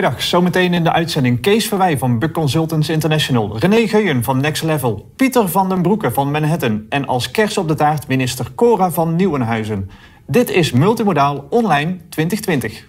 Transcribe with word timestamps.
Goedemiddag, 0.00 0.28
zometeen 0.28 0.74
in 0.74 0.84
de 0.84 0.92
uitzending 0.92 1.40
Kees 1.40 1.68
Verwij 1.68 1.98
van 1.98 2.18
Buck 2.18 2.32
Consultants 2.32 2.88
International, 2.88 3.58
René 3.58 3.88
Geuyen 3.88 4.22
van 4.22 4.40
Next 4.40 4.62
Level, 4.62 5.12
Pieter 5.16 5.48
van 5.48 5.68
den 5.68 5.82
Broeke 5.82 6.10
van 6.10 6.30
Manhattan 6.30 6.86
en 6.88 7.06
als 7.06 7.30
kers 7.30 7.58
op 7.58 7.68
de 7.68 7.74
taart 7.74 8.08
minister 8.08 8.54
Cora 8.54 8.90
van 8.90 9.16
Nieuwenhuizen. 9.16 9.90
Dit 10.26 10.50
is 10.50 10.72
Multimodaal 10.72 11.46
Online 11.50 11.96
2020. 12.08 12.88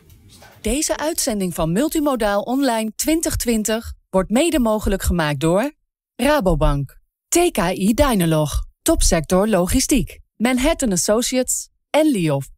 Deze 0.61 0.97
uitzending 0.97 1.53
van 1.53 1.71
Multimodaal 1.71 2.41
Online 2.41 2.91
2020 2.95 3.93
wordt 4.09 4.29
mede 4.29 4.59
mogelijk 4.59 5.01
gemaakt 5.01 5.39
door 5.39 5.71
Rabobank, 6.15 6.99
TKI 7.27 7.93
Dynalog, 7.93 8.51
Topsector 8.81 9.47
Logistiek, 9.47 10.19
Manhattan 10.35 10.91
Associates 10.91 11.69
en 11.89 12.11
Liof. 12.11 12.49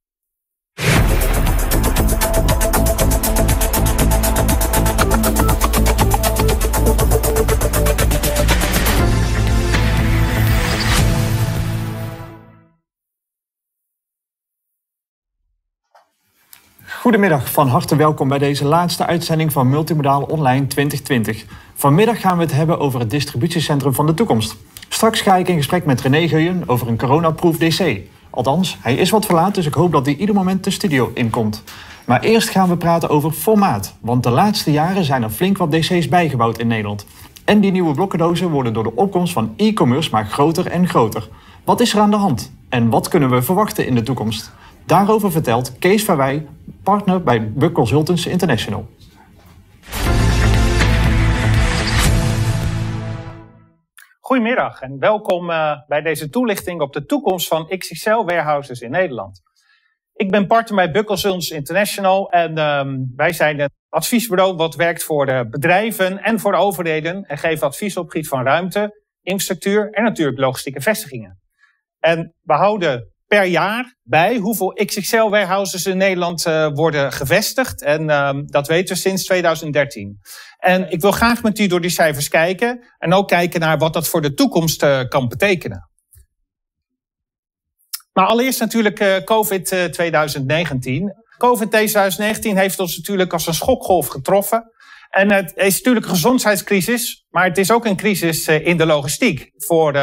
Goedemiddag, 17.03 17.52
van 17.52 17.67
harte 17.67 17.95
welkom 17.95 18.27
bij 18.27 18.37
deze 18.37 18.65
laatste 18.65 19.05
uitzending 19.05 19.51
van 19.51 19.70
Multimodaal 19.70 20.21
Online 20.21 20.68
2020. 20.68 21.45
Vanmiddag 21.73 22.20
gaan 22.20 22.37
we 22.37 22.43
het 22.43 22.54
hebben 22.54 22.79
over 22.79 22.99
het 22.99 23.10
distributiecentrum 23.10 23.93
van 23.93 24.05
de 24.05 24.13
toekomst. 24.13 24.55
Straks 24.90 25.21
ga 25.21 25.35
ik 25.35 25.48
in 25.48 25.57
gesprek 25.57 25.85
met 25.85 26.01
René 26.01 26.27
Geuyen 26.27 26.63
over 26.65 26.87
een 26.87 26.98
coronaproof 26.98 27.57
DC. 27.57 27.99
Althans, 28.29 28.77
hij 28.82 28.95
is 28.95 29.10
wat 29.10 29.26
verlaat, 29.26 29.55
dus 29.55 29.65
ik 29.65 29.73
hoop 29.73 29.91
dat 29.91 30.05
hij 30.05 30.15
ieder 30.15 30.35
moment 30.35 30.63
de 30.63 30.71
studio 30.71 31.12
inkomt. 31.13 31.63
Maar 32.05 32.21
eerst 32.21 32.49
gaan 32.49 32.70
we 32.70 32.77
praten 32.77 33.10
over 33.10 33.32
formaat, 33.32 33.95
want 34.01 34.23
de 34.23 34.29
laatste 34.29 34.71
jaren 34.71 35.04
zijn 35.04 35.23
er 35.23 35.29
flink 35.29 35.57
wat 35.57 35.71
DC's 35.71 36.07
bijgebouwd 36.07 36.57
in 36.57 36.67
Nederland. 36.67 37.05
En 37.45 37.60
die 37.60 37.71
nieuwe 37.71 37.93
blokkendozen 37.93 38.49
worden 38.49 38.73
door 38.73 38.84
de 38.84 38.95
opkomst 38.95 39.34
van 39.34 39.54
e-commerce 39.57 40.10
maar 40.12 40.26
groter 40.26 40.67
en 40.67 40.88
groter. 40.88 41.29
Wat 41.63 41.82
is 41.82 41.93
er 41.93 41.99
aan 41.99 42.12
de 42.12 42.17
hand? 42.17 42.51
En 42.70 42.90
wat 42.90 43.07
kunnen 43.07 43.29
we 43.29 43.41
verwachten 43.41 43.88
in 43.88 43.95
de 43.95 44.04
toekomst? 44.04 44.51
Daarover 44.85 45.32
vertelt 45.32 45.77
Kees 45.79 46.04
Verwij, 46.04 46.45
partner 46.84 47.23
bij 47.23 47.51
Buck 47.51 47.73
Consultants 47.73 48.26
International. 48.26 48.87
Goedemiddag 54.20 54.81
en 54.81 54.99
welkom 54.99 55.49
uh, 55.49 55.77
bij 55.87 56.01
deze 56.01 56.29
toelichting 56.29 56.81
op 56.81 56.93
de 56.93 57.05
toekomst 57.05 57.48
van 57.48 57.67
XXL 57.67 58.23
warehouses 58.23 58.81
in 58.81 58.91
Nederland. 58.91 59.41
Ik 60.13 60.31
ben 60.31 60.48
partner 60.48 60.76
bij 60.76 60.91
Buck 60.91 61.05
Consultants 61.05 61.49
International 61.49 62.31
en 62.31 62.57
um, 62.57 63.13
wij 63.15 63.34
zijn 63.34 63.59
een 63.59 63.70
adviesbureau 63.89 64.56
wat 64.56 64.75
werkt 64.75 65.03
voor 65.03 65.25
de 65.25 65.47
bedrijven 65.50 66.23
en 66.23 66.39
voor 66.39 66.51
de 66.51 66.57
overheden 66.57 67.23
en 67.23 67.38
geeft 67.38 67.63
advies 67.63 67.97
op 67.97 68.03
het 68.03 68.11
gebied 68.11 68.28
van 68.28 68.44
ruimte, 68.44 69.03
infrastructuur 69.22 69.89
en 69.91 70.03
natuurlijk 70.03 70.38
logistieke 70.38 70.81
vestigingen. 70.81 71.39
En 72.00 72.35
we 72.41 72.53
houden 72.53 73.12
per 73.34 73.45
jaar 73.45 73.95
bij 74.03 74.38
hoeveel 74.38 74.73
XXL 74.85 75.29
warehouses 75.29 75.85
in 75.85 75.97
Nederland 75.97 76.47
uh, 76.47 76.67
worden 76.73 77.12
gevestigd. 77.12 77.81
En 77.81 78.09
uh, 78.09 78.31
dat 78.45 78.67
weten 78.67 78.95
we 78.95 79.01
sinds 79.01 79.23
2013. 79.23 80.19
En 80.57 80.91
ik 80.91 81.01
wil 81.01 81.12
graag 81.12 81.44
met 81.44 81.59
u 81.59 81.67
door 81.67 81.81
die 81.81 81.89
cijfers 81.89 82.27
kijken. 82.27 82.88
En 82.97 83.13
ook 83.13 83.27
kijken 83.27 83.59
naar 83.59 83.77
wat 83.77 83.93
dat 83.93 84.07
voor 84.07 84.22
de 84.22 84.33
toekomst 84.33 84.83
uh, 84.83 85.01
kan 85.07 85.27
betekenen. 85.27 85.89
Maar 88.13 88.25
allereerst 88.25 88.59
natuurlijk 88.59 88.99
uh, 88.99 89.16
COVID 89.17 89.66
2019. 89.91 91.13
COVID 91.38 91.72
2019 91.72 92.57
heeft 92.57 92.79
ons 92.79 92.97
natuurlijk 92.97 93.33
als 93.33 93.47
een 93.47 93.53
schokgolf 93.53 94.07
getroffen. 94.07 94.72
En 95.09 95.31
het 95.31 95.51
is 95.55 95.77
natuurlijk 95.77 96.05
een 96.05 96.11
gezondheidscrisis, 96.11 97.25
maar 97.29 97.45
het 97.45 97.57
is 97.57 97.72
ook 97.72 97.85
een 97.85 97.95
crisis 97.95 98.47
in 98.47 98.77
de 98.77 98.85
logistiek. 98.85 99.51
Voor 99.55 99.97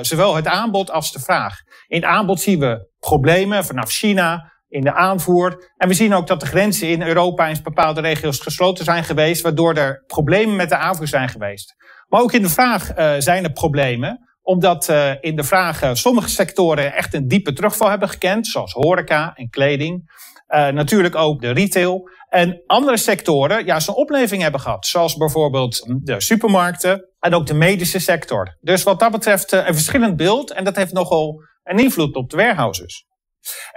zowel 0.00 0.34
het 0.34 0.46
aanbod 0.46 0.90
als 0.90 1.12
de 1.12 1.20
vraag. 1.20 1.65
In 1.86 2.00
het 2.00 2.10
aanbod 2.10 2.40
zien 2.40 2.58
we 2.58 2.88
problemen 2.98 3.64
vanaf 3.64 3.90
China, 3.90 4.54
in 4.68 4.80
de 4.80 4.94
aanvoer. 4.94 5.72
En 5.76 5.88
we 5.88 5.94
zien 5.94 6.14
ook 6.14 6.26
dat 6.26 6.40
de 6.40 6.46
grenzen 6.46 6.88
in 6.88 7.02
Europa 7.02 7.46
in 7.46 7.58
bepaalde 7.62 8.00
regio's 8.00 8.40
gesloten 8.40 8.84
zijn 8.84 9.04
geweest, 9.04 9.42
waardoor 9.42 9.74
er 9.74 10.04
problemen 10.06 10.56
met 10.56 10.68
de 10.68 10.76
aanvoer 10.76 11.08
zijn 11.08 11.28
geweest. 11.28 11.74
Maar 12.08 12.20
ook 12.20 12.32
in 12.32 12.42
de 12.42 12.48
vraag 12.48 12.98
uh, 12.98 13.14
zijn 13.18 13.44
er 13.44 13.52
problemen, 13.52 14.18
omdat 14.42 14.88
uh, 14.88 15.10
in 15.20 15.36
de 15.36 15.44
vraag 15.44 15.82
uh, 15.82 15.90
sommige 15.92 16.28
sectoren 16.28 16.94
echt 16.94 17.14
een 17.14 17.28
diepe 17.28 17.52
terugval 17.52 17.90
hebben 17.90 18.08
gekend, 18.08 18.46
zoals 18.46 18.72
horeca 18.72 19.34
en 19.34 19.48
kleding. 19.48 20.14
natuurlijk 20.72 21.14
ook 21.14 21.40
de 21.40 21.50
retail. 21.50 22.08
En 22.28 22.62
andere 22.66 22.96
sectoren 22.96 23.64
juist 23.64 23.88
een 23.88 23.94
opleving 23.94 24.42
hebben 24.42 24.60
gehad, 24.60 24.86
zoals 24.86 25.16
bijvoorbeeld 25.16 26.00
de 26.02 26.20
supermarkten 26.20 27.08
en 27.18 27.34
ook 27.34 27.46
de 27.46 27.54
medische 27.54 27.98
sector. 27.98 28.56
Dus 28.60 28.82
wat 28.82 29.00
dat 29.00 29.10
betreft 29.10 29.52
een 29.52 29.74
verschillend 29.74 30.16
beeld 30.16 30.52
en 30.52 30.64
dat 30.64 30.76
heeft 30.76 30.92
nogal 30.92 31.42
een 31.66 31.78
invloed 31.78 32.14
op 32.14 32.30
de 32.30 32.36
warehouses. 32.36 33.06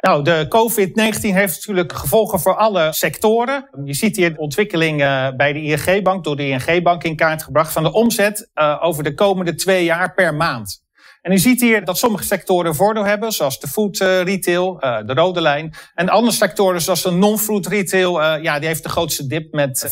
Nou, 0.01 0.23
de 0.23 0.45
COVID-19 0.47 1.19
heeft 1.21 1.55
natuurlijk 1.55 1.93
gevolgen 1.93 2.39
voor 2.39 2.55
alle 2.55 2.93
sectoren. 2.93 3.69
Je 3.83 3.93
ziet 3.93 4.15
hier 4.15 4.33
de 4.33 4.39
ontwikkeling 4.39 5.01
uh, 5.01 5.27
bij 5.37 5.53
de 5.53 5.61
ING-bank, 5.61 6.23
door 6.23 6.35
de 6.35 6.47
ING-bank 6.47 7.03
in 7.03 7.15
kaart 7.15 7.43
gebracht, 7.43 7.71
van 7.71 7.83
de 7.83 7.93
omzet 7.93 8.49
uh, 8.55 8.77
over 8.81 9.03
de 9.03 9.13
komende 9.13 9.55
twee 9.55 9.83
jaar 9.83 10.13
per 10.13 10.35
maand. 10.35 10.87
En 11.21 11.31
u 11.31 11.37
ziet 11.37 11.61
hier 11.61 11.85
dat 11.85 11.97
sommige 11.97 12.23
sectoren 12.23 12.75
voordeel 12.75 13.05
hebben, 13.05 13.31
zoals 13.31 13.59
de 13.59 13.67
food 13.67 13.99
uh, 13.99 14.21
retail, 14.21 14.79
de 14.79 15.13
rode 15.13 15.41
lijn. 15.41 15.73
En 15.93 16.09
andere 16.09 16.35
sectoren, 16.35 16.81
zoals 16.81 17.01
de 17.01 17.11
non-food 17.11 17.67
retail, 17.67 18.21
ja, 18.21 18.59
die 18.59 18.67
heeft 18.67 18.83
de 18.83 18.89
grootste 18.89 19.27
dip 19.27 19.53
met 19.53 19.89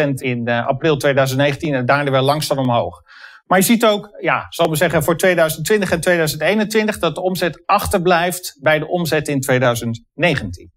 50% 0.00 0.10
in 0.14 0.48
april 0.48 0.96
2019 0.96 1.74
en 1.74 1.86
daarna 1.86 2.10
weer 2.10 2.20
langzaam 2.20 2.58
omhoog. 2.58 3.02
Maar 3.48 3.58
je 3.58 3.64
ziet 3.64 3.84
ook, 3.84 4.16
ja, 4.20 4.46
zal 4.48 4.70
we 4.70 4.76
zeggen, 4.76 5.02
voor 5.02 5.16
2020 5.16 5.90
en 5.90 6.00
2021 6.00 6.98
dat 6.98 7.14
de 7.14 7.22
omzet 7.22 7.62
achterblijft 7.66 8.56
bij 8.60 8.78
de 8.78 8.88
omzet 8.88 9.28
in 9.28 9.40
2019. 9.40 10.72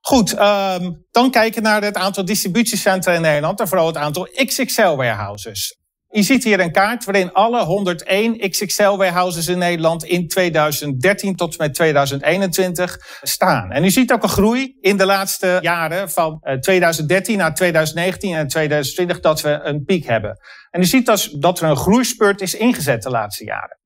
Goed, 0.00 0.32
um, 0.32 1.06
dan 1.10 1.30
kijken 1.30 1.62
naar 1.62 1.82
het 1.82 1.96
aantal 1.96 2.24
distributiecentra 2.24 3.12
in 3.12 3.20
Nederland 3.20 3.60
en 3.60 3.68
vooral 3.68 3.86
het 3.86 3.96
aantal 3.96 4.28
XXL 4.34 4.94
warehouses. 4.94 5.78
Je 6.10 6.22
ziet 6.22 6.44
hier 6.44 6.60
een 6.60 6.72
kaart 6.72 7.04
waarin 7.04 7.32
alle 7.32 7.64
101 7.64 8.50
XXL 8.50 8.96
warehouses 8.96 9.48
in 9.48 9.58
Nederland 9.58 10.04
in 10.04 10.28
2013 10.28 11.36
tot 11.36 11.50
en 11.50 11.64
met 11.64 11.74
2021 11.74 13.18
staan. 13.22 13.70
En 13.70 13.84
u 13.84 13.90
ziet 13.90 14.12
ook 14.12 14.22
een 14.22 14.28
groei 14.28 14.76
in 14.80 14.96
de 14.96 15.06
laatste 15.06 15.58
jaren 15.60 16.10
van 16.10 16.40
2013 16.60 17.38
naar 17.38 17.54
2019 17.54 18.34
en 18.34 18.48
2020 18.48 19.20
dat 19.20 19.40
we 19.40 19.60
een 19.62 19.84
piek 19.84 20.06
hebben. 20.06 20.38
En 20.70 20.80
u 20.80 20.84
ziet 20.84 21.06
dat, 21.06 21.28
dat 21.38 21.60
er 21.60 21.68
een 21.68 21.76
groeispurt 21.76 22.40
is 22.40 22.54
ingezet 22.54 23.02
de 23.02 23.10
laatste 23.10 23.44
jaren. 23.44 23.78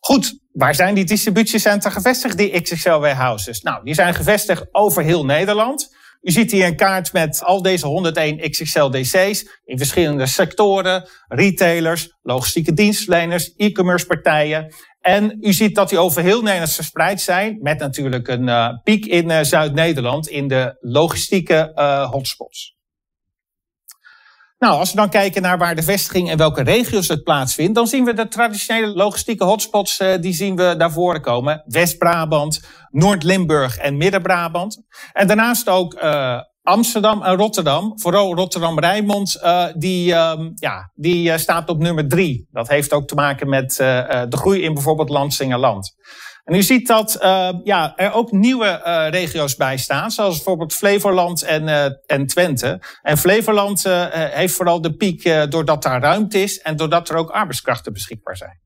Goed, 0.00 0.38
waar 0.52 0.74
zijn 0.74 0.94
die 0.94 1.04
distributiecentra 1.04 1.90
gevestigd, 1.90 2.36
die 2.36 2.60
XXL 2.60 2.88
warehouses? 2.98 3.60
Nou, 3.60 3.84
die 3.84 3.94
zijn 3.94 4.14
gevestigd 4.14 4.66
over 4.70 5.02
heel 5.02 5.24
Nederland. 5.24 5.95
U 6.26 6.30
ziet 6.30 6.50
hier 6.50 6.66
een 6.66 6.76
kaart 6.76 7.12
met 7.12 7.42
al 7.44 7.62
deze 7.62 7.86
101 7.86 8.50
XXL 8.50 8.88
DC's 8.88 9.60
in 9.64 9.78
verschillende 9.78 10.26
sectoren, 10.26 11.08
retailers, 11.28 12.16
logistieke 12.22 12.72
dienstverleners, 12.72 13.54
e-commerce 13.56 14.06
partijen. 14.06 14.74
En 15.00 15.38
u 15.40 15.52
ziet 15.52 15.74
dat 15.74 15.88
die 15.88 15.98
over 15.98 16.22
heel 16.22 16.42
Nederland 16.42 16.72
verspreid 16.72 17.20
zijn, 17.20 17.58
met 17.62 17.78
natuurlijk 17.78 18.28
een 18.28 18.46
uh, 18.46 18.68
piek 18.82 19.06
in 19.06 19.30
uh, 19.30 19.42
Zuid-Nederland 19.42 20.28
in 20.28 20.48
de 20.48 20.76
logistieke 20.80 21.72
uh, 21.74 22.10
hotspots. 22.10 22.75
Nou, 24.58 24.78
als 24.78 24.90
we 24.90 24.96
dan 24.96 25.08
kijken 25.08 25.42
naar 25.42 25.58
waar 25.58 25.74
de 25.74 25.82
vestiging 25.82 26.30
en 26.30 26.36
welke 26.36 26.62
regio's 26.62 27.08
het 27.08 27.22
plaatsvindt, 27.22 27.74
dan 27.74 27.86
zien 27.86 28.04
we 28.04 28.14
de 28.14 28.28
traditionele 28.28 28.94
logistieke 28.94 29.44
hotspots, 29.44 30.00
uh, 30.00 30.14
die 30.20 30.32
zien 30.32 30.56
we 30.56 30.74
naar 30.78 30.92
voren 30.92 31.20
komen. 31.20 31.62
West-Brabant, 31.66 32.60
Noord-Limburg 32.90 33.76
en 33.76 33.96
Midden-Brabant. 33.96 34.82
En 35.12 35.26
daarnaast 35.26 35.68
ook 35.68 35.94
uh, 35.94 36.40
Amsterdam 36.62 37.22
en 37.22 37.36
Rotterdam. 37.36 38.00
Vooral 38.00 38.34
Rotterdam-Rijnmond, 38.34 39.40
uh, 39.42 39.64
die, 39.74 40.14
um, 40.14 40.52
ja, 40.54 40.90
die 40.94 41.38
staat 41.38 41.68
op 41.68 41.78
nummer 41.78 42.08
drie. 42.08 42.48
Dat 42.50 42.68
heeft 42.68 42.92
ook 42.92 43.06
te 43.06 43.14
maken 43.14 43.48
met 43.48 43.76
de 43.76 44.36
groei 44.36 44.62
in 44.62 44.74
bijvoorbeeld 44.74 45.08
Landsingerland. 45.08 45.94
En 46.46 46.54
u 46.54 46.62
ziet 46.62 46.86
dat 46.86 47.18
uh, 47.22 47.48
ja, 47.64 47.96
er 47.96 48.12
ook 48.12 48.32
nieuwe 48.32 48.82
uh, 48.86 49.06
regio's 49.10 49.56
bij 49.56 49.76
staan, 49.76 50.10
zoals 50.10 50.34
bijvoorbeeld 50.34 50.74
Flevoland 50.74 51.42
en, 51.42 51.62
uh, 51.62 51.84
en 52.06 52.26
Twente. 52.26 52.80
En 53.02 53.18
Flevoland 53.18 53.84
heeft 54.10 54.54
vooral 54.54 54.80
de 54.80 54.96
piek 54.96 55.50
doordat 55.50 55.82
daar 55.82 56.00
ruimte 56.00 56.42
is 56.42 56.60
en 56.60 56.76
doordat 56.76 57.08
er 57.08 57.16
ook 57.16 57.30
arbeidskrachten 57.30 57.92
beschikbaar 57.92 58.36
zijn. 58.36 58.65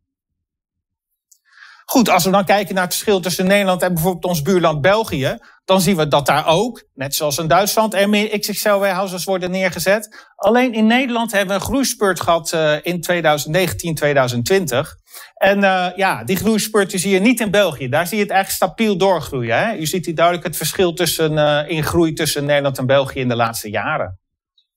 Goed, 1.92 2.08
als 2.08 2.24
we 2.24 2.30
dan 2.30 2.44
kijken 2.44 2.74
naar 2.74 2.84
het 2.84 2.92
verschil 2.92 3.20
tussen 3.20 3.46
Nederland 3.46 3.82
en 3.82 3.94
bijvoorbeeld 3.94 4.24
ons 4.24 4.42
buurland 4.42 4.80
België, 4.80 5.38
dan 5.64 5.80
zien 5.80 5.96
we 5.96 6.08
dat 6.08 6.26
daar 6.26 6.46
ook, 6.46 6.84
net 6.94 7.14
zoals 7.14 7.38
in 7.38 7.48
Duitsland, 7.48 7.94
er 7.94 8.08
meer 8.08 8.38
XXL-warehouses 8.38 9.24
worden 9.24 9.50
neergezet. 9.50 10.30
Alleen 10.36 10.72
in 10.72 10.86
Nederland 10.86 11.32
hebben 11.32 11.48
we 11.48 11.54
een 11.54 11.68
groeispurt 11.68 12.20
gehad 12.20 12.52
uh, 12.52 12.72
in 12.82 13.00
2019, 13.00 13.94
2020. 13.94 14.96
En 15.34 15.58
uh, 15.58 15.86
ja, 15.96 16.24
die 16.24 16.36
groeispurt 16.36 16.92
zie 16.92 17.10
je 17.10 17.20
niet 17.20 17.40
in 17.40 17.50
België. 17.50 17.88
Daar 17.88 18.06
zie 18.06 18.16
je 18.16 18.22
het 18.22 18.32
eigenlijk 18.32 18.62
stabiel 18.62 18.96
doorgroeien. 18.96 19.58
Hè? 19.58 19.76
U 19.76 19.86
ziet 19.86 20.06
hier 20.06 20.14
duidelijk 20.14 20.46
het 20.46 20.56
verschil 20.56 20.92
tussen, 20.92 21.32
uh, 21.32 21.60
in 21.66 21.84
groei 21.84 22.12
tussen 22.12 22.44
Nederland 22.44 22.78
en 22.78 22.86
België 22.86 23.20
in 23.20 23.28
de 23.28 23.36
laatste 23.36 23.70
jaren. 23.70 24.19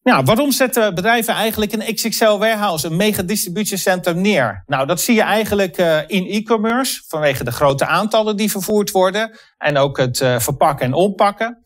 Nou, 0.04 0.24
waarom 0.24 0.52
zetten 0.52 0.96
bedrijven 0.96 1.34
eigenlijk 1.34 1.74
een 1.74 1.94
XXL 1.94 2.38
warehouse, 2.38 2.88
een 2.88 2.96
mega 2.96 3.22
distributiecentrum 3.22 4.22
neer? 4.22 4.64
Nou, 4.66 4.88
dat 4.88 5.02
zie 5.02 5.16
je 5.16 5.22
eigenlijk 5.22 5.78
uh, 5.78 5.98
in 6.08 6.26
e-commerce, 6.28 7.04
vanwege 7.08 7.44
de 7.44 7.52
grote 7.52 7.86
aantallen 7.86 8.38
die 8.38 8.52
vervoerd 8.52 8.92
worden 8.92 9.38
en 9.58 9.78
ook 9.78 9.98
het 9.98 10.20
uh, 10.20 10.40
verpakken 10.40 10.86
en 10.86 10.94
oppakken. 10.94 11.64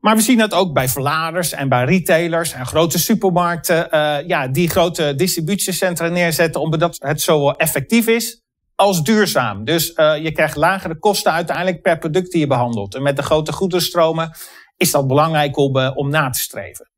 Maar 0.00 0.16
we 0.16 0.22
zien 0.22 0.38
dat 0.38 0.54
ook 0.54 0.72
bij 0.72 0.88
verladers 0.88 1.52
en 1.52 1.68
bij 1.68 1.84
retailers 1.84 2.52
en 2.52 2.66
grote 2.66 2.98
supermarkten, 2.98 3.88
uh, 3.90 4.16
ja, 4.26 4.48
die 4.48 4.70
grote 4.70 5.14
distributiecentra 5.14 6.08
neerzetten 6.08 6.60
omdat 6.60 6.96
het 6.98 7.20
zowel 7.20 7.56
effectief 7.56 8.06
is 8.06 8.42
als 8.74 9.02
duurzaam. 9.02 9.64
Dus 9.64 9.86
je 9.96 10.32
krijgt 10.32 10.56
lagere 10.56 10.98
kosten 10.98 11.32
uiteindelijk 11.32 11.82
per 11.82 11.98
product 11.98 12.30
die 12.30 12.40
je 12.40 12.46
behandelt. 12.46 12.94
En 12.94 13.02
met 13.02 13.16
de 13.16 13.22
grote 13.22 13.52
goederenstromen 13.52 14.36
is 14.76 14.90
dat 14.90 15.06
belangrijk 15.06 15.56
om 15.96 16.10
na 16.10 16.30
te 16.30 16.40
streven. 16.40 16.88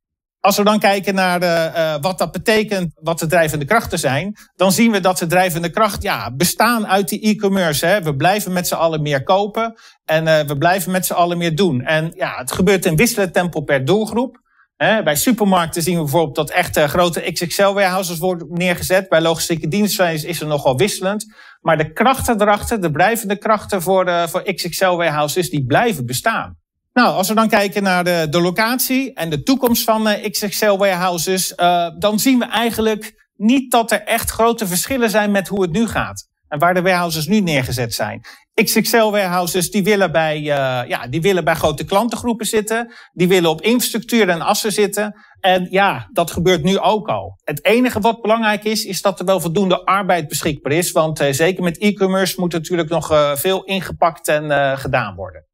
Als 0.40 0.56
we 0.56 0.64
dan 0.64 0.78
kijken 0.78 1.14
naar 1.14 1.40
de, 1.40 1.70
uh, 1.74 1.94
wat 2.00 2.18
dat 2.18 2.32
betekent, 2.32 2.92
wat 2.94 3.18
de 3.18 3.26
drijvende 3.26 3.64
krachten 3.64 3.98
zijn, 3.98 4.36
dan 4.56 4.72
zien 4.72 4.90
we 4.90 5.00
dat 5.00 5.18
de 5.18 5.26
drijvende 5.26 5.70
krachten 5.70 6.02
ja, 6.02 6.30
bestaan 6.34 6.86
uit 6.86 7.08
die 7.08 7.20
e-commerce. 7.20 8.00
We 8.02 8.16
blijven 8.16 8.52
met 8.52 8.66
z'n 8.66 8.74
allen 8.74 9.02
meer 9.02 9.22
kopen 9.22 9.78
en 10.04 10.26
uh, 10.26 10.40
we 10.40 10.58
blijven 10.58 10.92
met 10.92 11.06
z'n 11.06 11.12
allen 11.12 11.38
meer 11.38 11.54
doen. 11.54 11.82
En 11.82 12.12
ja, 12.14 12.36
het 12.36 12.52
gebeurt 12.52 12.86
in 12.86 12.96
wisselend 12.96 13.32
tempo 13.32 13.60
per 13.60 13.84
doelgroep. 13.84 14.40
Hè, 14.76 15.02
bij 15.02 15.16
supermarkten 15.16 15.82
zien 15.82 15.94
we 15.94 16.02
bijvoorbeeld 16.02 16.36
dat 16.36 16.50
echt 16.50 16.78
grote 16.78 17.32
XXL-warehouses 17.32 18.18
worden 18.18 18.46
neergezet. 18.50 19.08
Bij 19.08 19.20
logistieke 19.20 19.68
dienstverleners 19.68 20.24
is 20.24 20.40
er 20.40 20.46
nogal 20.46 20.76
wisselend. 20.76 21.34
Maar 21.60 21.76
de 21.76 21.92
krachten 21.92 22.40
erachter, 22.40 22.80
de 22.80 22.90
blijvende 22.90 23.38
krachten 23.38 23.82
voor, 23.82 24.28
voor 24.28 24.42
XXL-warehouses, 24.42 25.50
die 25.50 25.66
blijven 25.66 26.06
bestaan. 26.06 26.59
Nou, 26.92 27.14
als 27.14 27.28
we 27.28 27.34
dan 27.34 27.48
kijken 27.48 27.82
naar 27.82 28.04
de, 28.04 28.26
de 28.30 28.40
locatie 28.40 29.14
en 29.14 29.30
de 29.30 29.42
toekomst 29.42 29.84
van 29.84 30.08
uh, 30.08 30.30
XXL 30.30 30.76
warehouses, 30.76 31.52
uh, 31.56 31.88
dan 31.98 32.18
zien 32.18 32.38
we 32.38 32.44
eigenlijk 32.44 33.28
niet 33.36 33.70
dat 33.70 33.90
er 33.90 34.02
echt 34.02 34.30
grote 34.30 34.66
verschillen 34.66 35.10
zijn 35.10 35.30
met 35.30 35.48
hoe 35.48 35.62
het 35.62 35.72
nu 35.72 35.86
gaat. 35.86 36.28
En 36.48 36.58
waar 36.58 36.74
de 36.74 36.82
warehouses 36.82 37.26
nu 37.26 37.40
neergezet 37.40 37.94
zijn. 37.94 38.20
XXL 38.54 39.10
warehouses 39.10 39.70
die 39.70 39.84
willen 39.84 40.12
bij, 40.12 40.38
uh, 40.38 40.88
ja, 40.88 41.06
die 41.08 41.20
willen 41.20 41.44
bij 41.44 41.54
grote 41.54 41.84
klantengroepen 41.84 42.46
zitten. 42.46 42.92
Die 43.12 43.28
willen 43.28 43.50
op 43.50 43.60
infrastructuur 43.60 44.28
en 44.28 44.40
assen 44.40 44.72
zitten. 44.72 45.14
En 45.40 45.66
ja, 45.70 46.08
dat 46.12 46.30
gebeurt 46.30 46.62
nu 46.62 46.78
ook 46.78 47.08
al. 47.08 47.40
Het 47.44 47.64
enige 47.64 48.00
wat 48.00 48.20
belangrijk 48.20 48.64
is, 48.64 48.84
is 48.84 49.02
dat 49.02 49.18
er 49.18 49.24
wel 49.24 49.40
voldoende 49.40 49.84
arbeid 49.84 50.28
beschikbaar 50.28 50.72
is. 50.72 50.92
Want 50.92 51.18
zeker 51.30 51.62
met 51.62 51.78
e-commerce 51.78 52.40
moet 52.40 52.52
natuurlijk 52.52 52.88
nog 52.88 53.34
veel 53.34 53.64
ingepakt 53.64 54.28
en 54.28 54.78
gedaan 54.78 55.14
worden. 55.14 55.49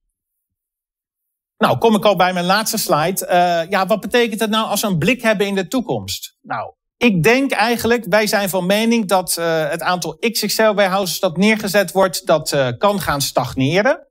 Nou, 1.58 1.78
kom 1.78 1.94
ik 1.94 2.04
al 2.04 2.16
bij 2.16 2.32
mijn 2.32 2.44
laatste 2.44 2.78
slide. 2.78 3.26
Uh, 3.26 3.70
ja, 3.70 3.86
wat 3.86 4.00
betekent 4.00 4.40
het 4.40 4.50
nou 4.50 4.68
als 4.68 4.80
we 4.80 4.86
een 4.86 4.98
blik 4.98 5.22
hebben 5.22 5.46
in 5.46 5.54
de 5.54 5.68
toekomst? 5.68 6.36
Nou, 6.42 6.72
ik 6.96 7.22
denk 7.22 7.50
eigenlijk, 7.50 8.06
wij 8.08 8.26
zijn 8.26 8.48
van 8.48 8.66
mening 8.66 9.08
dat 9.08 9.36
uh, 9.38 9.68
het 9.70 9.82
aantal 9.82 10.16
XXL 10.18 10.72
warehouses 10.72 11.20
dat 11.20 11.36
neergezet 11.36 11.92
wordt, 11.92 12.26
dat 12.26 12.52
uh, 12.52 12.68
kan 12.78 13.00
gaan 13.00 13.20
stagneren. 13.20 14.06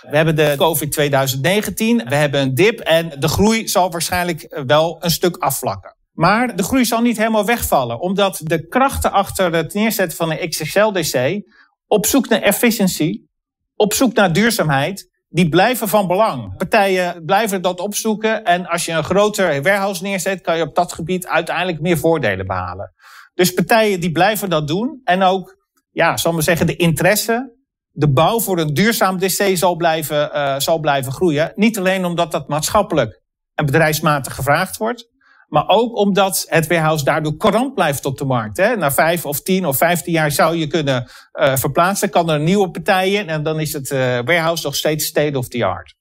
We 0.00 0.16
hebben 0.16 0.36
de 0.36 0.54
COVID 0.56 0.92
2019, 0.92 2.04
we 2.08 2.14
hebben 2.14 2.40
een 2.40 2.54
dip 2.54 2.80
en 2.80 3.12
de 3.18 3.28
groei 3.28 3.68
zal 3.68 3.90
waarschijnlijk 3.90 4.62
wel 4.66 4.96
een 5.00 5.10
stuk 5.10 5.36
afvlakken. 5.36 5.96
Maar 6.12 6.56
de 6.56 6.62
groei 6.62 6.84
zal 6.84 7.00
niet 7.00 7.16
helemaal 7.16 7.44
wegvallen, 7.44 8.00
omdat 8.00 8.40
de 8.42 8.66
krachten 8.66 9.12
achter 9.12 9.52
het 9.52 9.74
neerzetten 9.74 10.16
van 10.16 10.30
een 10.30 10.48
XXL-DC 10.48 11.42
op 11.86 12.06
zoek 12.06 12.28
naar 12.28 12.40
efficiëntie, 12.40 13.28
op 13.74 13.92
zoek 13.92 14.14
naar 14.14 14.32
duurzaamheid 14.32 15.09
die 15.32 15.48
blijven 15.48 15.88
van 15.88 16.06
belang. 16.06 16.56
Partijen 16.56 17.24
blijven 17.24 17.62
dat 17.62 17.80
opzoeken. 17.80 18.44
En 18.44 18.66
als 18.66 18.84
je 18.84 18.92
een 18.92 19.04
groter 19.04 19.62
warehouse 19.62 20.02
neerzet, 20.02 20.40
kan 20.40 20.56
je 20.56 20.62
op 20.62 20.74
dat 20.74 20.92
gebied 20.92 21.26
uiteindelijk 21.26 21.80
meer 21.80 21.98
voordelen 21.98 22.46
behalen. 22.46 22.92
Dus 23.34 23.54
partijen 23.54 24.00
die 24.00 24.12
blijven 24.12 24.50
dat 24.50 24.68
doen. 24.68 25.00
En 25.04 25.22
ook, 25.22 25.56
ja, 25.90 26.16
zal 26.16 26.32
maar 26.32 26.42
zeggen, 26.42 26.66
de 26.66 26.76
interesse, 26.76 27.56
de 27.90 28.08
bouw 28.08 28.40
voor 28.40 28.58
een 28.58 28.74
duurzaam 28.74 29.18
DC 29.18 29.56
zal 29.56 29.76
blijven, 29.76 30.30
uh, 30.34 30.58
zal 30.58 30.78
blijven 30.78 31.12
groeien. 31.12 31.52
Niet 31.54 31.78
alleen 31.78 32.04
omdat 32.04 32.32
dat 32.32 32.48
maatschappelijk 32.48 33.22
en 33.54 33.66
bedrijfsmatig 33.66 34.34
gevraagd 34.34 34.76
wordt. 34.76 35.09
Maar 35.50 35.64
ook 35.68 35.96
omdat 35.96 36.44
het 36.48 36.66
warehouse 36.66 37.04
daardoor 37.04 37.36
courant 37.36 37.74
blijft 37.74 38.04
op 38.04 38.18
de 38.18 38.24
markt. 38.24 38.56
Hè. 38.56 38.76
Na 38.76 38.92
vijf 38.92 39.26
of 39.26 39.40
tien 39.40 39.66
of 39.66 39.76
vijftien 39.76 40.12
jaar 40.12 40.30
zou 40.30 40.56
je 40.56 40.66
kunnen 40.66 41.10
uh, 41.32 41.56
verplaatsen. 41.56 42.10
Kan 42.10 42.30
er 42.30 42.40
nieuwe 42.40 42.70
partij 42.70 43.10
in 43.10 43.28
en 43.28 43.42
dan 43.42 43.60
is 43.60 43.72
het 43.72 43.90
uh, 43.90 43.98
warehouse 43.98 44.64
nog 44.64 44.76
steeds 44.76 45.04
state 45.04 45.38
of 45.38 45.48
the 45.48 45.64
art. 45.64 45.98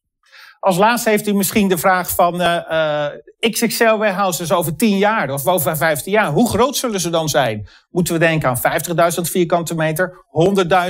Als 0.59 0.77
laatste 0.77 1.09
heeft 1.09 1.27
u 1.27 1.33
misschien 1.33 1.67
de 1.67 1.77
vraag 1.77 2.09
van 2.09 2.41
uh, 2.41 3.07
XXL 3.39 3.95
warehouses 3.95 4.51
over 4.51 4.75
10 4.75 4.97
jaar 4.97 5.29
of 5.29 5.47
over 5.47 5.77
15 5.77 6.11
jaar. 6.11 6.31
Hoe 6.31 6.49
groot 6.49 6.75
zullen 6.75 6.99
ze 6.99 7.09
dan 7.09 7.29
zijn? 7.29 7.67
Moeten 7.89 8.13
we 8.13 8.19
denken 8.19 8.49
aan 8.49 9.13
50.000 9.15 9.21
vierkante 9.21 9.75
meter, 9.75 10.25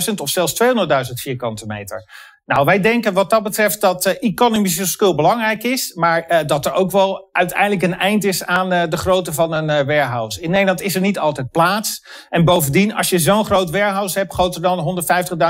100.000 0.10 0.14
of 0.16 0.30
zelfs 0.30 0.64
200.000 0.64 1.14
vierkante 1.14 1.66
meter? 1.66 2.10
Nou, 2.50 2.66
wij 2.66 2.82
denken 2.82 3.14
wat 3.14 3.30
dat 3.30 3.44
betreft 3.44 3.82
dat 3.82 4.06
uh, 4.06 4.14
economische 4.20 4.88
skill 4.88 5.16
belangrijk 5.16 5.64
is, 5.64 5.94
maar 5.94 6.26
uh, 6.32 6.40
dat 6.46 6.66
er 6.66 6.74
ook 6.74 6.92
wel 6.92 7.30
uiteindelijk 7.32 7.82
een 7.82 7.98
eind 7.98 8.24
is 8.24 8.46
aan 8.46 8.74
uh, 8.74 8.84
de 8.90 8.98
grootte 8.98 9.34
van 9.34 9.54
een 9.54 9.68
warehouse. 9.68 10.42
In 10.42 10.50
Nederland 10.50 10.82
is 10.82 10.96
er 10.96 11.02
niet 11.02 11.20
altijd 11.20 11.52
plaats. 11.52 12.06
En 12.30 12.46
bovendien, 12.46 12.96
als 12.96 13.10
je 13.10 13.20
zo'n 13.20 13.46
groot 13.46 13.70
warehouse 13.70 14.18
hebt, 14.18 14.34
groter 14.34 14.62
dan 14.62 15.04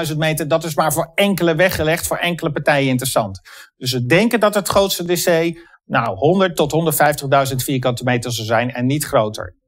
150.000 0.09 0.17
meter, 0.17 0.47
dat 0.47 0.63
is 0.63 0.75
maar 0.75 0.93
voor 0.93 1.11
enkele 1.15 1.55
weggelegd, 1.55 2.07
voor 2.07 2.17
enkele 2.17 2.51
partijen 2.51 2.89
interessant. 2.89 3.39
Dus 3.77 3.91
we 3.91 4.05
denken 4.05 4.39
dat 4.39 4.55
het 4.55 4.67
grootste 4.67 5.05
DC 5.05 5.57
nou 5.85 6.15
100 6.15 6.55
tot 6.55 6.73
150.000 7.49 7.55
vierkante 7.55 8.03
meter 8.03 8.31
zou 8.31 8.47
zijn 8.47 8.71
en 8.71 8.85
niet 8.85 9.05
groter. 9.05 9.58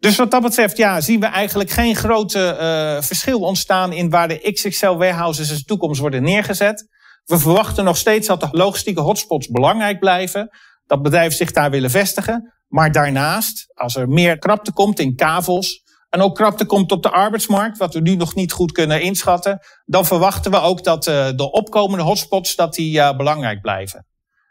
Dus 0.00 0.16
wat 0.16 0.30
dat 0.30 0.42
betreft 0.42 0.76
ja, 0.76 1.00
zien 1.00 1.20
we 1.20 1.26
eigenlijk 1.26 1.70
geen 1.70 1.96
grote 1.96 2.38
uh, 2.60 3.02
verschil 3.02 3.40
ontstaan 3.40 3.92
in 3.92 4.10
waar 4.10 4.28
de 4.28 4.52
XXL 4.52 4.96
warehouses 4.96 5.50
in 5.50 5.56
de 5.56 5.64
toekomst 5.64 6.00
worden 6.00 6.22
neergezet. 6.22 6.88
We 7.24 7.38
verwachten 7.38 7.84
nog 7.84 7.96
steeds 7.96 8.26
dat 8.26 8.40
de 8.40 8.48
logistieke 8.50 9.00
hotspots 9.00 9.48
belangrijk 9.48 9.98
blijven. 9.98 10.48
Dat 10.86 11.02
bedrijven 11.02 11.36
zich 11.36 11.52
daar 11.52 11.70
willen 11.70 11.90
vestigen. 11.90 12.54
Maar 12.66 12.92
daarnaast, 12.92 13.66
als 13.74 13.96
er 13.96 14.08
meer 14.08 14.38
krapte 14.38 14.72
komt 14.72 15.00
in 15.00 15.16
kavels 15.16 15.82
en 16.08 16.20
ook 16.20 16.34
krapte 16.34 16.66
komt 16.66 16.92
op 16.92 17.02
de 17.02 17.10
arbeidsmarkt, 17.10 17.78
wat 17.78 17.94
we 17.94 18.00
nu 18.00 18.16
nog 18.16 18.34
niet 18.34 18.52
goed 18.52 18.72
kunnen 18.72 19.02
inschatten, 19.02 19.58
dan 19.84 20.06
verwachten 20.06 20.50
we 20.50 20.60
ook 20.60 20.84
dat 20.84 21.06
uh, 21.06 21.28
de 21.36 21.52
opkomende 21.52 22.04
hotspots 22.04 22.54
dat 22.54 22.74
die, 22.74 22.98
uh, 22.98 23.16
belangrijk 23.16 23.60
blijven. 23.60 24.06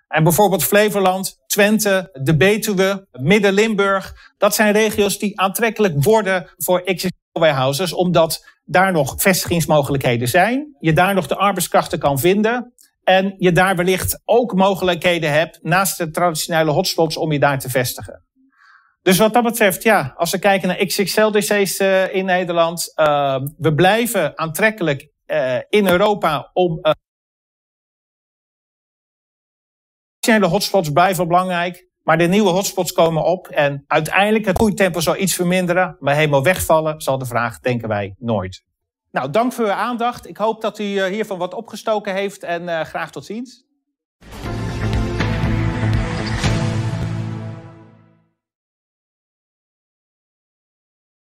En 0.07 0.23
bijvoorbeeld 0.23 0.63
Flevoland, 0.63 1.38
Twente, 1.49 2.09
de 2.21 2.37
Betuwe, 2.37 3.07
Midden-Limburg. 3.11 4.13
Dat 4.37 4.55
zijn 4.55 4.73
regio's 4.73 5.19
die 5.19 5.39
aantrekkelijk 5.39 6.03
worden 6.03 6.49
voor 6.57 6.83
XXL 6.83 7.39
warehouses, 7.39 7.93
omdat 7.93 8.45
daar 8.63 8.91
nog 8.91 9.13
vestigingsmogelijkheden 9.17 10.27
zijn. 10.27 10.75
Je 10.79 10.93
daar 10.93 11.13
nog 11.13 11.27
de 11.27 11.35
arbeidskrachten 11.35 11.99
kan 11.99 12.19
vinden. 12.19 12.73
En 13.03 13.35
je 13.37 13.51
daar 13.51 13.75
wellicht 13.75 14.21
ook 14.25 14.53
mogelijkheden 14.53 15.31
hebt 15.31 15.59
naast 15.61 15.97
de 15.97 16.11
traditionele 16.11 16.71
hotspots 16.71 17.17
om 17.17 17.31
je 17.31 17.39
daar 17.39 17.59
te 17.59 17.69
vestigen. 17.69 18.23
Dus 19.01 19.17
wat 19.17 19.33
dat 19.33 19.43
betreft, 19.43 19.83
ja, 19.83 20.13
als 20.17 20.31
we 20.31 20.39
kijken 20.39 20.67
naar 20.67 20.85
XXL-DC's 20.85 21.77
eh, 21.77 22.13
in 22.13 22.25
Nederland, 22.25 22.91
uh, 22.95 23.39
we 23.57 23.73
blijven 23.73 24.37
aantrekkelijk 24.37 25.09
uh, 25.27 25.55
in 25.69 25.87
Europa 25.87 26.49
om 26.53 26.79
traditionele 30.19 30.47
hotspots 30.47 30.91
blijven 30.91 31.27
belangrijk. 31.27 31.87
Maar 32.03 32.17
de 32.17 32.27
nieuwe 32.27 32.49
hotspots 32.49 32.91
komen 32.91 33.23
op. 33.23 33.47
En 33.47 33.83
uiteindelijk 33.87 34.45
het 34.45 34.57
groeitempo 34.57 34.99
zal 34.99 35.17
iets 35.17 35.33
verminderen. 35.33 35.97
Maar 35.99 36.15
helemaal 36.15 36.43
wegvallen 36.43 37.01
zal 37.01 37.17
de 37.17 37.25
vraag, 37.25 37.59
denken 37.59 37.87
wij, 37.87 38.15
nooit. 38.17 38.63
Nou, 39.11 39.29
dank 39.29 39.53
voor 39.53 39.65
uw 39.65 39.71
aandacht. 39.71 40.27
Ik 40.27 40.37
hoop 40.37 40.61
dat 40.61 40.79
u 40.79 40.97
eh, 40.97 41.05
hiervan 41.05 41.37
wat 41.37 41.53
opgestoken 41.53 42.13
heeft. 42.13 42.43
En 42.43 42.63
uh, 42.63 42.81
graag 42.81 43.11
tot 43.11 43.25
ziens. 43.25 43.67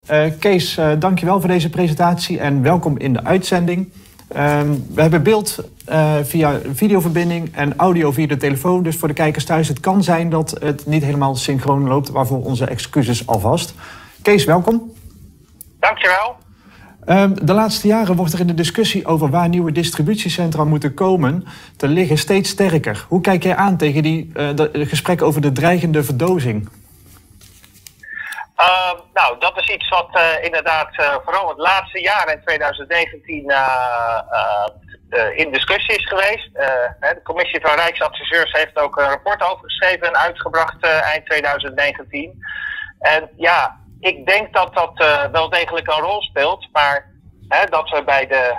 Uh, 0.10 0.26
Kees, 0.40 0.78
uh, 0.78 0.92
dankjewel 1.00 1.40
voor 1.40 1.50
deze 1.50 1.70
presentatie 1.70 2.40
en 2.40 2.62
welkom 2.62 2.98
in 2.98 3.14
de 3.14 3.24
uitzending. 3.24 3.92
Um, 4.38 4.86
we 4.94 5.02
hebben 5.02 5.24
beeld 5.24 5.60
uh, 5.90 6.16
via 6.24 6.60
videoverbinding 6.74 7.56
en 7.56 7.74
audio 7.78 8.12
via 8.12 8.28
de 8.28 8.38
telefoon. 8.38 8.84
Dus 8.84 8.96
voor 8.96 9.08
de 9.08 9.14
kijkers 9.14 9.46
thuis, 9.46 9.68
het 9.68 9.80
kan 9.80 10.04
zijn 10.04 10.30
dat 10.30 10.58
het 10.60 10.86
niet 10.86 11.04
helemaal 11.04 11.36
synchroon 11.36 11.88
loopt. 11.88 12.10
Waarvoor 12.10 12.44
onze 12.44 12.66
excuses 12.66 13.28
alvast. 13.28 13.74
Kees, 14.22 14.46
welkom. 14.46 14.92
Dankjewel. 15.80 16.36
Ehm, 17.06 17.34
de 17.44 17.54
laatste 17.54 17.88
jaren 17.88 18.16
wordt 18.16 18.34
er 18.34 18.40
in 18.40 18.48
de 18.48 18.54
discussie 18.54 19.06
over 19.06 19.30
waar 19.30 19.50
nieuwe 19.50 19.72
distributiecentra 19.72 20.64
moeten 20.64 20.94
komen 20.94 21.46
te 21.76 21.88
liggen 21.88 22.18
steeds 22.18 22.50
sterker. 22.50 23.06
Hoe 23.08 23.22
kijk 23.22 23.44
jij 23.44 23.56
aan 23.56 23.78
tegen 23.78 24.04
die 24.04 24.32
uh, 24.36 24.50
gesprek 24.74 25.22
over 25.22 25.42
de 25.42 25.52
dreigende 25.52 26.04
verdozing? 26.04 26.70
Uh, 28.62 28.92
nou, 29.14 29.40
dat 29.40 29.58
is 29.58 29.68
iets 29.68 29.90
wat 29.90 30.10
uh, 30.14 30.44
inderdaad 30.44 30.90
uh, 31.00 31.16
vooral 31.24 31.50
het 31.50 31.58
laatste 31.58 32.02
jaar 32.02 32.32
in 32.32 32.42
2019 32.46 33.54
in 35.36 35.52
discussie 35.52 35.96
is 35.96 36.08
geweest. 36.08 36.50
de 37.00 37.20
commissie 37.24 37.62
van 37.62 37.76
Rijksadviseurs 37.76 38.52
heeft 38.52 38.78
ook 38.78 38.98
een 38.98 39.08
rapport 39.08 39.44
over 39.44 39.64
geschreven 39.64 40.08
en 40.08 40.18
uitgebracht 40.18 40.84
eind 40.84 41.26
2019. 41.26 42.44
En 43.00 43.30
ja, 43.38 43.80
ik 44.00 44.26
denk 44.26 44.54
dat 44.54 44.74
dat 44.74 45.30
wel 45.32 45.50
degelijk 45.50 45.88
een 45.88 46.04
rol 46.04 46.22
speelt, 46.22 46.68
maar 46.72 47.10
dat 47.70 47.90
we 47.90 48.04
bij 48.04 48.28
de 48.28 48.56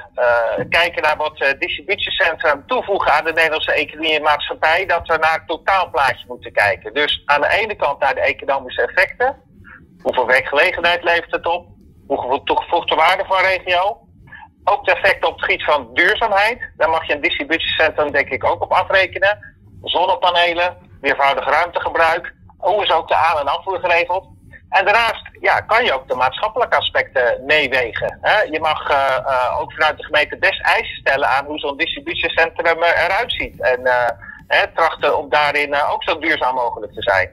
kijken 0.68 1.02
naar 1.02 1.16
wat 1.16 1.54
distributiecentrum 1.58 2.66
toevoegen 2.66 3.12
aan 3.12 3.24
de 3.24 3.32
Nederlandse 3.32 3.72
economie 3.72 4.14
en 4.14 4.22
maatschappij, 4.22 4.86
dat 4.86 5.06
we 5.06 5.16
naar 5.16 5.34
het 5.34 5.48
totaalplaatje 5.48 6.24
moeten 6.28 6.52
kijken. 6.52 6.94
Dus 6.94 7.22
aan 7.24 7.40
de 7.40 7.48
ene 7.48 7.74
kant 7.74 7.98
naar 8.00 8.14
de 8.14 8.20
economische 8.20 8.82
effecten. 8.82 9.50
Hoeveel 10.02 10.26
werkgelegenheid 10.26 11.02
levert 11.02 11.30
het 11.30 11.46
op? 11.46 11.66
Hoeveel 12.06 12.42
toegevoegde 12.42 12.94
waarde 12.94 13.24
voor 13.24 13.40
regio? 13.40 13.98
Ook 14.64 14.84
de 14.84 14.92
effecten 14.92 15.28
op 15.28 15.34
het 15.34 15.44
gebied 15.44 15.64
van 15.64 15.88
duurzaamheid. 15.92 16.70
Daar 16.76 16.90
mag 16.90 17.06
je 17.06 17.14
een 17.14 17.20
distributiecentrum 17.20 18.12
denk 18.12 18.28
ik 18.28 18.44
ook 18.44 18.62
op 18.62 18.72
afrekenen. 18.72 19.54
Zonnepanelen, 19.82 20.76
meervoudig 21.00 21.44
ruimtegebruik. 21.48 22.34
Hoe 22.58 22.82
is 22.82 22.92
ook 22.92 23.08
de 23.08 23.14
aan- 23.14 23.38
en 23.38 23.46
afvoer 23.46 23.78
geregeld? 23.80 24.26
En 24.68 24.84
daarnaast 24.84 25.28
ja, 25.40 25.60
kan 25.60 25.84
je 25.84 25.92
ook 25.92 26.08
de 26.08 26.14
maatschappelijke 26.14 26.76
aspecten 26.76 27.44
meewegen. 27.46 28.18
Je 28.50 28.60
mag 28.60 28.90
uh, 28.90 29.16
uh, 29.26 29.60
ook 29.60 29.72
vanuit 29.72 29.96
de 29.96 30.04
gemeente 30.04 30.38
best 30.38 30.62
eisen 30.62 30.96
stellen 30.96 31.28
aan 31.28 31.46
hoe 31.46 31.58
zo'n 31.58 31.76
distributiecentrum 31.76 32.82
eruit 32.82 33.32
ziet. 33.32 33.60
En 33.60 34.72
trachten 34.74 35.18
om 35.18 35.28
daarin 35.28 35.74
ook 35.74 36.02
zo 36.02 36.18
duurzaam 36.18 36.54
mogelijk 36.54 36.92
te 36.92 37.02
zijn. 37.02 37.30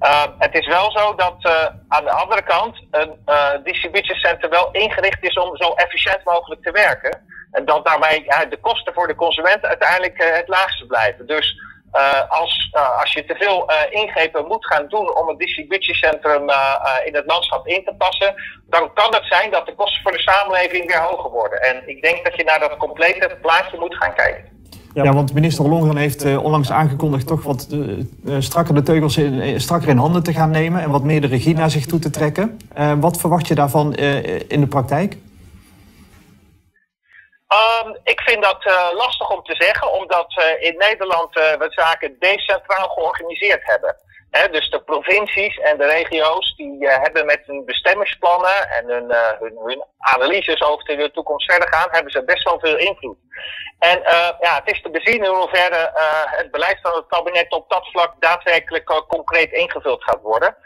Uh, 0.00 0.24
het 0.38 0.54
is 0.54 0.66
wel 0.66 0.90
zo 0.90 1.14
dat 1.14 1.36
uh, 1.40 1.66
aan 1.88 2.04
de 2.04 2.10
andere 2.10 2.42
kant 2.42 2.84
een 2.90 3.22
uh, 3.26 3.50
distributiecentrum 3.64 4.50
wel 4.50 4.68
ingericht 4.70 5.22
is 5.24 5.38
om 5.38 5.56
zo 5.56 5.72
efficiënt 5.72 6.24
mogelijk 6.24 6.62
te 6.62 6.70
werken. 6.70 7.24
En 7.50 7.64
dat 7.64 7.86
daarbij 7.86 8.46
de 8.48 8.58
kosten 8.60 8.94
voor 8.94 9.06
de 9.06 9.14
consument 9.14 9.64
uiteindelijk 9.64 10.14
het 10.16 10.48
laagste 10.48 10.86
blijven. 10.86 11.26
Dus 11.26 11.60
als, 12.28 12.70
als 13.00 13.12
je 13.12 13.24
te 13.24 13.34
veel 13.34 13.70
ingrepen 13.90 14.46
moet 14.46 14.66
gaan 14.66 14.88
doen 14.88 15.16
om 15.16 15.28
een 15.28 15.36
distributiecentrum 15.36 16.50
in 17.04 17.14
het 17.14 17.26
landschap 17.26 17.66
in 17.66 17.84
te 17.84 17.94
passen, 17.98 18.34
dan 18.66 18.92
kan 18.94 19.14
het 19.14 19.24
zijn 19.26 19.50
dat 19.50 19.66
de 19.66 19.74
kosten 19.74 20.02
voor 20.02 20.12
de 20.12 20.18
samenleving 20.18 20.86
weer 20.86 21.00
hoger 21.00 21.30
worden. 21.30 21.62
En 21.62 21.88
ik 21.88 22.02
denk 22.02 22.24
dat 22.24 22.36
je 22.36 22.44
naar 22.44 22.60
dat 22.60 22.76
complete 22.76 23.38
plaatje 23.40 23.78
moet 23.78 23.96
gaan 23.96 24.14
kijken. 24.14 24.55
Ja, 25.04 25.12
want 25.12 25.34
minister 25.34 25.64
Ollongren 25.64 25.96
heeft 25.96 26.24
uh, 26.24 26.44
onlangs 26.44 26.70
aangekondigd 26.70 27.26
toch 27.26 27.42
wat 27.42 27.68
uh, 27.72 28.36
strakker 28.38 28.74
de 28.74 28.82
teugels 28.82 29.16
in, 29.16 29.60
strakker 29.60 29.88
in 29.88 29.96
handen 29.96 30.22
te 30.22 30.32
gaan 30.32 30.50
nemen 30.50 30.82
en 30.82 30.90
wat 30.90 31.02
meer 31.02 31.20
de 31.20 31.26
regie 31.26 31.54
naar 31.54 31.70
zich 31.70 31.86
toe 31.86 31.98
te 31.98 32.10
trekken. 32.10 32.58
wat 33.00 33.20
verwacht 33.20 33.46
je 33.46 33.54
daarvan 33.54 33.94
in 34.48 34.60
de 34.60 34.66
praktijk? 34.66 35.16
Um, 37.82 37.96
ik 38.04 38.20
vind 38.20 38.42
dat 38.42 38.64
lastig 38.94 39.30
om 39.30 39.42
te 39.42 39.54
zeggen, 39.54 39.92
omdat 39.92 40.34
we 40.34 40.56
in 40.60 40.74
Nederland 40.78 41.34
we 41.34 41.66
zaken 41.68 42.16
decentraal 42.18 42.88
georganiseerd 42.88 43.62
hebben. 43.62 43.96
Dus 44.30 44.70
de 44.70 44.80
provincies 44.80 45.58
en 45.58 45.78
de 45.78 45.86
regio's 45.86 46.54
die 46.56 46.84
uh, 46.84 46.96
hebben 46.98 47.26
met 47.26 47.42
hun 47.46 47.64
bestemmingsplannen 47.64 48.70
en 48.70 48.88
hun, 48.88 49.10
uh, 49.10 49.40
hun, 49.64 49.84
analyses 49.98 50.62
over 50.62 50.84
de 50.84 51.10
toekomst 51.12 51.50
verder 51.50 51.68
gaan, 51.68 51.88
hebben 51.90 52.12
ze 52.12 52.24
best 52.24 52.44
wel 52.44 52.58
veel 52.60 52.76
invloed. 52.76 53.16
En 53.78 53.98
uh, 53.98 54.30
ja, 54.40 54.54
het 54.64 54.74
is 54.74 54.82
te 54.82 54.90
bezien 54.90 55.24
in 55.24 55.34
hoeverre 55.34 55.90
het 56.26 56.50
beleid 56.50 56.78
van 56.82 56.94
het 56.94 57.06
kabinet 57.06 57.52
op 57.52 57.70
dat 57.70 57.88
vlak 57.88 58.14
daadwerkelijk 58.18 59.04
concreet 59.08 59.52
ingevuld 59.52 60.04
gaat 60.04 60.22
worden. 60.22 60.56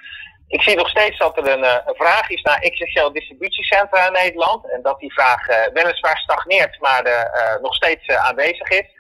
Ik 0.49 0.63
zie 0.63 0.77
nog 0.77 0.89
steeds 0.89 1.19
dat 1.19 1.37
er 1.37 1.49
een, 1.49 1.65
een 1.65 1.95
vraag 1.95 2.31
is 2.31 2.43
naar 2.43 2.61
XXL 2.61 3.11
distributiecentra 3.13 4.07
in 4.07 4.13
Nederland. 4.13 4.71
En 4.71 4.83
dat 4.83 4.99
die 4.99 5.13
vraag 5.13 5.47
weliswaar 5.73 6.19
stagneert, 6.19 6.81
maar 6.81 7.29
nog 7.63 7.75
steeds 7.75 8.09
aanwezig 8.09 8.69
is. 8.69 8.99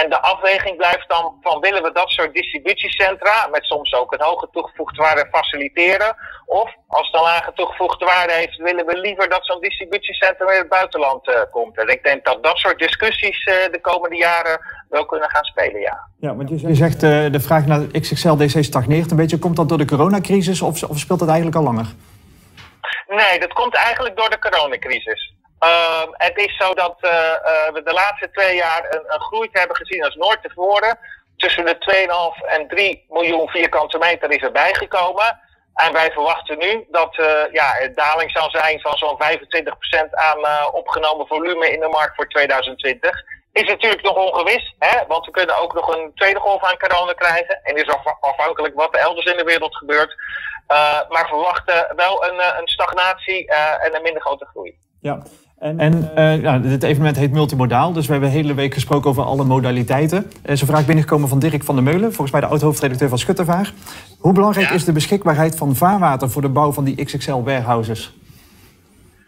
En 0.00 0.10
de 0.10 0.20
afweging 0.20 0.76
blijft 0.76 1.08
dan 1.08 1.34
van 1.40 1.60
willen 1.60 1.82
we 1.82 1.92
dat 1.92 2.10
soort 2.10 2.34
distributiecentra 2.34 3.48
met 3.50 3.64
soms 3.64 3.94
ook 3.94 4.12
een 4.12 4.28
hoge 4.28 4.48
toegevoegde 4.52 5.02
waarde 5.02 5.28
faciliteren. 5.30 6.16
Of 6.46 6.70
als 6.86 7.06
het 7.06 7.16
een 7.16 7.22
lage 7.22 7.52
toegevoegde 7.54 8.04
waarde 8.04 8.32
heeft, 8.32 8.56
willen 8.56 8.86
we 8.86 8.98
liever 8.98 9.28
dat 9.28 9.46
zo'n 9.46 9.60
distributiecentrum 9.60 10.48
in 10.48 10.58
het 10.58 10.68
buitenland 10.68 11.28
uh, 11.28 11.34
komt. 11.50 11.78
En 11.78 11.88
ik 11.88 12.02
denk 12.04 12.24
dat 12.24 12.42
dat 12.42 12.56
soort 12.56 12.78
discussies 12.78 13.46
uh, 13.46 13.54
de 13.72 13.80
komende 13.80 14.16
jaren 14.16 14.58
wel 14.88 15.06
kunnen 15.06 15.30
gaan 15.30 15.44
spelen, 15.44 15.80
ja. 15.80 15.98
Ja, 16.20 16.34
want 16.34 16.60
je 16.60 16.74
zegt 16.74 17.02
uh, 17.02 17.32
de 17.32 17.40
vraag 17.40 17.66
naar 17.66 17.86
XXL-DC 17.86 18.64
stagneert 18.64 19.10
een 19.10 19.16
beetje. 19.16 19.38
Komt 19.38 19.56
dat 19.56 19.68
door 19.68 19.78
de 19.78 19.84
coronacrisis 19.84 20.62
of, 20.62 20.82
of 20.82 20.98
speelt 20.98 21.18
dat 21.18 21.28
eigenlijk 21.28 21.56
al 21.56 21.62
langer? 21.62 21.86
Nee, 23.08 23.38
dat 23.38 23.52
komt 23.52 23.74
eigenlijk 23.74 24.16
door 24.16 24.30
de 24.30 24.38
coronacrisis. 24.38 25.35
Uh, 25.60 26.02
het 26.12 26.36
is 26.36 26.56
zo 26.56 26.74
dat 26.74 26.96
uh, 27.00 27.10
uh, 27.10 27.72
we 27.72 27.82
de 27.84 27.92
laatste 27.92 28.30
twee 28.30 28.56
jaar 28.56 28.86
een, 28.90 29.04
een 29.06 29.20
groei 29.20 29.48
hebben 29.52 29.76
gezien 29.76 30.04
als 30.04 30.14
nooit 30.14 30.42
tevoren. 30.42 30.98
Tussen 31.36 31.64
de 31.64 31.76
2,5 32.42 32.48
en 32.48 32.68
3 32.68 33.04
miljoen 33.08 33.48
vierkante 33.48 33.98
meter 33.98 34.30
is 34.30 34.42
erbij 34.42 34.74
gekomen. 34.74 35.40
En 35.74 35.92
wij 35.92 36.10
verwachten 36.12 36.58
nu 36.58 36.86
dat 36.90 37.14
ja, 37.52 37.80
een 37.80 37.94
daling 37.94 38.30
zal 38.30 38.50
zijn 38.50 38.80
van 38.80 38.96
zo'n 38.96 39.18
25% 39.22 40.10
aan 40.10 40.72
opgenomen 40.72 41.26
volume 41.26 41.72
in 41.72 41.80
de 41.80 41.88
markt 41.88 42.14
voor 42.14 42.28
2020. 42.28 43.22
Is 43.52 43.62
natuurlijk 43.62 44.02
nog 44.02 44.16
ongewis, 44.16 44.74
hè? 44.78 45.06
want 45.06 45.26
we 45.26 45.30
kunnen 45.30 45.58
ook 45.58 45.74
nog 45.74 45.94
een 45.94 46.12
tweede 46.14 46.40
golf 46.40 46.62
aan 46.62 46.78
corona 46.78 47.12
krijgen. 47.12 47.60
En 47.62 47.76
is 47.76 47.96
afhankelijk 48.20 48.74
wat 48.74 48.94
er 48.94 49.00
elders 49.00 49.26
in 49.26 49.36
de 49.36 49.44
wereld 49.44 49.76
gebeurt. 49.76 50.16
maar 51.08 51.26
verwachten 51.28 51.96
wel 51.96 52.24
een, 52.24 52.40
een 52.58 52.68
stagnatie 52.68 53.48
en 53.48 53.94
een 53.94 54.02
minder 54.02 54.22
grote 54.22 54.46
groei. 54.46 54.78
Ja, 55.00 55.22
en, 55.58 55.80
en 55.80 56.12
uh, 56.16 56.42
ja, 56.42 56.58
dit 56.58 56.82
evenement 56.82 57.16
heet 57.16 57.32
Multimodaal, 57.32 57.92
dus 57.92 58.06
we 58.06 58.12
hebben 58.12 58.30
de 58.30 58.36
hele 58.36 58.54
week 58.54 58.74
gesproken 58.74 59.10
over 59.10 59.22
alle 59.22 59.44
modaliteiten. 59.44 60.30
Er 60.42 60.50
is 60.50 60.60
een 60.60 60.66
vraag 60.66 60.86
binnengekomen 60.86 61.28
van 61.28 61.38
Dirk 61.38 61.64
van 61.64 61.74
der 61.74 61.84
Meulen, 61.84 62.12
volgens 62.12 62.30
mij 62.30 62.40
de 62.40 62.46
oud-hoofdredacteur 62.46 63.08
van 63.08 63.18
Schuttervaar. 63.18 63.72
Hoe 64.18 64.32
belangrijk 64.32 64.70
is 64.70 64.84
de 64.84 64.92
beschikbaarheid 64.92 65.56
van 65.56 65.76
vaarwater 65.76 66.30
voor 66.30 66.42
de 66.42 66.48
bouw 66.48 66.72
van 66.72 66.84
die 66.84 67.04
XXL-warehouses? 67.04 68.14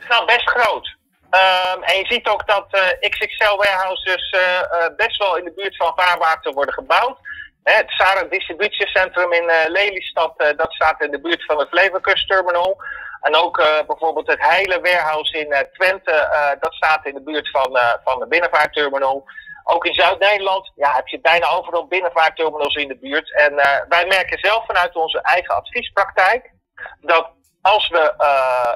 Nou, 0.09 0.27
best 0.27 0.49
groot. 0.49 0.97
Um, 1.31 1.83
en 1.83 1.99
je 1.99 2.07
ziet 2.07 2.29
ook 2.29 2.47
dat 2.47 2.67
uh, 2.71 3.11
XXL-warehouses 3.11 4.35
uh, 4.37 4.97
best 4.97 5.19
wel 5.19 5.39
in 5.39 5.45
de 5.45 5.53
buurt 5.57 5.77
van 5.77 5.93
vaarwater 5.97 6.53
worden 6.53 6.75
gebouwd. 6.75 7.19
Het 7.63 7.85
Sara 7.87 8.23
distributiecentrum 8.23 9.33
in 9.33 9.51
Lelystad, 9.69 10.55
dat 10.57 10.73
staat 10.73 11.03
in 11.03 11.11
de 11.11 11.21
buurt 11.21 11.45
van 11.45 11.59
het 11.59 11.69
Flevokusterminal. 11.69 12.83
En 13.21 13.37
ook 13.37 13.59
uh, 13.59 13.67
bijvoorbeeld 13.87 14.27
het 14.27 14.41
Heile 14.41 14.81
warehouse 14.81 15.39
in 15.39 15.53
uh, 15.53 15.59
Twente, 15.59 16.29
uh, 16.33 16.61
dat 16.61 16.75
staat 16.75 17.07
in 17.07 17.15
de 17.15 17.23
buurt 17.23 17.51
van, 17.51 17.79
van 18.05 18.19
de 18.19 18.27
binnenvaartterminal. 18.29 19.25
Ook 19.65 19.85
in 19.85 19.95
Zuid-Nederland 19.95 20.73
ja, 20.75 20.95
heb 20.95 21.09
je 21.09 21.21
bijna 21.21 21.49
overal 21.49 21.87
binnenvaartterminals 21.87 22.75
in 22.75 22.89
de 22.89 22.99
buurt. 22.99 23.35
En 23.35 23.55
wij 23.89 24.07
merken 24.07 24.39
zelf 24.39 24.67
vanuit 24.67 24.97
onze 24.97 25.21
eigen 25.23 25.55
adviespraktijk 25.55 26.51
dat 27.01 27.31
als 27.63 27.89
we 27.89 28.15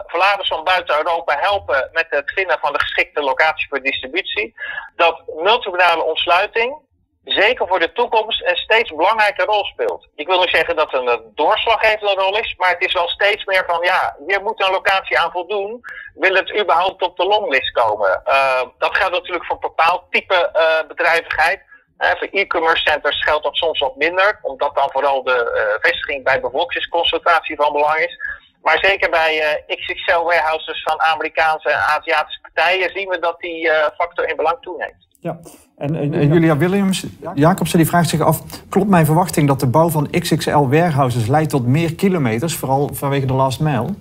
verladers 0.07 0.49
van 0.49 0.65
buiten 0.65 0.97
Europa 0.97 1.37
helpen 1.39 1.89
met 1.93 2.07
het 2.09 2.33
vinden 2.33 2.59
van 2.61 2.73
de 2.73 2.81
geschikte 2.81 3.21
locatie 3.21 3.69
voor 3.69 3.81
distributie, 3.81 4.55
dat 4.97 5.23
multimodale 5.43 6.03
ontsluiting 6.03 6.77
zeker 7.25 7.69
voor 7.69 7.79
de 7.79 7.93
toekomst 7.93 8.43
een 8.43 8.57
steeds 8.57 8.91
belangrijke 8.91 9.45
rol 9.45 9.65
speelt. 9.65 10.09
Ik 10.15 10.27
wil 10.27 10.41
niet 10.41 10.49
zeggen 10.49 10.77
dat 10.77 10.95
een 10.95 11.33
doorslaggevende 11.35 12.15
rol 12.15 12.39
is, 12.39 12.55
maar 12.59 12.69
het 12.69 12.85
is 12.87 12.93
wel 12.93 13.09
steeds 13.09 13.45
meer 13.45 13.65
van 13.67 13.79
ja, 13.83 14.17
hier 14.27 14.43
moet 14.43 14.63
een 14.63 14.71
locatie 14.71 15.19
aan 15.19 15.31
voldoen. 15.31 15.81
Wil 16.15 16.35
het 16.35 16.61
überhaupt 16.61 17.03
op 17.03 17.17
de 17.17 17.25
longlist 17.25 17.73
komen? 17.73 18.23
Uh, 18.27 18.63
dat 18.79 18.97
geldt 18.97 19.15
natuurlijk 19.15 19.45
voor 19.45 19.59
bepaald 19.59 20.03
type 20.11 20.51
uh, 20.57 20.89
bedrijvigheid. 20.89 21.61
Uh, 21.99 22.11
voor 22.11 22.29
e-commerce 22.31 22.83
centers 22.83 23.23
geldt 23.23 23.45
dat 23.45 23.57
soms 23.57 23.79
wat 23.79 23.97
minder, 23.97 24.39
omdat 24.43 24.75
dan 24.75 24.91
vooral 24.91 25.23
de 25.23 25.79
vestiging 25.81 26.25
bij 26.25 26.41
bevolkingsconcentratie 26.41 27.57
van 27.57 27.73
belang 27.73 27.97
is. 27.97 28.17
Maar 28.63 28.79
zeker 28.81 29.11
bij 29.11 29.63
XXL 29.67 30.23
warehouses 30.23 30.83
van 30.83 31.01
Amerikaanse 31.01 31.69
en 31.69 31.79
Aziatische 31.79 32.41
partijen 32.41 32.91
zien 32.91 33.09
we 33.09 33.19
dat 33.19 33.41
die 33.41 33.71
factor 33.97 34.29
in 34.29 34.37
belang 34.37 34.57
toeneemt. 34.61 35.11
Ja, 35.21 35.39
en, 35.77 35.95
en, 35.97 36.15
en 36.15 36.29
Julia 36.29 36.57
Williams, 36.57 37.05
Jacobsen 37.35 37.79
die 37.79 37.87
vraagt 37.87 38.09
zich 38.09 38.21
af... 38.21 38.41
klopt 38.69 38.89
mijn 38.89 39.07
verwachting 39.07 39.49
dat 39.49 39.61
de 39.61 39.67
bouw 39.67 39.89
van 39.89 40.11
XXL 40.11 40.69
warehouses 40.69 41.27
leidt 41.27 41.51
tot 41.51 41.67
meer 41.67 41.95
kilometers... 41.95 42.57
vooral 42.57 42.91
vanwege 42.93 43.27
de 43.27 43.33
last 43.33 43.61
mile? 43.61 43.95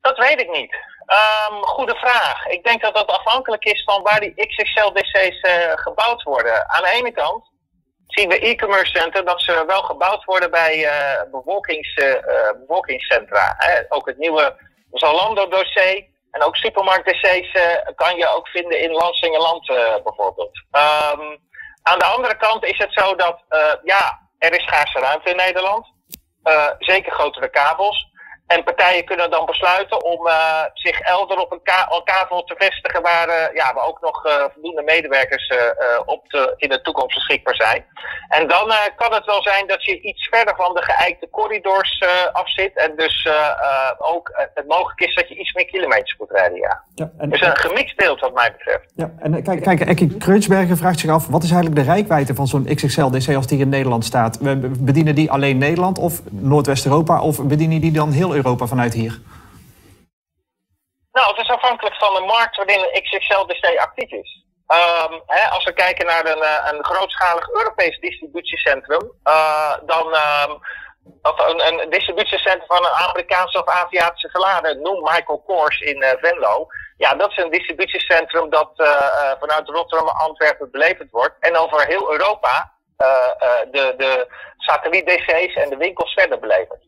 Dat 0.00 0.18
weet 0.18 0.40
ik 0.40 0.50
niet. 0.50 0.74
Um, 1.50 1.62
goede 1.62 1.94
vraag. 1.94 2.46
Ik 2.46 2.64
denk 2.64 2.80
dat 2.80 2.94
dat 2.94 3.06
afhankelijk 3.06 3.64
is 3.64 3.82
van 3.84 4.02
waar 4.02 4.20
die 4.20 4.46
XXL-DC's 4.46 5.42
uh, 5.42 5.72
gebouwd 5.74 6.22
worden. 6.22 6.70
Aan 6.70 6.82
de 6.82 6.92
ene 6.92 7.12
kant 7.12 7.44
zien 8.06 8.28
we 8.28 8.38
e-commerce 8.38 8.98
center 8.98 9.24
dat 9.24 9.40
ze 9.40 9.64
wel 9.66 9.82
gebouwd 9.82 10.24
worden 10.24 10.50
bij 10.50 10.78
uh, 10.78 11.30
bevolkings, 11.30 11.96
uh, 11.96 12.14
bevolkingscentra. 12.60 13.54
Hè. 13.56 13.80
Ook 13.88 14.06
het 14.06 14.18
nieuwe 14.18 14.56
Zalando-dossier 14.92 16.06
En 16.30 16.42
ook 16.42 16.56
supermarkt-DC's 16.56 17.58
kan 17.94 18.16
je 18.16 18.28
ook 18.28 18.48
vinden 18.48 18.80
in 18.80 18.90
Lansingerland 18.90 19.66
bijvoorbeeld. 20.04 20.56
Um, 20.56 21.38
aan 21.82 21.98
de 21.98 22.04
andere 22.04 22.36
kant 22.36 22.64
is 22.64 22.78
het 22.78 22.92
zo 22.92 23.14
dat, 23.14 23.42
ja, 23.82 24.28
er 24.38 24.52
is 24.52 24.62
schaarse 24.62 24.98
ruimte 24.98 25.30
in 25.30 25.36
Nederland. 25.36 25.86
zeker 26.78 27.12
grotere 27.12 27.48
kabels. 27.48 28.12
En 28.46 28.64
partijen 28.64 29.04
kunnen 29.04 29.30
dan 29.30 29.46
besluiten 29.46 30.04
om 30.04 30.26
uh, 30.26 30.62
zich 30.74 31.00
elder 31.00 31.38
op 31.38 31.52
een 31.52 31.62
ka 31.62 32.02
kavel 32.04 32.44
te 32.44 32.54
vestigen 32.58 33.02
waar, 33.02 33.28
uh, 33.28 33.54
ja, 33.54 33.74
waar 33.74 33.86
ook 33.86 34.00
nog 34.00 34.26
uh, 34.26 34.32
voldoende 34.52 34.82
medewerkers 34.82 35.52
op 36.04 36.30
de, 36.30 36.54
in 36.56 36.68
de 36.68 36.80
toekomst 36.80 37.14
beschikbaar 37.14 37.54
zijn. 37.54 37.84
En 38.28 38.48
dan 38.48 38.72
kan 38.96 39.12
het 39.12 39.24
wel 39.24 39.42
zijn 39.42 39.66
dat 39.66 39.84
je 39.84 40.00
iets 40.00 40.28
verder 40.28 40.56
van 40.56 40.74
de 40.74 40.82
geëikte 40.82 41.28
corridors 41.30 42.02
afzit. 42.32 42.76
En 42.76 42.96
dus 42.96 43.28
ook 43.98 44.30
het 44.54 44.66
mogelijk 44.66 45.00
is 45.00 45.14
dat 45.14 45.28
je 45.28 45.34
iets 45.34 45.52
meer 45.52 45.66
kilometers 45.66 46.16
moet 46.18 46.30
rijden. 46.30 46.58
Ja. 46.58 46.82
ja 46.94 47.10
en, 47.18 47.30
dus 47.30 47.40
een 47.40 47.56
gemixt 47.56 47.96
beeld 47.96 48.20
wat 48.20 48.34
mij 48.34 48.52
betreft. 48.52 48.92
Ja, 48.94 49.10
en 49.18 49.42
kijk, 49.42 49.62
kijk 49.62 49.80
Ekkie 49.80 50.16
Kreutzberger 50.16 50.76
vraagt 50.76 50.98
zich 50.98 51.10
af, 51.10 51.26
wat 51.26 51.42
is 51.42 51.50
eigenlijk 51.50 51.86
de 51.86 51.92
rijkwijde 51.92 52.34
van 52.34 52.46
zo'n 52.46 52.64
XXL-DC 52.74 53.34
als 53.34 53.46
die 53.46 53.58
in 53.58 53.68
Nederland 53.68 54.04
staat? 54.04 54.38
Bedienen 54.80 55.14
die 55.14 55.30
alleen 55.30 55.58
Nederland 55.58 55.98
of 55.98 56.20
Noordwest-Europa 56.30 57.20
of 57.20 57.42
bedienen 57.42 57.80
die 57.80 57.92
dan 57.92 58.10
heel 58.10 58.33
Europa 58.34 58.66
vanuit 58.66 58.94
hier? 58.94 59.20
Nou, 61.12 61.28
het 61.28 61.44
is 61.44 61.48
afhankelijk 61.48 61.94
van 61.94 62.14
de 62.14 62.20
markt 62.20 62.56
waarin 62.56 63.02
XXL-DC 63.02 63.78
actief 63.78 64.10
is. 64.10 64.44
Um, 64.68 65.22
hè, 65.26 65.48
als 65.48 65.64
we 65.64 65.72
kijken 65.72 66.06
naar 66.06 66.26
een, 66.26 66.42
eh, 66.42 66.72
een 66.72 66.84
grootschalig 66.84 67.48
Europees 67.50 67.98
distributiecentrum, 68.00 69.12
uh, 69.24 69.74
dan 69.86 70.06
um, 70.06 70.58
of 71.22 71.38
een, 71.48 71.66
een, 71.66 71.90
distributiecentrum 71.90 72.66
van 72.66 72.84
een 72.84 73.08
Amerikaanse 73.08 73.58
of 73.58 73.68
Aziatische 73.68 74.30
verlader, 74.30 74.80
noem 74.80 75.02
Michael 75.02 75.42
Kors 75.46 75.80
in 75.80 76.02
uh, 76.02 76.08
Venlo. 76.20 76.66
Ja, 76.96 77.14
dat 77.14 77.30
is 77.30 77.36
een 77.36 77.50
distributiecentrum 77.50 78.50
dat 78.50 78.70
vanuit 79.40 79.68
Rotterdam 79.68 80.08
en 80.08 80.14
Antwerpen 80.14 80.70
beleverd 80.70 81.10
wordt. 81.10 81.34
En 81.40 81.56
over 81.56 81.86
heel 81.86 82.12
Europa 82.12 82.72
de, 83.70 83.94
de 83.96 84.26
satelliet-DC's 84.56 85.54
en 85.54 85.70
de 85.70 85.76
winkels 85.76 86.12
verder 86.12 86.38
belevert. 86.38 86.84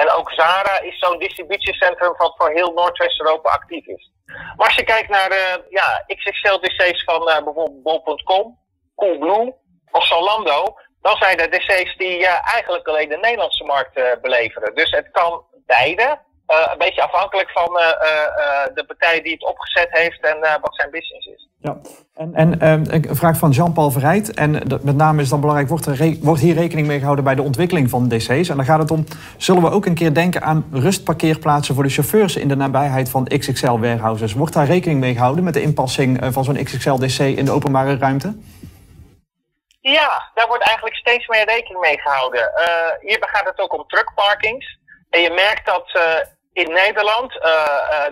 En 0.00 0.10
ook 0.10 0.32
Zara 0.32 0.80
is 0.80 0.98
zo'n 0.98 1.18
distributiecentrum 1.18 2.14
wat 2.16 2.34
voor 2.36 2.50
heel 2.50 2.72
Noordwest-Europa 2.72 3.50
actief 3.50 3.86
is. 3.86 4.12
Maar 4.56 4.66
als 4.66 4.74
je 4.74 4.84
kijkt 4.84 5.08
naar 5.08 5.30
uh, 5.30 5.54
ja, 5.68 6.04
XXL-DC's 6.06 7.04
van 7.04 7.28
uh, 7.28 7.44
bijvoorbeeld 7.44 7.82
bol.com, 7.82 8.58
Coolblue 8.96 9.54
of 9.90 10.06
Zalando, 10.06 10.74
dan 11.02 11.16
zijn 11.16 11.38
er 11.38 11.50
DC's 11.50 11.96
die 11.96 12.18
uh, 12.18 12.54
eigenlijk 12.54 12.88
alleen 12.88 13.08
de 13.08 13.16
Nederlandse 13.16 13.64
markt 13.64 14.20
beleveren. 14.20 14.74
Dus 14.74 14.90
het 14.90 15.10
kan 15.10 15.44
beide. 15.66 16.18
Uh, 16.50 16.72
een 16.72 16.78
beetje 16.78 17.02
afhankelijk 17.02 17.50
van 17.50 17.70
uh, 17.76 17.86
uh, 17.86 18.74
de 18.74 18.84
partij 18.86 19.22
die 19.22 19.32
het 19.32 19.44
opgezet 19.44 19.88
heeft 19.90 20.20
en 20.20 20.60
wat 20.60 20.74
zijn 20.74 20.90
business 20.90 21.26
is. 21.26 21.48
Ja, 21.60 21.76
en, 22.14 22.34
en 22.34 22.64
een 22.94 23.16
vraag 23.16 23.36
van 23.36 23.50
Jean-Paul 23.50 23.90
Verrijd. 23.90 24.34
En 24.34 24.50
met 24.82 24.96
name 24.96 25.22
is 25.22 25.28
dan 25.28 25.40
belangrijk, 25.40 25.68
wordt, 25.68 25.86
er 25.86 26.16
wordt 26.20 26.40
hier 26.40 26.54
rekening 26.54 26.86
mee 26.86 26.98
gehouden 26.98 27.24
bij 27.24 27.34
de 27.34 27.42
ontwikkeling 27.42 27.90
van 27.90 28.08
DC's? 28.08 28.48
En 28.48 28.56
dan 28.56 28.64
gaat 28.64 28.78
het 28.78 28.90
om, 28.90 29.04
zullen 29.36 29.62
we 29.62 29.70
ook 29.70 29.86
een 29.86 29.94
keer 29.94 30.14
denken 30.14 30.42
aan 30.42 30.68
rustparkeerplaatsen 30.72 31.74
voor 31.74 31.84
de 31.84 31.90
chauffeurs 31.90 32.36
in 32.36 32.48
de 32.48 32.56
nabijheid 32.56 33.10
van 33.10 33.24
XXL 33.24 33.78
warehouses? 33.78 34.32
Wordt 34.32 34.54
daar 34.54 34.66
rekening 34.66 35.00
mee 35.00 35.14
gehouden 35.14 35.44
met 35.44 35.54
de 35.54 35.62
inpassing 35.62 36.18
van 36.32 36.44
zo'n 36.44 36.64
XXL 36.64 36.94
DC 36.94 37.18
in 37.18 37.44
de 37.44 37.52
openbare 37.52 37.96
ruimte? 37.96 38.36
Ja, 39.80 40.30
daar 40.34 40.48
wordt 40.48 40.66
eigenlijk 40.66 40.96
steeds 40.96 41.26
meer 41.26 41.44
rekening 41.44 41.80
mee 41.80 42.00
gehouden. 42.00 42.50
hier 43.00 43.18
gaat 43.20 43.48
het 43.48 43.58
ook 43.58 43.72
om 43.72 43.84
truckparkings. 43.86 44.78
En 45.10 45.20
je 45.20 45.30
merkt 45.30 45.66
dat 45.66 46.00
in 46.60 46.72
Nederland 46.72 47.34
uh, 47.34 47.42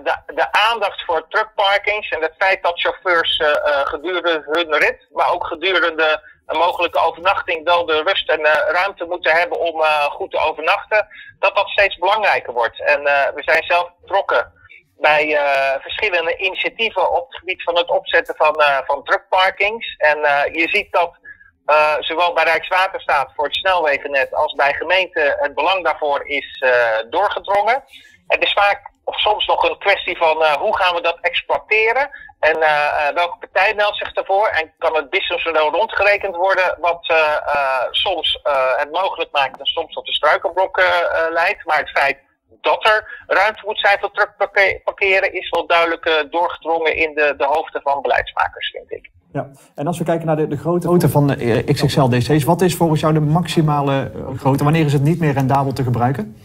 de, 0.03 0.35
de, 0.35 0.53
aandacht 0.53 1.05
voor 1.05 1.29
truckparkings 1.29 2.09
en 2.09 2.23
het 2.23 2.35
feit 2.39 2.63
dat 2.63 2.81
chauffeurs 2.81 3.39
uh, 3.39 3.49
gedurende 3.85 4.43
hun 4.45 4.75
rit, 4.75 5.07
maar 5.13 5.33
ook 5.33 5.47
gedurende 5.47 6.23
een 6.47 6.59
mogelijke 6.59 6.99
overnachting 6.99 7.65
wel 7.65 7.87
de 7.87 8.03
rust 8.03 8.31
en 8.31 8.43
ruimte 8.73 9.05
moeten 9.05 9.33
hebben 9.33 9.59
om 9.61 9.83
goed 10.11 10.31
te 10.31 10.39
overnachten, 10.39 11.07
dat 11.39 11.57
dat 11.57 11.69
steeds 11.69 11.97
belangrijker 11.99 12.53
wordt. 12.53 12.83
En 12.83 13.03
we 13.35 13.43
zijn 13.45 13.63
zelf 13.63 13.91
betrokken 14.01 14.53
bij 14.97 15.39
verschillende 15.81 16.37
initiatieven 16.37 17.11
op 17.11 17.27
het 17.29 17.39
gebied 17.39 17.63
van 17.63 17.77
het 17.77 17.89
opzetten 17.89 18.35
van, 18.37 18.63
van 18.87 19.05
truckparkings. 19.05 19.97
En 19.97 20.19
je 20.53 20.69
ziet 20.69 20.93
dat 20.93 21.17
zowel 22.01 22.33
bij 22.33 22.45
Rijkswaterstaat 22.45 23.33
voor 23.37 23.45
het 23.45 23.55
snelwegennet 23.55 24.35
als 24.35 24.55
bij 24.55 24.75
gemeenten 24.75 25.37
het 25.39 25.55
belang 25.55 25.85
daarvoor 25.85 26.27
is 26.27 26.65
doorgedrongen. 27.11 27.85
Het 28.29 28.43
is 28.43 28.53
vaak 28.53 28.91
of 29.05 29.21
soms 29.21 29.47
nog 29.47 29.69
een 29.69 29.79
kwestie 29.79 30.17
van 30.17 30.43
uh, 30.43 30.53
hoe 30.53 30.77
gaan 30.77 30.95
we 30.95 31.01
dat 31.01 31.19
exploiteren 31.21 32.11
en 32.41 32.57
uh, 32.59 33.09
welke 33.15 33.39
partij 33.39 33.75
meldt 33.75 33.97
zich 33.97 34.13
daarvoor 34.13 34.47
en 34.47 34.73
kan 34.79 34.95
het 34.97 35.11
businessmodel 35.11 35.71
rondgerekend 35.71 36.37
worden 36.37 36.77
wat 36.81 37.15
soms 37.91 38.41
het 38.77 38.91
mogelijk 38.91 39.31
maakt 39.33 39.59
en 39.59 39.67
soms 39.67 39.95
tot 39.95 40.07
de 40.07 40.13
struikelblok 40.13 40.83
leidt. 41.31 41.65
Maar 41.65 41.79
het 41.79 41.91
feit 41.91 42.19
dat 42.61 42.85
er 42.85 43.25
ruimte 43.27 43.63
moet 43.67 43.79
zijn 43.79 43.99
voor 44.01 44.11
truckparkeren 44.11 45.33
is 45.33 45.49
wel 45.51 45.67
duidelijk 45.67 46.27
doorgedrongen 46.31 46.97
in 46.97 47.15
de, 47.15 47.35
de 47.37 47.45
hoofden 47.45 47.83
van 47.83 48.03
beleidsmakers, 48.03 48.71
vind 48.71 48.93
ik. 48.93 49.11
Ja, 49.33 49.51
en 49.75 49.87
als 49.87 49.99
we 49.99 50.05
kijken 50.05 50.27
naar 50.27 50.37
de, 50.37 50.47
de 50.47 50.57
grootte 50.57 51.09
van 51.09 51.37
XXL 51.65 52.09
DC's, 52.09 52.45
wat 52.45 52.61
is 52.61 52.77
volgens 52.77 53.01
jou 53.01 53.13
de 53.13 53.21
maximale 53.21 54.11
grootte? 54.37 54.65
Wanneer 54.65 54.85
is 54.85 54.93
het 54.93 55.03
niet 55.03 55.21
meer 55.21 55.33
rendabel 55.33 55.73
te 55.73 55.83
gebruiken? 55.83 56.37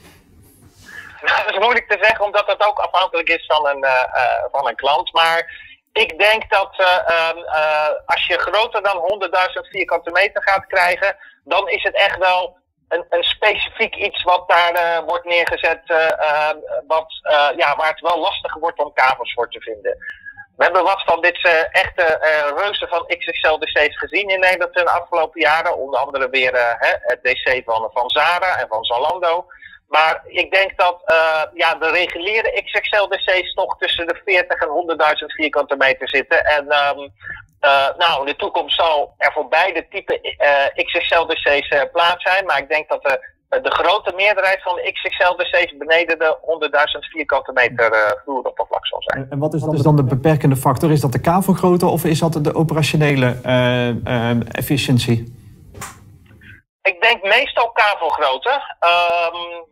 Nou, 1.28 1.44
dat 1.44 1.54
is 1.54 1.60
moeilijk 1.60 1.90
te 1.90 1.98
zeggen, 2.02 2.26
omdat 2.26 2.48
het 2.48 2.68
ook 2.68 2.80
afhankelijk 2.80 3.30
is 3.30 3.46
van 3.46 3.68
een, 3.68 3.84
uh, 3.84 4.04
uh, 4.16 4.44
van 4.52 4.68
een 4.68 4.76
klant. 4.76 5.14
Maar 5.14 5.72
ik 5.92 6.20
denk 6.20 6.50
dat 6.50 6.80
uh, 6.80 7.90
als 8.06 8.26
je 8.26 8.38
groter 8.38 8.84
dan 8.84 9.30
100.000 9.64 9.70
vierkante 9.70 10.12
meter 10.12 10.44
gaat 10.44 10.66
krijgen, 10.66 11.16
dan 11.44 11.70
is 11.70 11.84
het 11.84 11.96
echt 11.96 12.18
wel 12.18 12.58
een, 12.88 13.06
een 13.10 13.24
specifiek 13.24 13.96
iets 13.96 14.24
wat 14.24 14.44
daar 14.48 15.04
wordt 15.06 15.26
neergezet, 15.26 15.82
wat, 16.88 17.20
ja, 17.56 17.76
waar 17.76 17.90
het 17.90 18.00
wel 18.00 18.20
lastiger 18.20 18.60
wordt 18.60 18.80
om 18.80 18.94
kabels 18.94 19.34
voor 19.34 19.50
te 19.50 19.60
vinden. 19.60 19.98
We 20.58 20.64
hebben 20.64 20.84
wat 20.84 21.04
van 21.06 21.22
dit 21.22 21.68
echte 21.72 22.20
reuzen 22.56 22.88
van 22.88 23.06
XXL 23.06 23.58
DC's 23.58 23.98
gezien 23.98 24.30
in 24.30 24.40
Nederland 24.40 24.78
in 24.78 24.86
de 24.86 24.92
afgelopen 24.92 25.42
jaren. 25.42 25.78
Onder 25.78 26.00
andere 26.00 26.30
weer 26.30 26.78
het 27.02 27.24
DC 27.24 27.62
van, 27.66 27.90
van 27.94 28.10
Zara 28.10 28.60
en 28.60 28.68
van 28.68 28.84
Zalando. 28.84 29.46
Maar 29.96 30.24
ik 30.26 30.52
denk 30.52 30.72
dat 30.78 30.98
uh, 31.06 31.44
ja, 31.54 31.76
de 31.76 31.90
reguliere 31.90 32.62
XXL-DC's 32.66 33.54
toch 33.54 33.78
tussen 33.78 34.08
de 34.08 34.22
40 34.26 34.60
en 34.62 34.68
100.000 34.68 35.26
vierkante 35.26 35.76
meter 35.76 36.10
zitten. 36.10 36.46
En 36.46 36.64
um, 36.64 37.00
uh, 37.62 37.88
nou, 37.98 38.20
in 38.20 38.26
de 38.26 38.36
toekomst 38.36 38.76
zal 38.76 39.14
er 39.18 39.32
voor 39.32 39.48
beide 39.48 39.88
typen 39.90 40.20
uh, 40.24 40.86
XXL-DC's 40.86 41.88
plaats 41.92 42.24
zijn. 42.24 42.46
Maar 42.46 42.58
ik 42.58 42.70
denk 42.70 42.90
dat 42.90 43.04
de, 43.04 43.20
de 43.62 43.72
grote 43.72 44.14
meerderheid 44.16 44.62
van 44.62 44.76
de 44.76 44.92
XXL-DC's 44.92 45.78
beneden 45.78 46.20
de 46.20 46.38
100.000 46.96 47.00
vierkante 47.00 47.52
meter 47.52 48.20
vloeroppervlak 48.24 48.88
zal 48.88 49.02
zijn. 49.02 49.28
En 49.30 49.40
wat 49.40 49.54
is, 49.54 49.62
dan, 49.62 49.74
is 49.74 49.82
dan 49.82 49.96
de 49.96 50.04
beperkende 50.04 50.56
factor? 50.56 50.92
Is 50.92 51.02
dat 51.02 51.12
de 51.12 51.22
kavelgrootte 51.22 51.86
of 51.86 52.04
is 52.04 52.20
dat 52.20 52.44
de 52.44 52.56
operationele 52.56 53.38
efficiëntie? 54.52 55.42
Ik 56.82 57.02
denk 57.02 57.24
meestal 57.24 57.72
kavelgrootte. 57.72 58.62
Um, 58.80 59.72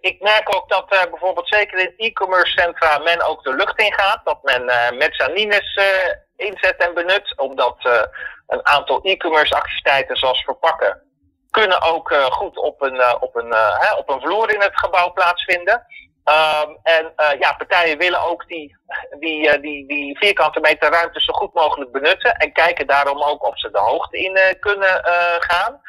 ik 0.00 0.20
merk 0.20 0.56
ook 0.56 0.68
dat 0.68 0.92
uh, 0.92 1.02
bijvoorbeeld 1.10 1.48
zeker 1.48 1.78
in 1.78 1.94
e-commerce 1.96 2.52
centra 2.52 2.98
men 2.98 3.22
ook 3.22 3.42
de 3.42 3.54
lucht 3.54 3.78
in 3.80 3.92
gaat. 3.92 4.20
Dat 4.24 4.38
men 4.42 4.62
uh, 4.62 4.90
mezzanines 4.90 5.78
inzet 6.36 6.76
en 6.76 6.94
benut. 6.94 7.38
Omdat 7.38 7.76
een 8.46 8.66
aantal 8.66 9.00
e-commerce 9.02 9.54
activiteiten 9.54 10.16
zoals 10.16 10.42
verpakken 10.42 11.02
kunnen 11.50 11.82
ook 11.82 12.14
goed 12.14 12.56
op 12.56 12.82
een, 12.82 13.20
op, 13.20 13.36
een, 13.36 13.54
op 13.98 14.08
een 14.08 14.20
vloer 14.20 14.54
in 14.54 14.60
het 14.60 14.78
gebouw 14.78 15.12
plaatsvinden. 15.12 15.86
Um, 16.24 16.78
en 16.82 17.12
ja, 17.38 17.52
partijen 17.52 17.98
willen 17.98 18.20
ook 18.20 18.48
die, 18.48 18.76
die, 19.18 19.60
die, 19.60 19.86
die 19.86 20.18
vierkante 20.18 20.60
meter 20.60 20.90
ruimte 20.90 21.20
zo 21.20 21.32
goed 21.32 21.54
mogelijk 21.54 21.92
benutten. 21.92 22.34
En 22.34 22.52
kijken 22.52 22.86
daarom 22.86 23.22
ook 23.22 23.46
of 23.46 23.58
ze 23.58 23.70
de 23.70 23.78
hoogte 23.78 24.18
in 24.18 24.56
kunnen 24.60 25.04
gaan. 25.38 25.80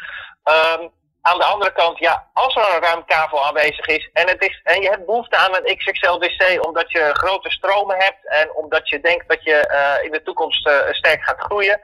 Um, 0.79 0.91
aan 1.27 1.37
de 1.37 1.51
andere 1.53 1.73
kant, 1.73 1.99
ja, 1.99 2.25
als 2.33 2.55
er 2.55 2.75
een 2.75 2.81
ruimkavel 2.81 3.45
aanwezig 3.45 3.85
is 3.85 4.09
en, 4.13 4.27
het 4.27 4.41
is 4.41 4.59
en 4.63 4.81
je 4.81 4.89
hebt 4.89 5.05
behoefte 5.05 5.37
aan 5.37 5.55
een 5.55 5.77
XXL 5.77 6.17
DC 6.17 6.65
omdat 6.65 6.91
je 6.91 7.09
grote 7.13 7.51
stromen 7.51 7.95
hebt 7.95 8.21
en 8.41 8.55
omdat 8.55 8.89
je 8.89 8.99
denkt 8.99 9.27
dat 9.27 9.43
je 9.43 9.57
uh, 9.71 10.05
in 10.05 10.11
de 10.11 10.21
toekomst 10.23 10.67
uh, 10.67 10.73
sterk 10.91 11.23
gaat 11.23 11.39
groeien, 11.39 11.79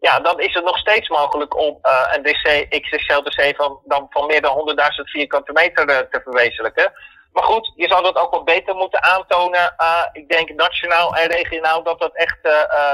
ja, 0.00 0.20
dan 0.20 0.40
is 0.40 0.54
het 0.54 0.64
nog 0.64 0.78
steeds 0.78 1.08
mogelijk 1.08 1.56
om 1.56 1.78
uh, 1.82 2.12
een 2.14 2.22
DC, 2.22 2.66
XXL 2.82 3.22
DC 3.22 3.56
van, 3.56 3.80
dan 3.84 4.06
van 4.10 4.26
meer 4.26 4.40
dan 4.40 4.76
100.000 4.78 4.84
vierkante 5.02 5.52
meter 5.52 5.86
te 5.86 6.20
verwezenlijken. 6.24 6.92
Maar 7.32 7.44
goed, 7.44 7.72
je 7.76 7.88
zou 7.88 8.02
dat 8.02 8.16
ook 8.16 8.30
wat 8.30 8.44
beter 8.44 8.74
moeten 8.74 9.02
aantonen. 9.02 9.74
ik 10.12 10.28
denk 10.28 10.54
nationaal 10.54 11.16
en 11.16 11.28
regionaal 11.28 11.82
dat 11.82 11.98
dat 11.98 12.14
echt 12.14 12.38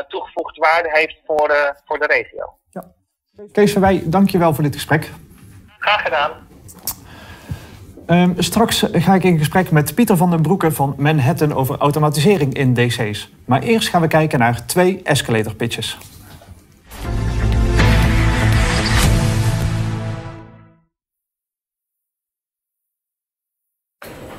toegevoegde 0.08 0.60
waarde 0.60 0.88
heeft 0.92 1.16
voor, 1.26 1.76
voor 1.84 1.98
de 1.98 2.06
regio. 2.06 2.54
Ja. 2.70 2.84
Kees 3.52 3.72
van 3.72 3.82
Wij, 3.82 4.02
dank 4.04 4.30
je 4.30 4.38
wel 4.38 4.54
voor 4.54 4.64
dit 4.64 4.74
gesprek. 4.74 5.10
Graag 5.82 6.02
gedaan. 6.02 6.30
Um, 8.06 8.34
straks 8.38 8.84
ga 8.92 9.14
ik 9.14 9.24
in 9.24 9.38
gesprek 9.38 9.70
met 9.70 9.94
Pieter 9.94 10.16
van 10.16 10.30
den 10.30 10.42
Broeke 10.42 10.70
van 10.72 10.94
Manhattan 10.98 11.54
over 11.54 11.78
automatisering 11.78 12.54
in 12.54 12.74
DC's. 12.74 13.32
Maar 13.44 13.62
eerst 13.62 13.88
gaan 13.88 14.00
we 14.00 14.08
kijken 14.08 14.38
naar 14.38 14.66
twee 14.66 15.00
escalator 15.02 15.54
pitches. 15.54 15.98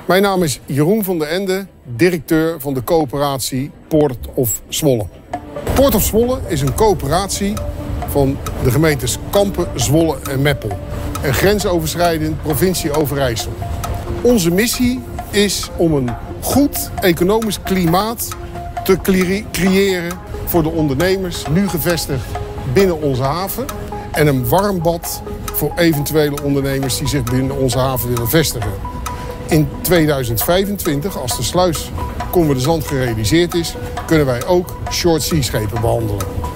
Mijn 0.06 0.22
naam 0.22 0.42
is 0.42 0.60
Jeroen 0.66 1.04
van 1.04 1.18
der 1.18 1.28
Ende, 1.28 1.66
directeur 1.82 2.60
van 2.60 2.74
de 2.74 2.84
coöperatie 2.84 3.70
Poort 3.88 4.28
of 4.34 4.62
Zwolle. 4.68 5.06
Poort 5.74 5.94
of 5.94 6.02
Zwolle 6.02 6.40
is 6.46 6.60
een 6.60 6.74
coöperatie 6.74 7.54
van 8.14 8.36
de 8.62 8.70
gemeentes 8.70 9.18
Kampen, 9.30 9.66
Zwolle 9.74 10.16
en 10.30 10.42
Meppel. 10.42 10.78
Een 11.22 11.34
grensoverschrijdend 11.34 12.42
provincie 12.42 12.92
Overijssel. 12.92 13.52
Onze 14.20 14.50
missie 14.50 15.00
is 15.30 15.70
om 15.76 15.94
een 15.94 16.10
goed 16.40 16.90
economisch 17.00 17.62
klimaat 17.62 18.28
te 18.84 18.98
creëren 19.52 20.12
voor 20.44 20.62
de 20.62 20.68
ondernemers, 20.68 21.44
nu 21.50 21.68
gevestigd 21.68 22.24
binnen 22.72 23.02
onze 23.02 23.22
haven. 23.22 23.64
En 24.12 24.26
een 24.26 24.48
warm 24.48 24.82
bad 24.82 25.22
voor 25.52 25.72
eventuele 25.76 26.42
ondernemers 26.42 26.98
die 26.98 27.08
zich 27.08 27.22
binnen 27.22 27.56
onze 27.56 27.78
haven 27.78 28.08
willen 28.08 28.28
vestigen. 28.28 28.72
In 29.48 29.68
2025, 29.80 31.18
als 31.18 31.36
de 31.36 31.42
sluis 31.42 31.90
Kommer 32.30 32.54
de 32.54 32.60
Zand 32.60 32.86
gerealiseerd 32.86 33.54
is, 33.54 33.74
kunnen 34.06 34.26
wij 34.26 34.46
ook 34.46 34.76
short 34.90 35.22
sea 35.22 35.42
schepen 35.42 35.80
behandelen. 35.80 36.53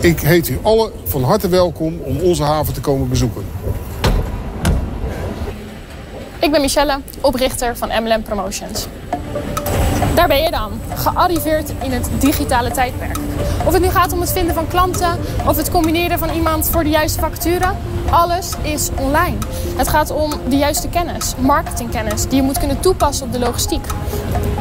Ik 0.00 0.20
heet 0.20 0.48
u 0.48 0.58
allen 0.62 0.92
van 1.04 1.22
harte 1.22 1.48
welkom 1.48 2.00
om 2.04 2.16
onze 2.16 2.42
haven 2.42 2.74
te 2.74 2.80
komen 2.80 3.08
bezoeken. 3.08 3.44
Ik 6.38 6.50
ben 6.50 6.60
Michelle, 6.60 7.00
oprichter 7.20 7.76
van 7.76 7.88
MLM 8.02 8.22
Promotions. 8.22 8.86
Daar 10.14 10.28
ben 10.28 10.42
je 10.42 10.50
dan, 10.50 10.80
gearriveerd 10.94 11.72
in 11.82 11.92
het 11.92 12.10
digitale 12.18 12.70
tijdperk. 12.70 13.16
Of 13.66 13.72
het 13.72 13.82
nu 13.82 13.88
gaat 13.88 14.12
om 14.12 14.20
het 14.20 14.32
vinden 14.32 14.54
van 14.54 14.68
klanten 14.68 15.18
of 15.46 15.56
het 15.56 15.70
combineren 15.70 16.18
van 16.18 16.30
iemand 16.30 16.70
voor 16.70 16.82
de 16.82 16.88
juiste 16.88 17.20
facturen. 17.20 17.76
Alles 18.10 18.52
is 18.62 18.88
online. 18.98 19.36
Het 19.76 19.88
gaat 19.88 20.10
om 20.10 20.32
de 20.48 20.56
juiste 20.56 20.88
kennis, 20.88 21.34
marketingkennis, 21.38 22.22
die 22.22 22.36
je 22.36 22.42
moet 22.42 22.58
kunnen 22.58 22.80
toepassen 22.80 23.26
op 23.26 23.32
de 23.32 23.38
logistiek. 23.38 23.86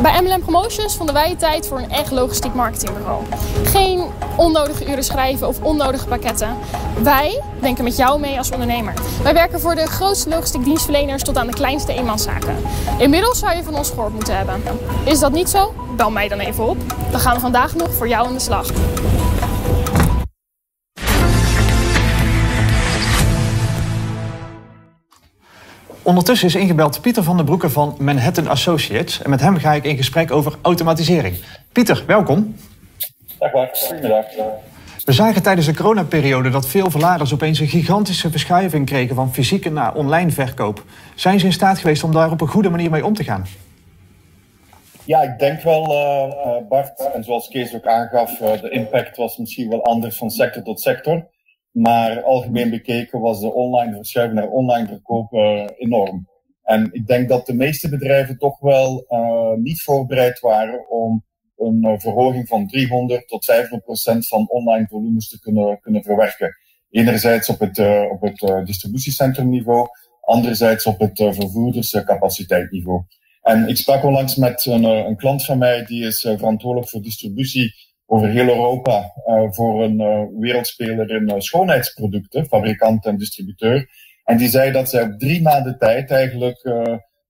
Bij 0.01 0.21
MLM 0.21 0.41
Promotions 0.41 0.95
vonden 0.95 1.15
wij 1.15 1.35
tijd 1.35 1.67
voor 1.67 1.77
een 1.77 1.91
echt 1.91 2.11
logistiek 2.11 2.53
marketingbureau. 2.53 3.23
Geen 3.63 4.03
onnodige 4.35 4.91
uren 4.91 5.03
schrijven 5.03 5.47
of 5.47 5.61
onnodige 5.61 6.07
pakketten. 6.07 6.55
Wij 7.03 7.41
denken 7.61 7.83
met 7.83 7.97
jou 7.97 8.19
mee 8.19 8.37
als 8.37 8.51
ondernemer. 8.51 8.93
Wij 9.23 9.33
werken 9.33 9.59
voor 9.59 9.75
de 9.75 9.87
grootste 9.87 10.29
logistiek 10.29 10.63
dienstverleners 10.63 11.23
tot 11.23 11.37
aan 11.37 11.47
de 11.47 11.53
kleinste 11.53 11.93
eenmanszaken. 11.93 12.55
Inmiddels 12.97 13.39
zou 13.39 13.55
je 13.55 13.63
van 13.63 13.75
ons 13.75 13.89
gehoord 13.89 14.13
moeten 14.13 14.37
hebben. 14.37 14.61
Is 15.05 15.19
dat 15.19 15.31
niet 15.31 15.38
zo? 15.47 15.73
Bel 15.95 16.11
mij 16.11 16.27
dan 16.27 16.39
even 16.39 16.67
op. 16.67 16.77
Dan 17.11 17.19
gaan 17.19 17.33
we 17.33 17.39
vandaag 17.39 17.75
nog 17.75 17.93
voor 17.93 18.07
jou 18.07 18.27
aan 18.27 18.33
de 18.33 18.39
slag. 18.39 18.71
Ondertussen 26.01 26.47
is 26.47 26.55
ingebeld 26.55 27.01
Pieter 27.01 27.23
van 27.23 27.35
der 27.35 27.45
Broeke 27.45 27.69
van 27.69 27.95
Manhattan 27.99 28.47
Associates. 28.47 29.21
En 29.21 29.29
met 29.29 29.41
hem 29.41 29.57
ga 29.57 29.73
ik 29.73 29.83
in 29.83 29.97
gesprek 29.97 30.31
over 30.31 30.53
automatisering. 30.61 31.37
Pieter, 31.71 32.03
welkom. 32.07 32.55
Dag 33.39 33.51
Bart, 33.51 33.85
goedemiddag. 33.87 34.25
We 35.05 35.11
zagen 35.11 35.43
tijdens 35.43 35.65
de 35.67 35.73
coronaperiode 35.73 36.49
dat 36.49 36.67
veel 36.67 36.91
verladers 36.91 37.33
opeens 37.33 37.59
een 37.59 37.67
gigantische 37.67 38.31
verschuiving 38.31 38.85
kregen 38.85 39.15
van 39.15 39.33
fysieke 39.33 39.69
naar 39.69 39.93
online 39.93 40.31
verkoop. 40.31 40.83
Zijn 41.15 41.39
ze 41.39 41.45
in 41.45 41.53
staat 41.53 41.79
geweest 41.79 42.03
om 42.03 42.11
daar 42.11 42.31
op 42.31 42.41
een 42.41 42.47
goede 42.47 42.69
manier 42.69 42.89
mee 42.89 43.05
om 43.05 43.13
te 43.13 43.23
gaan? 43.23 43.45
Ja, 45.09 45.21
ik 45.21 45.39
denk 45.39 45.61
wel, 45.61 45.91
uh, 45.91 46.67
Bart, 46.67 47.11
en 47.13 47.23
zoals 47.23 47.47
Kees 47.47 47.75
ook 47.75 47.85
aangaf, 47.85 48.39
uh, 48.39 48.61
de 48.61 48.69
impact 48.69 49.17
was 49.17 49.37
misschien 49.37 49.69
wel 49.69 49.83
anders 49.83 50.17
van 50.17 50.29
sector 50.29 50.63
tot 50.63 50.79
sector. 50.79 51.29
Maar 51.71 52.23
algemeen 52.23 52.69
bekeken 52.69 53.19
was 53.19 53.39
de 53.39 53.53
online 53.53 53.95
verschuiving 53.95 54.39
naar 54.39 54.49
online 54.49 54.87
verkoop 54.87 55.33
enorm. 55.77 56.27
En 56.63 56.89
ik 56.91 57.07
denk 57.07 57.29
dat 57.29 57.45
de 57.45 57.53
meeste 57.53 57.89
bedrijven 57.89 58.37
toch 58.37 58.59
wel 58.59 59.05
niet 59.57 59.81
voorbereid 59.81 60.39
waren 60.39 60.89
om 60.89 61.25
een 61.57 61.99
verhoging 61.99 62.47
van 62.47 62.67
300 62.67 63.27
tot 63.27 63.45
500 63.45 63.83
procent 63.83 64.27
van 64.27 64.49
online 64.49 64.87
volumes 64.87 65.29
te 65.29 65.39
kunnen, 65.39 65.79
kunnen 65.79 66.03
verwerken. 66.03 66.57
Enerzijds 66.89 67.49
op 67.49 67.59
het, 67.59 67.79
op 68.11 68.21
het 68.21 68.65
distributiecentrumniveau, 68.65 69.87
anderzijds 70.21 70.85
op 70.85 70.99
het 70.99 71.17
vervoerderscapaciteitsniveau. 71.17 73.03
En 73.49 73.67
ik 73.67 73.77
sprak 73.77 74.03
onlangs 74.03 74.35
met 74.35 74.65
een, 74.65 74.85
eh, 74.85 75.05
een 75.05 75.15
klant 75.15 75.45
van 75.45 75.57
mij, 75.57 75.85
die 75.85 76.05
is 76.05 76.23
uh, 76.23 76.37
verantwoordelijk 76.37 76.89
voor 76.89 77.01
distributie 77.01 77.73
over 78.05 78.27
heel 78.27 78.47
Europa 78.47 79.13
uh, 79.27 79.51
voor 79.51 79.83
een 79.83 79.97
wereldspeler 80.39 81.09
in 81.09 81.41
schoonheidsproducten, 81.41 82.45
fabrikant 82.45 83.05
en 83.05 83.17
distributeur. 83.17 83.89
En 84.23 84.37
die 84.37 84.49
zei 84.49 84.71
dat 84.71 84.89
zij 84.89 85.03
op 85.03 85.19
drie 85.19 85.41
maanden 85.41 85.77
tijd 85.77 86.11
eigenlijk 86.11 86.61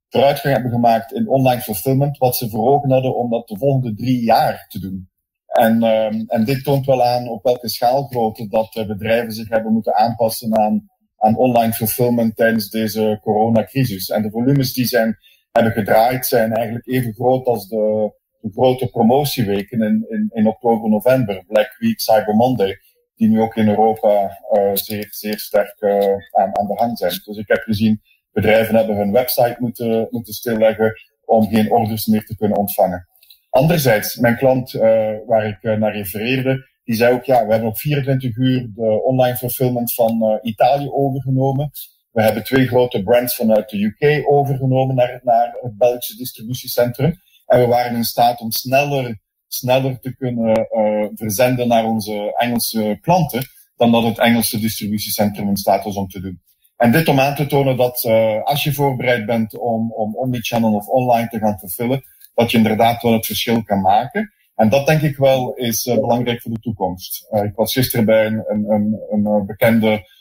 vooruitgang 0.10 0.54
hebben 0.54 0.72
gemaakt 0.72 1.14
in 1.14 1.28
online 1.28 1.62
fulfillment, 1.62 2.18
wat 2.18 2.36
ze 2.36 2.50
voor 2.50 2.70
ogen 2.70 2.92
hadden 2.92 3.16
om 3.16 3.30
dat 3.30 3.48
de 3.48 3.58
volgende 3.58 3.96
drie 3.96 4.24
jaar 4.24 4.66
te 4.68 4.80
doen. 4.80 5.10
En, 5.48 5.84
ehm, 5.84 6.24
en 6.28 6.44
dit 6.44 6.64
toont 6.64 6.86
wel 6.86 7.04
aan 7.04 7.28
op 7.28 7.44
welke 7.44 7.70
schaalgrootte 7.70 8.48
dat 8.48 8.84
bedrijven 8.88 9.32
zich 9.32 9.50
hebben 9.50 9.74
moeten 9.74 9.96
aanpassen 9.96 10.58
aan, 10.58 10.90
aan 11.18 11.38
online 11.38 11.74
fulfillment 11.74 12.36
tijdens 12.36 12.70
deze 12.70 13.20
coronacrisis. 13.22 14.10
En 14.10 14.22
de 14.22 14.30
volumes 14.30 14.74
die 14.74 14.86
zijn 14.86 15.18
hebben 15.64 15.86
gedraaid 15.86 16.26
zijn 16.26 16.54
eigenlijk 16.54 16.88
even 16.88 17.14
groot 17.14 17.46
als 17.46 17.68
de, 17.68 18.14
de 18.40 18.52
grote 18.52 18.88
promotieweken 18.88 19.82
in, 19.82 20.06
in, 20.10 20.30
in 20.34 20.48
oktober, 20.48 20.90
november. 20.90 21.44
Black 21.48 21.76
Week, 21.78 22.00
Cyber 22.00 22.36
Monday, 22.36 22.78
die 23.16 23.30
nu 23.30 23.42
ook 23.42 23.56
in 23.56 23.70
Europa 23.70 24.40
uh, 24.52 24.72
zeer, 24.74 25.08
zeer 25.10 25.40
sterk 25.40 25.76
uh, 25.80 25.92
aan, 26.32 26.58
aan 26.58 26.68
de 26.68 26.76
hand 26.76 26.98
zijn. 27.00 27.22
Dus 27.24 27.38
ik 27.38 27.48
heb 27.48 27.62
gezien, 27.62 28.02
bedrijven 28.32 28.76
hebben 28.76 28.96
hun 28.96 29.12
website 29.12 29.56
moeten, 29.60 30.08
moeten 30.10 30.34
stilleggen 30.34 30.94
om 31.26 31.48
geen 31.48 31.72
orders 31.72 32.06
meer 32.06 32.26
te 32.26 32.36
kunnen 32.36 32.58
ontvangen. 32.58 33.08
Anderzijds, 33.50 34.16
mijn 34.16 34.38
klant 34.38 34.74
uh, 34.74 34.82
waar 35.26 35.48
ik 35.48 35.80
naar 35.80 35.96
refereerde, 35.96 36.68
die 36.84 36.96
zei 36.96 37.14
ook, 37.14 37.24
ja, 37.24 37.46
we 37.46 37.52
hebben 37.52 37.70
op 37.70 37.78
24 37.78 38.38
uur 38.38 38.72
de 38.76 39.04
online 39.04 39.36
fulfillment 39.36 39.94
van 39.94 40.40
Italië 40.42 40.90
overgenomen. 40.90 41.72
We 42.20 42.26
hebben 42.26 42.44
twee 42.44 42.68
grote 42.68 43.04
brands 43.04 43.36
vanuit 43.36 43.70
de 43.70 43.84
UK 43.84 44.30
overgenomen 44.30 44.96
naar, 44.96 45.20
naar 45.24 45.58
het 45.62 45.78
Belgische 45.78 46.18
distributiecentrum. 46.18 47.20
En 47.46 47.60
we 47.60 47.66
waren 47.66 47.96
in 47.96 48.04
staat 48.04 48.40
om 48.40 48.52
sneller, 48.52 49.20
sneller 49.48 50.00
te 50.00 50.16
kunnen 50.16 50.68
uh, 50.72 51.08
verzenden 51.14 51.68
naar 51.68 51.86
onze 51.86 52.34
Engelse 52.38 52.98
klanten 53.02 53.44
dan 53.76 53.92
dat 53.92 54.04
het 54.04 54.18
Engelse 54.18 54.60
distributiecentrum 54.60 55.48
in 55.48 55.58
staat 55.58 55.84
was 55.84 55.96
om 55.96 56.08
te 56.08 56.20
doen. 56.22 56.42
En 56.78 56.92
dit 56.92 57.08
om 57.08 57.20
aan 57.20 57.36
te 57.36 57.46
tonen 57.46 57.78
dat 57.78 58.04
uh, 58.04 58.44
als 58.44 58.64
je 58.64 58.74
voorbereid 58.74 59.26
bent 59.26 59.58
om, 59.58 59.92
om 59.92 60.16
omnichannel 60.16 60.74
of 60.74 60.88
online 60.88 61.28
te 61.28 61.40
gaan 61.40 61.60
vervullen, 61.60 62.02
dat 62.34 62.52
je 62.52 62.58
inderdaad 62.58 63.02
wel 63.02 63.14
het 63.14 63.26
verschil 63.26 63.64
kan 63.64 63.82
maken. 63.82 64.34
En 64.56 64.70
dat 64.70 64.88
denk 64.88 65.02
ik 65.02 65.18
wel 65.18 65.54
is 65.54 65.86
uh, 65.86 65.96
belangrijk 65.96 66.42
voor 66.42 66.54
de 66.54 66.60
toekomst. 66.60 67.28
ik 67.32 67.56
was 67.56 67.74
gisteren 67.74 68.06
bij 68.06 68.26
een, 68.26 68.44
een, 68.48 69.00
een, 69.10 69.46
bekende 69.46 70.18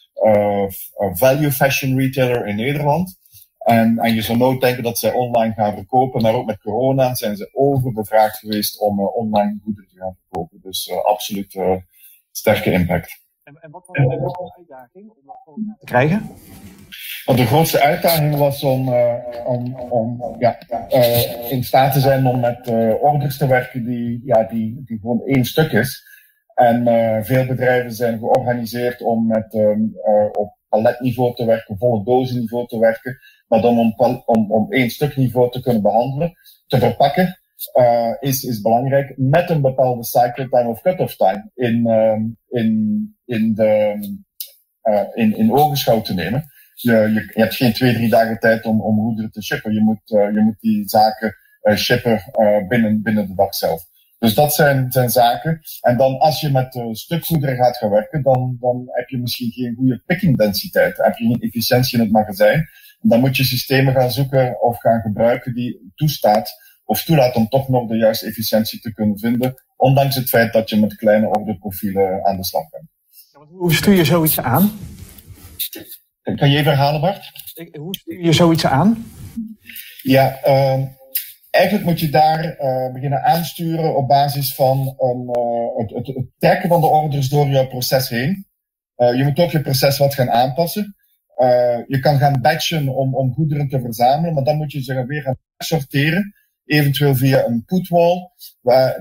value 1.13 1.53
fashion 1.53 1.99
retailer 1.99 2.47
in 2.47 2.57
Nederland. 2.57 3.19
En, 3.59 3.99
en 3.99 4.15
je 4.15 4.23
zou 4.23 4.39
nooit 4.39 4.61
denken 4.61 4.83
dat 4.83 4.99
zij 4.99 5.13
online 5.13 5.53
gaan 5.53 5.75
verkopen, 5.75 6.23
maar 6.23 6.35
ook 6.35 6.47
met 6.47 6.61
corona 6.61 7.15
zijn 7.15 7.37
ze 7.37 7.51
overbevraagd 7.53 8.39
geweest 8.39 8.81
om 8.81 9.01
uh, 9.01 9.17
online 9.17 9.59
goederen 9.65 9.91
te 9.91 9.97
gaan 9.99 10.17
verkopen. 10.21 10.61
Dus 10.63 10.89
uh, 10.89 11.05
absoluut 11.05 11.55
uh, 11.55 11.77
sterke 12.31 12.71
impact. 12.71 13.27
En, 13.43 13.57
en 13.61 13.71
wat 13.71 13.87
was 13.87 13.97
de 13.97 14.17
grootste 14.17 14.55
uitdaging 14.57 15.11
om 15.11 15.17
dat 15.25 15.79
te 15.79 15.85
krijgen? 15.85 16.27
Want 17.25 17.39
de 17.39 17.47
grootste 17.47 17.81
uitdaging 17.81 18.37
was 18.37 18.63
om, 18.63 18.95
om, 19.45 19.75
om 19.75 20.37
ja, 20.39 20.59
in 21.49 21.65
staat 21.65 21.93
te 21.93 22.01
zijn 22.01 22.27
om 22.27 22.41
met 22.41 22.69
orders 23.01 23.37
te 23.39 23.47
werken 23.47 23.85
die, 23.85 24.23
ja, 24.25 24.45
die, 24.45 24.83
die 24.85 24.99
gewoon 25.01 25.23
één 25.25 25.45
stuk 25.45 25.73
is. 25.73 26.07
En 26.59 26.89
uh, 26.89 27.23
veel 27.23 27.47
bedrijven 27.47 27.93
zijn 27.93 28.19
georganiseerd 28.19 29.03
om 29.03 29.27
met, 29.27 29.55
um, 29.55 29.97
uh, 30.07 30.29
op 30.33 30.57
paletniveau 30.69 31.35
te 31.35 31.45
werken, 31.45 31.79
volle 31.79 32.05
dozenniveau 32.05 32.67
te 32.67 32.79
werken, 32.79 33.19
maar 33.49 33.61
dan 33.61 33.79
om, 33.79 33.95
om, 34.25 34.53
om 34.53 34.73
één 34.73 34.91
stuk 34.91 35.17
niveau 35.17 35.51
te 35.51 35.61
kunnen 35.61 35.83
behandelen, 35.83 36.33
te 36.67 36.79
verpakken, 36.79 37.39
uh, 37.75 38.15
is, 38.21 38.43
is 38.43 38.61
belangrijk 38.61 39.13
met 39.17 39.51
een 39.51 39.61
bepaalde 39.61 40.05
cycle 40.05 40.49
time 40.49 40.69
of 40.69 40.83
cut-off 40.83 41.17
time 41.17 41.51
in, 41.55 41.87
um, 41.87 42.37
in, 42.49 43.17
in, 43.25 43.55
de, 43.55 43.95
uh, 44.83 45.03
in, 45.15 45.37
in 45.37 45.53
ogenschouw 45.53 46.01
te 46.01 46.15
nemen. 46.15 46.45
Je, 46.75 46.93
je, 46.93 47.31
je, 47.35 47.41
hebt 47.41 47.55
geen 47.55 47.73
twee, 47.73 47.95
drie 47.95 48.09
dagen 48.09 48.39
tijd 48.39 48.65
om, 48.65 48.81
om 48.81 49.01
goederen 49.01 49.31
te 49.31 49.43
shippen. 49.43 49.73
Je 49.73 49.81
moet, 49.81 50.11
uh, 50.11 50.33
je 50.33 50.41
moet 50.41 50.61
die 50.61 50.89
zaken 50.89 51.37
uh, 51.63 51.77
shippen 51.77 52.23
uh, 52.41 52.69
binnen, 52.69 53.03
binnen 53.03 53.27
de 53.27 53.35
dag 53.35 53.55
zelf. 53.55 53.88
Dus 54.19 54.35
dat 54.35 54.55
zijn, 54.55 54.93
zijn 54.93 55.11
zaken. 55.11 55.61
En 55.81 55.97
dan 55.97 56.19
als 56.19 56.41
je 56.41 56.51
met 56.51 56.75
uh, 56.75 56.85
stukgoederen 56.93 57.57
gaat 57.57 57.77
gaan 57.77 57.91
werken, 57.91 58.23
dan, 58.23 58.57
dan 58.61 58.85
heb 58.87 59.09
je 59.09 59.19
misschien 59.19 59.51
geen 59.51 59.75
goede 59.77 60.03
picking 60.07 60.37
densiteit. 60.37 60.97
Dan 60.97 61.07
heb 61.07 61.17
je 61.17 61.27
geen 61.27 61.41
efficiëntie 61.41 61.99
in 61.99 62.05
het 62.05 62.13
magazijn. 62.13 62.69
Dan 63.01 63.21
moet 63.21 63.37
je 63.37 63.45
systemen 63.45 63.93
gaan 63.93 64.11
zoeken 64.11 64.63
of 64.63 64.81
gaan 64.81 65.01
gebruiken 65.01 65.55
die 65.55 65.93
toestaat 65.95 66.57
of 66.89 67.05
toelaat 67.05 67.35
om 67.35 67.49
toch 67.49 67.69
nog 67.69 67.89
de 67.89 67.97
juiste 67.97 68.27
efficiëntie 68.27 68.81
te 68.81 68.93
kunnen 68.93 69.19
vinden, 69.19 69.55
ondanks 69.77 70.15
het 70.15 70.29
feit 70.29 70.53
dat 70.53 70.71
je 70.71 70.81
met 70.81 70.97
kleine 70.97 71.29
orderprofielen 71.29 72.25
aan 72.25 72.37
de 72.37 72.45
slag 72.45 72.69
bent. 72.71 72.89
Hoe 73.49 73.75
stuur 73.75 73.95
je 73.95 74.05
zoiets 74.05 74.41
aan? 74.41 74.71
Kan 76.23 76.51
je 76.51 76.57
even 76.59 76.71
herhalen, 76.71 77.01
Bart? 77.01 77.31
Hoe 77.79 77.97
stuur 77.97 78.25
je 78.25 78.33
zoiets 78.33 78.67
aan? 78.67 79.07
Ja, 80.03 80.39
uh, 80.47 80.85
eigenlijk 81.51 81.85
moet 81.85 82.01
je 82.01 82.09
daar 82.09 82.45
uh, 82.45 82.93
beginnen 82.93 83.23
aansturen 83.23 83.97
op 83.97 84.09
basis 84.09 84.55
van 84.55 84.97
uh, 84.99 85.97
het, 85.97 86.07
het, 86.07 86.27
trekken 86.39 86.69
van 86.69 86.81
de 86.81 86.87
orders 86.87 87.29
door 87.29 87.47
jouw 87.47 87.67
proces 87.67 88.09
heen. 88.09 88.47
Uh, 88.97 89.17
je 89.17 89.25
moet 89.25 89.39
ook 89.39 89.51
je 89.51 89.61
proces 89.61 89.99
wat 89.99 90.15
gaan 90.15 90.31
aanpassen. 90.31 90.97
je 91.87 91.99
kan 92.01 92.19
gaan 92.19 92.41
batchen 92.41 92.89
om, 92.89 93.15
om 93.15 93.33
goederen 93.35 93.69
te 93.69 93.81
verzamelen, 93.81 94.35
maar 94.35 94.45
dan 94.45 94.57
moet 94.57 94.73
je 94.73 94.83
ze 94.83 95.07
weer 95.07 95.23
gaan 95.23 95.39
sorteren 95.57 96.33
eventueel 96.65 97.15
via 97.15 97.45
een 97.45 97.65
putwall, 97.65 98.31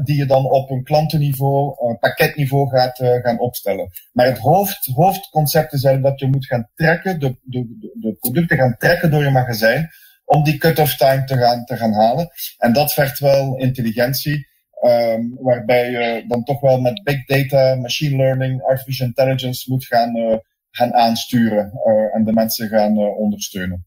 die 0.04 0.16
je 0.16 0.26
dan 0.26 0.46
op 0.46 0.70
een 0.70 0.84
klantenniveau, 0.84 1.76
pakketniveau 2.00 2.70
gaat 2.70 2.98
gaan 2.98 3.40
opstellen. 3.40 3.90
Maar 4.14 4.26
het 4.26 4.38
hoofd, 4.38 4.86
hoofdconcept 4.94 5.74
is 5.74 5.82
dat 5.82 6.20
je 6.20 6.28
moet 6.28 6.46
gaan 6.46 6.70
trekken, 6.76 7.20
de, 7.20 7.38
de, 7.44 7.92
de 8.00 8.16
producten 8.20 8.58
gaan 8.58 8.76
trekken 8.78 9.12
door 9.12 9.24
je 9.24 9.30
magazijn, 9.30 9.90
om 10.28 10.44
die 10.44 10.58
cut-off 10.58 10.96
time 10.96 11.24
te 11.24 11.38
gaan, 11.38 11.66
te 11.66 11.78
gaan 11.78 11.94
halen. 11.94 12.30
En 12.58 12.74
dat 12.74 12.94
vergt 12.94 13.20
wel 13.20 13.58
intelligentie, 13.58 14.48
um, 14.82 15.38
waarbij 15.40 15.90
je 15.90 16.24
dan 16.28 16.44
toch 16.44 16.60
wel 16.60 16.82
met 16.82 17.04
big 17.04 17.26
data, 17.26 17.76
machine 17.76 18.16
learning, 18.16 18.64
artificial 18.64 19.08
intelligence 19.08 19.72
moet 19.72 19.86
gaan, 19.86 20.18
uh, 20.18 20.36
gaan 20.72 20.94
aansturen 20.94 21.72
en 22.14 22.24
de 22.24 22.34
mensen 22.34 22.68
gaan 22.68 22.98
ondersteunen. 22.98 23.86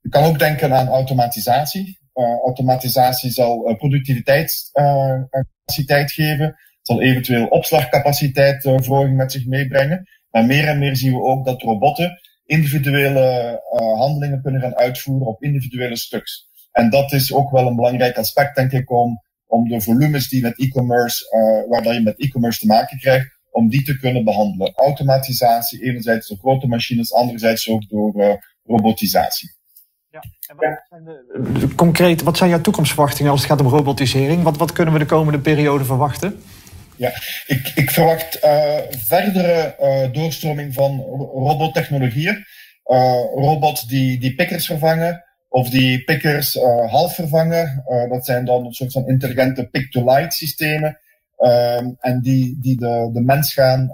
Je 0.00 0.08
kan 0.08 0.24
ook 0.24 0.38
denken 0.38 0.72
aan 0.72 0.88
automatisatie. 0.88 2.00
Automatisatie 2.44 3.30
zal 3.30 3.76
productiviteitscapaciteit 3.76 6.12
geven, 6.12 6.56
zal 6.82 7.02
eventueel 7.02 7.46
opslagcapaciteit 7.46 8.62
verhoging 8.62 9.16
met 9.16 9.32
zich 9.32 9.46
meebrengen. 9.46 10.08
Maar 10.30 10.44
meer 10.44 10.68
en 10.68 10.78
meer 10.78 10.96
zien 10.96 11.12
we 11.12 11.22
ook 11.22 11.44
dat 11.44 11.62
robotten 11.62 12.20
individuele 12.44 13.60
handelingen 13.96 14.42
kunnen 14.42 14.60
gaan 14.60 14.76
uitvoeren 14.76 15.26
op 15.26 15.42
individuele 15.42 15.96
stuks. 15.96 16.50
En 16.72 16.90
dat 16.90 17.12
is 17.12 17.32
ook 17.32 17.50
wel 17.50 17.66
een 17.66 17.76
belangrijk 17.76 18.16
aspect, 18.16 18.56
denk 18.56 18.72
ik, 18.72 18.90
om, 18.90 19.22
om 19.46 19.68
de 19.68 19.80
volumes 19.80 20.28
die 20.28 20.42
met 20.42 20.58
e-commerce, 20.58 21.24
waar 21.68 21.82
dat 21.82 21.94
je 21.94 22.00
met 22.00 22.18
e-commerce 22.18 22.58
te 22.58 22.66
maken 22.66 22.98
krijgt, 22.98 23.38
om 23.50 23.68
die 23.68 23.82
te 23.82 23.98
kunnen 23.98 24.24
behandelen. 24.24 24.72
Automatisatie, 24.74 25.82
enerzijds 25.82 26.28
door 26.28 26.38
grote 26.38 26.66
machines, 26.66 27.12
anderzijds 27.12 27.68
ook 27.68 27.88
door 27.88 28.42
robotisatie. 28.64 29.50
Ja. 30.10 30.20
En 30.46 30.56
wat 30.56 30.82
zijn 30.88 31.04
de, 31.04 31.74
concreet, 31.74 32.22
wat 32.22 32.36
zijn 32.36 32.50
jouw 32.50 32.60
toekomstverwachtingen 32.60 33.30
als 33.30 33.40
het 33.40 33.50
gaat 33.50 33.60
om 33.60 33.66
robotisering? 33.66 34.42
Wat, 34.42 34.56
wat 34.56 34.72
kunnen 34.72 34.94
we 34.94 35.00
de 35.00 35.06
komende 35.06 35.38
periode 35.38 35.84
verwachten? 35.84 36.42
Ja, 37.02 37.12
ik, 37.46 37.72
ik 37.74 37.90
verwacht 37.90 38.44
uh, 38.44 38.78
verdere 38.90 39.76
uh, 39.80 40.12
doorstroming 40.12 40.74
van 40.74 41.00
robottechnologieën. 41.34 42.44
Uh, 42.86 43.24
robots 43.34 43.86
die, 43.86 44.20
die 44.20 44.34
pickers 44.34 44.66
vervangen, 44.66 45.24
of 45.48 45.70
die 45.70 46.04
pickers 46.04 46.54
half 46.86 47.14
vervangen. 47.14 47.84
dat 48.08 48.24
zijn 48.24 48.44
dan 48.44 48.64
een 48.64 48.72
soort 48.72 48.92
van 48.92 49.08
intelligente 49.08 49.68
pick-to-light 49.68 50.34
systemen. 50.34 50.98
Ehm, 51.36 51.90
en 51.98 52.20
die, 52.20 52.58
die 52.60 52.76
de, 52.76 53.10
de 53.12 53.20
mens 53.20 53.52
gaan 53.52 53.90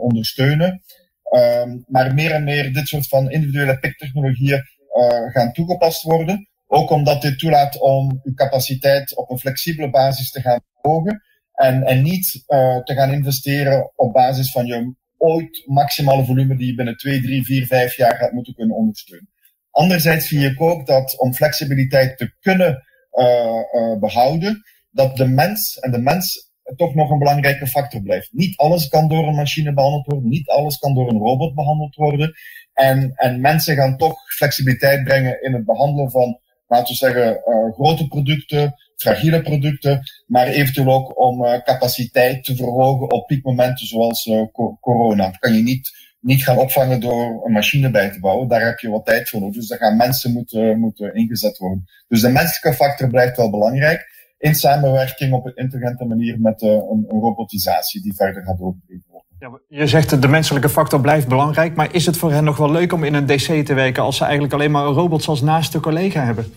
ondersteunen. 0.00 0.82
Ehm, 1.22 1.78
maar 1.86 2.14
meer 2.14 2.30
en 2.32 2.44
meer 2.44 2.72
dit 2.72 2.88
soort 2.88 3.08
van 3.08 3.30
individuele 3.30 3.78
picktechnologieën 3.78 4.62
uh, 4.94 5.32
gaan 5.32 5.52
toegepast 5.52 6.02
worden. 6.02 6.48
Ook 6.66 6.90
omdat 6.90 7.22
dit 7.22 7.38
toelaat 7.38 7.78
om 7.78 8.20
uw 8.22 8.34
capaciteit 8.34 9.16
op 9.16 9.30
een 9.30 9.38
flexibele 9.38 9.90
basis 9.90 10.30
te 10.30 10.40
gaan 10.40 10.60
verhogen. 10.80 11.22
En, 11.54 11.82
en 11.82 12.02
niet 12.02 12.44
uh, 12.48 12.82
te 12.82 12.94
gaan 12.94 13.12
investeren 13.12 13.92
op 13.96 14.12
basis 14.12 14.50
van 14.50 14.66
je 14.66 14.94
ooit 15.16 15.62
maximale 15.66 16.24
volume 16.24 16.56
die 16.56 16.66
je 16.66 16.74
binnen 16.74 16.96
2, 16.96 17.20
3, 17.20 17.44
4, 17.44 17.66
5 17.66 17.96
jaar 17.96 18.16
gaat 18.16 18.32
moeten 18.32 18.54
kunnen 18.54 18.76
ondersteunen. 18.76 19.28
Anderzijds 19.70 20.28
zie 20.28 20.46
ik 20.46 20.60
ook 20.60 20.86
dat 20.86 21.18
om 21.18 21.34
flexibiliteit 21.34 22.18
te 22.18 22.34
kunnen 22.40 22.84
uh, 23.12 23.98
behouden, 24.00 24.62
dat 24.90 25.16
de 25.16 25.26
mens 25.26 25.78
en 25.78 25.90
de 25.90 25.98
mens 25.98 26.52
toch 26.76 26.94
nog 26.94 27.10
een 27.10 27.18
belangrijke 27.18 27.66
factor 27.66 28.02
blijft. 28.02 28.32
Niet 28.32 28.56
alles 28.56 28.88
kan 28.88 29.08
door 29.08 29.26
een 29.26 29.34
machine 29.34 29.72
behandeld 29.72 30.06
worden, 30.06 30.28
niet 30.28 30.48
alles 30.48 30.78
kan 30.78 30.94
door 30.94 31.08
een 31.08 31.18
robot 31.18 31.54
behandeld 31.54 31.94
worden. 31.94 32.34
En, 32.72 33.12
en 33.14 33.40
mensen 33.40 33.76
gaan 33.76 33.96
toch 33.96 34.16
flexibiliteit 34.36 35.04
brengen 35.04 35.42
in 35.42 35.52
het 35.52 35.64
behandelen 35.64 36.10
van, 36.10 36.40
laten 36.66 36.88
we 36.88 36.94
zeggen, 36.94 37.40
grote 37.72 38.08
producten, 38.08 38.74
fragiele 39.04 39.42
producten, 39.42 40.00
maar 40.26 40.46
eventueel 40.46 40.92
ook 40.92 41.20
om 41.20 41.44
uh, 41.44 41.62
capaciteit 41.62 42.44
te 42.44 42.56
verhogen 42.56 43.10
op 43.10 43.26
piekmomenten 43.26 43.86
zoals 43.86 44.26
uh, 44.26 44.42
corona. 44.80 45.24
Dat 45.24 45.38
kan 45.38 45.54
je 45.54 45.62
niet, 45.62 45.90
niet 46.20 46.44
gaan 46.44 46.58
opvangen 46.58 47.00
door 47.00 47.44
een 47.44 47.52
machine 47.52 47.90
bij 47.90 48.10
te 48.10 48.20
bouwen. 48.20 48.48
Daar 48.48 48.64
heb 48.64 48.78
je 48.78 48.90
wat 48.90 49.06
tijd 49.06 49.28
voor 49.28 49.40
nodig. 49.40 49.56
Dus 49.56 49.68
daar 49.68 49.78
gaan 49.78 49.96
mensen 49.96 50.32
moeten, 50.32 50.78
moeten 50.78 51.14
ingezet 51.14 51.58
worden. 51.58 51.84
Dus 52.08 52.20
de 52.20 52.28
menselijke 52.28 52.72
factor 52.72 53.08
blijft 53.08 53.36
wel 53.36 53.50
belangrijk. 53.50 54.12
In 54.38 54.54
samenwerking 54.54 55.32
op 55.32 55.46
een 55.46 55.56
intelligente 55.56 56.04
manier 56.04 56.40
met 56.40 56.62
een, 56.62 57.04
een 57.08 57.20
robotisatie 57.20 58.02
die 58.02 58.14
verder 58.14 58.42
gaat 58.42 58.58
doorgegeven 58.58 59.04
worden. 59.10 59.24
Ja, 59.38 59.78
je 59.78 59.86
zegt 59.86 60.22
de 60.22 60.28
menselijke 60.28 60.68
factor 60.68 61.00
blijft 61.00 61.28
belangrijk, 61.28 61.74
maar 61.74 61.94
is 61.94 62.06
het 62.06 62.16
voor 62.16 62.32
hen 62.32 62.44
nog 62.44 62.56
wel 62.56 62.70
leuk 62.70 62.92
om 62.92 63.04
in 63.04 63.14
een 63.14 63.26
DC 63.26 63.66
te 63.66 63.74
werken 63.74 64.02
als 64.02 64.16
ze 64.16 64.22
eigenlijk 64.22 64.52
alleen 64.54 64.70
maar 64.70 64.86
een 64.86 64.92
robot 64.92 65.26
als 65.26 65.40
naaste 65.40 65.80
collega 65.80 66.24
hebben? 66.24 66.52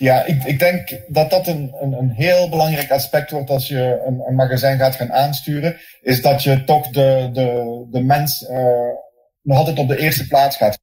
Ja, 0.00 0.24
ik, 0.24 0.44
ik 0.44 0.58
denk 0.58 1.00
dat 1.08 1.30
dat 1.30 1.46
een, 1.46 1.74
een, 1.80 1.92
een, 1.92 2.10
heel 2.10 2.48
belangrijk 2.48 2.90
aspect 2.90 3.30
wordt 3.30 3.50
als 3.50 3.68
je 3.68 4.02
een, 4.06 4.20
een, 4.26 4.34
magazijn 4.34 4.78
gaat 4.78 4.94
gaan 4.94 5.12
aansturen. 5.12 5.76
Is 6.00 6.22
dat 6.22 6.42
je 6.42 6.64
toch 6.64 6.88
de, 6.88 7.28
de, 7.32 7.86
de 7.90 8.02
mens 8.02 8.42
uh, 8.42 8.92
nog 9.42 9.58
altijd 9.58 9.78
op 9.78 9.88
de 9.88 9.98
eerste 9.98 10.26
plaats 10.26 10.56
gaat. 10.56 10.78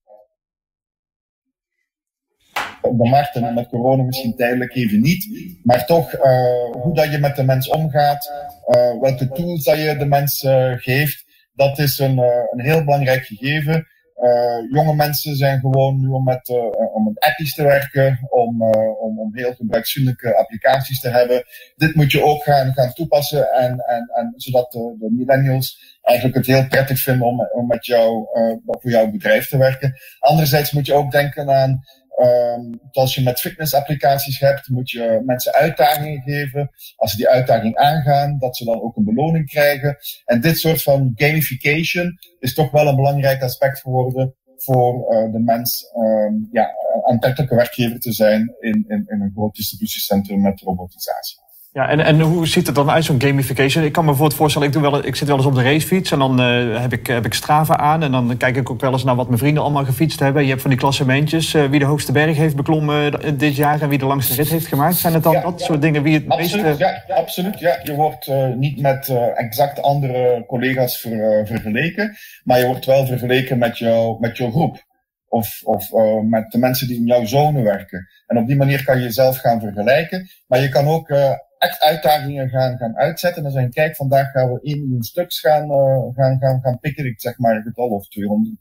Op 2.82 2.98
de 2.98 3.10
markt 3.10 3.36
en 3.36 3.54
met 3.54 3.68
corona 3.68 4.04
misschien 4.04 4.36
tijdelijk 4.36 4.76
even 4.76 5.02
niet. 5.02 5.28
Maar 5.64 5.86
toch, 5.86 6.14
uh, 6.14 6.72
hoe 6.72 6.94
dat 6.94 7.12
je 7.12 7.18
met 7.18 7.36
de 7.36 7.44
mens 7.44 7.70
omgaat, 7.70 8.32
uh, 8.68 9.00
welke 9.02 9.30
tools 9.30 9.64
dat 9.64 9.78
je 9.78 9.98
de 9.98 10.06
mens 10.06 10.46
geeft, 10.76 11.26
dat 11.54 11.80
is 11.80 12.00
een, 12.00 12.18
een 12.52 12.62
heel 12.62 12.84
belangrijk 12.84 13.26
gegeven. 13.26 13.88
Uh, 14.18 14.72
jonge 14.72 14.96
mensen 14.96 15.36
zijn 15.36 15.60
gewoon 15.60 16.00
nu 16.00 16.08
om 16.08 16.24
met, 16.24 16.50
uh, 16.50 16.94
om 16.94 17.04
met 17.04 17.20
appies 17.20 17.54
te 17.54 17.64
werken, 17.64 18.20
om, 18.30 18.62
uh, 18.62 19.02
om, 19.02 19.20
om 19.20 19.36
heel 19.36 19.54
gebruiksvriendelijke 19.54 20.36
applicaties 20.36 21.00
te 21.00 21.10
hebben. 21.10 21.44
Dit 21.76 21.96
moet 21.96 22.12
je 22.12 22.24
ook 22.24 22.44
gaan, 22.44 22.74
gaan 22.74 22.94
toepassen, 22.94 23.52
en, 23.52 23.80
en, 23.80 24.12
en, 24.16 24.34
zodat 24.36 24.72
de, 24.72 24.96
de 25.00 25.12
millennials 25.12 25.98
eigenlijk 26.02 26.38
het 26.38 26.46
heel 26.46 26.68
prettig 26.68 27.00
vinden 27.00 27.28
om, 27.28 27.48
om 27.52 27.68
met 27.68 27.86
jou, 27.86 28.28
voor 28.66 28.92
jouw 28.92 29.12
bedrijf 29.12 29.48
te 29.48 29.58
werken. 29.58 29.94
Anderzijds 30.20 30.72
moet 30.72 30.86
je 30.86 30.94
ook 30.94 31.12
denken 31.12 31.50
aan 31.50 31.84
Um, 32.18 32.80
als 32.92 33.16
je 33.16 33.24
met 33.24 33.40
fitnessapplicaties 33.40 34.40
hebt, 34.40 34.70
moet 34.70 34.90
je 34.90 35.22
mensen 35.26 35.54
uitdagingen 35.54 36.22
geven. 36.22 36.70
Als 36.96 37.12
ze 37.12 37.18
die 37.18 37.30
uitdaging 37.30 37.76
aangaan, 37.76 38.38
dat 38.40 38.58
ze 38.58 38.66
dan 38.66 38.82
ook 38.82 38.96
een 38.96 39.04
beloning 39.04 39.50
krijgen. 39.50 39.98
En 40.26 40.42
dit 40.42 40.58
soort 40.58 40.84
van 40.84 41.12
gamification 41.16 42.18
is 42.40 42.54
toch 42.54 42.72
wel 42.72 42.88
een 42.88 42.96
belangrijk 42.96 43.42
aspect 43.42 43.80
geworden 43.80 44.36
voor 44.58 45.14
uh, 45.14 45.32
de 45.32 45.40
mens 45.40 45.92
um, 45.96 46.50
ja, 46.52 46.72
aantrekkelijke 47.04 47.56
werkgever 47.56 48.00
te 48.00 48.12
zijn 48.12 48.56
in, 48.60 48.86
in, 48.88 49.04
in 49.08 49.22
een 49.22 49.32
groot 49.36 49.56
distributiecentrum 49.56 50.42
met 50.42 50.62
robotisatie. 50.62 51.38
Ja, 51.78 51.90
en, 51.90 52.00
en 52.00 52.20
hoe 52.20 52.48
ziet 52.48 52.66
het 52.66 52.76
dan 52.76 52.90
uit, 52.90 53.04
zo'n 53.04 53.22
gamification? 53.22 53.84
Ik 53.84 53.92
kan 53.92 54.04
me 54.04 54.10
bijvoorbeeld 54.10 54.40
voorstellen, 54.40 54.68
ik, 54.68 54.74
doe 54.74 54.82
wel, 54.82 55.06
ik 55.06 55.16
zit 55.16 55.28
wel 55.28 55.38
eens 55.38 55.46
op 55.46 55.56
de 55.56 55.64
racefiets 55.64 56.12
en 56.12 56.20
dan 56.20 56.42
uh, 56.42 56.80
heb, 56.80 56.94
ik, 56.94 57.08
heb 57.08 57.26
ik 57.26 57.34
Strava 57.34 57.78
aan. 57.78 58.04
En 58.04 58.12
dan 58.12 58.38
kijk 58.38 58.56
ik 58.56 58.70
ook 58.70 58.82
wel 58.82 58.92
eens 58.92 59.04
naar 59.04 59.16
wat 59.16 59.28
mijn 59.28 59.40
vrienden 59.40 59.64
allemaal 59.64 59.86
gefietst 59.86 60.20
hebben. 60.20 60.44
Je 60.44 60.50
hebt 60.50 60.62
van 60.62 60.70
die 60.70 60.80
klassementjes, 60.80 61.54
uh, 61.54 61.66
wie 61.66 61.80
de 61.80 61.86
hoogste 61.86 62.12
berg 62.12 62.38
heeft 62.38 62.56
beklommen 62.56 63.26
uh, 63.26 63.32
dit 63.38 63.56
jaar 63.56 63.82
en 63.82 63.90
wie 63.90 63.98
de 63.98 64.06
langste 64.06 64.36
rit 64.36 64.50
heeft 64.50 64.68
gemaakt. 64.68 64.96
Zijn 64.96 65.14
het 65.14 65.24
dan 65.24 65.34
ja, 65.34 65.42
dat 65.42 65.60
ja, 65.60 65.66
soort 65.66 65.82
dingen 65.82 66.04
wie 66.04 66.14
het 66.14 66.28
absoluut, 66.28 66.66
meest... 66.66 66.80
Ja, 66.80 67.04
absoluut. 67.08 67.60
Ja. 67.60 67.80
Je 67.84 67.94
wordt 67.94 68.32
niet 68.56 68.82
met 68.82 69.14
exact 69.36 69.82
andere 69.82 70.44
collega's 70.48 70.98
ver, 70.98 71.48
vergeleken, 71.48 72.16
maar 72.44 72.60
je 72.60 72.66
wordt 72.66 72.86
wel 72.86 73.06
vergeleken 73.06 73.58
met, 73.58 73.78
jou, 73.78 74.20
met 74.20 74.38
jouw 74.38 74.52
groep. 74.52 74.86
Of, 75.30 75.62
of 75.64 75.92
uh, 75.92 76.22
met 76.30 76.52
de 76.52 76.58
mensen 76.58 76.88
die 76.88 76.98
in 76.98 77.06
jouw 77.06 77.26
zone 77.26 77.62
werken. 77.62 78.08
En 78.28 78.38
op 78.38 78.48
die 78.48 78.56
manier 78.56 78.84
kan 78.84 78.98
je 78.98 79.04
jezelf 79.04 79.38
gaan 79.38 79.60
vergelijken. 79.60 80.30
Maar 80.48 80.62
je 80.62 80.70
kan 80.70 80.88
ook 80.88 81.10
uh, 81.10 81.32
echt 81.58 81.82
uitdagingen 81.82 82.50
gaan, 82.50 82.78
gaan 82.78 82.98
uitzetten. 82.98 83.38
En 83.38 83.44
dan 83.44 83.52
zijn, 83.52 83.72
kijk, 83.72 83.96
vandaag 83.96 84.32
gaan 84.32 84.54
we 84.54 84.60
1 84.62 84.80
miljoen 84.80 85.04
stuks 85.04 85.40
gaan, 85.40 85.72
uh, 85.72 86.16
gaan, 86.16 86.38
gaan, 86.40 86.60
gaan 86.62 86.80
pikken. 86.80 87.06
Ik 87.06 87.22
zeg 87.22 87.38
maar 87.38 87.56
het 87.64 87.78
al, 87.78 87.88
of 87.88 88.06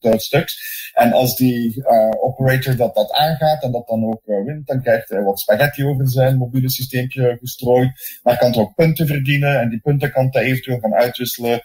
200.000 0.09 0.17
stuks. 0.17 0.91
En 0.95 1.13
als 1.13 1.37
die 1.37 1.77
uh, 1.77 2.11
operator 2.21 2.77
dat, 2.77 2.95
dat 2.95 3.13
aangaat 3.13 3.63
en 3.63 3.73
dat 3.73 3.87
dan 3.87 4.05
ook 4.05 4.23
wint, 4.25 4.67
dan 4.67 4.83
krijgt 4.83 5.09
hij 5.09 5.23
wat 5.23 5.41
spaghetti 5.41 5.85
over 5.85 6.09
zijn 6.09 6.37
mobiele 6.37 6.71
systeempje 6.71 7.37
gestrooid. 7.41 8.21
Maar 8.23 8.39
kan 8.39 8.53
er 8.53 8.61
ook 8.61 8.75
punten 8.75 9.07
verdienen. 9.07 9.61
En 9.61 9.69
die 9.69 9.81
punten 9.81 10.13
kan 10.13 10.29
hij 10.31 10.43
eventueel 10.43 10.79
gaan 10.79 10.95
uitwisselen 10.95 11.61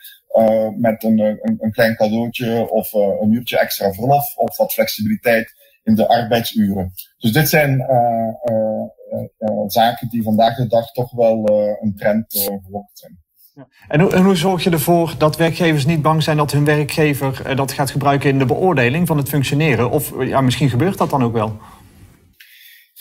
met 0.78 1.04
een, 1.04 1.20
een, 1.20 1.58
een 1.60 1.72
klein 1.72 1.96
cadeautje 1.96 2.70
of 2.70 2.94
een 2.94 3.32
uurtje 3.32 3.60
extra 3.60 3.92
verlof 3.94 4.36
of 4.36 4.58
wat 4.58 4.74
flexibiliteit 4.74 5.54
in 5.84 5.96
de 5.96 6.08
arbeidsuren. 6.08 6.92
Dus 7.18 7.32
dit 7.32 7.50
zijn 7.50 7.86
zaken 9.68 10.10
die 10.10 10.24
vandaag 10.24 10.56
de 10.56 10.68
dag 10.68 10.92
toch 10.92 11.12
wel 11.12 11.50
een 11.82 11.96
trend 11.96 12.26
geworden 12.28 12.92
zijn. 12.94 13.20
En 13.88 14.00
hoe, 14.00 14.14
en 14.14 14.24
hoe, 14.24 14.36
zorg 14.36 14.64
je 14.64 14.70
ervoor 14.70 15.16
dat 15.18 15.38
werkgevers 15.38 15.86
niet 15.86 16.02
bang 16.02 16.24
zijn 16.24 16.38
dat 16.38 16.52
hun 16.52 16.66
werkgever 16.66 17.56
dat 17.56 17.72
gaat 17.72 17.92
gebruiken 17.92 18.30
in 18.30 18.40
de 18.40 18.46
beoordeling 18.46 19.08
van 19.08 19.18
het 19.18 19.30
functioneren? 19.30 19.92
Of 19.92 20.14
ja, 20.20 20.42
misschien 20.42 20.70
gebeurt 20.70 20.98
dat 20.98 21.10
dan 21.10 21.24
ook 21.24 21.34
wel? 21.34 21.58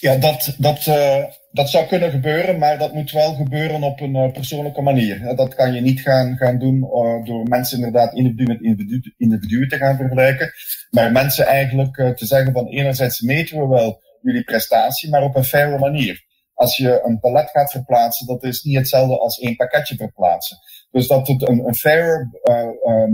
Ja, 0.00 0.16
dat, 0.16 0.54
dat, 0.58 0.86
uh, 0.86 1.24
dat 1.52 1.70
zou 1.70 1.86
kunnen 1.86 2.10
gebeuren, 2.10 2.58
maar 2.58 2.78
dat 2.78 2.92
moet 2.92 3.10
wel 3.10 3.34
gebeuren 3.34 3.82
op 3.82 4.00
een 4.00 4.16
uh, 4.16 4.32
persoonlijke 4.32 4.82
manier. 4.82 5.36
Dat 5.36 5.54
kan 5.54 5.72
je 5.72 5.80
niet 5.80 6.00
gaan, 6.00 6.36
gaan 6.36 6.58
doen 6.58 6.76
uh, 6.76 7.24
door 7.24 7.48
mensen 7.48 7.76
inderdaad 7.76 8.14
individu 8.14 8.44
met 8.44 8.62
individu, 8.62 9.14
individu 9.16 9.68
te 9.68 9.76
gaan 9.76 9.96
vergelijken. 9.96 10.52
Maar 10.90 11.12
mensen 11.12 11.46
eigenlijk 11.46 12.16
te 12.16 12.26
zeggen 12.26 12.52
van 12.52 12.66
enerzijds 12.66 13.20
meten 13.20 13.58
we 13.58 13.66
wel 13.66 14.02
jullie 14.22 14.44
prestatie, 14.44 15.10
maar 15.10 15.22
op 15.22 15.36
een 15.36 15.44
faire 15.44 15.78
manier. 15.78 16.24
Als 16.54 16.76
je 16.76 17.00
een 17.04 17.18
palet 17.20 17.50
gaat 17.50 17.70
verplaatsen, 17.70 18.26
dat 18.26 18.44
is 18.44 18.62
niet 18.62 18.76
hetzelfde 18.76 19.18
als 19.18 19.38
één 19.38 19.56
pakketje 19.56 19.96
verplaatsen. 19.96 20.58
Dus 20.90 21.06
dat 21.06 21.28
het 21.28 21.48
een, 21.48 21.66
een 21.66 21.74
fair 21.74 22.28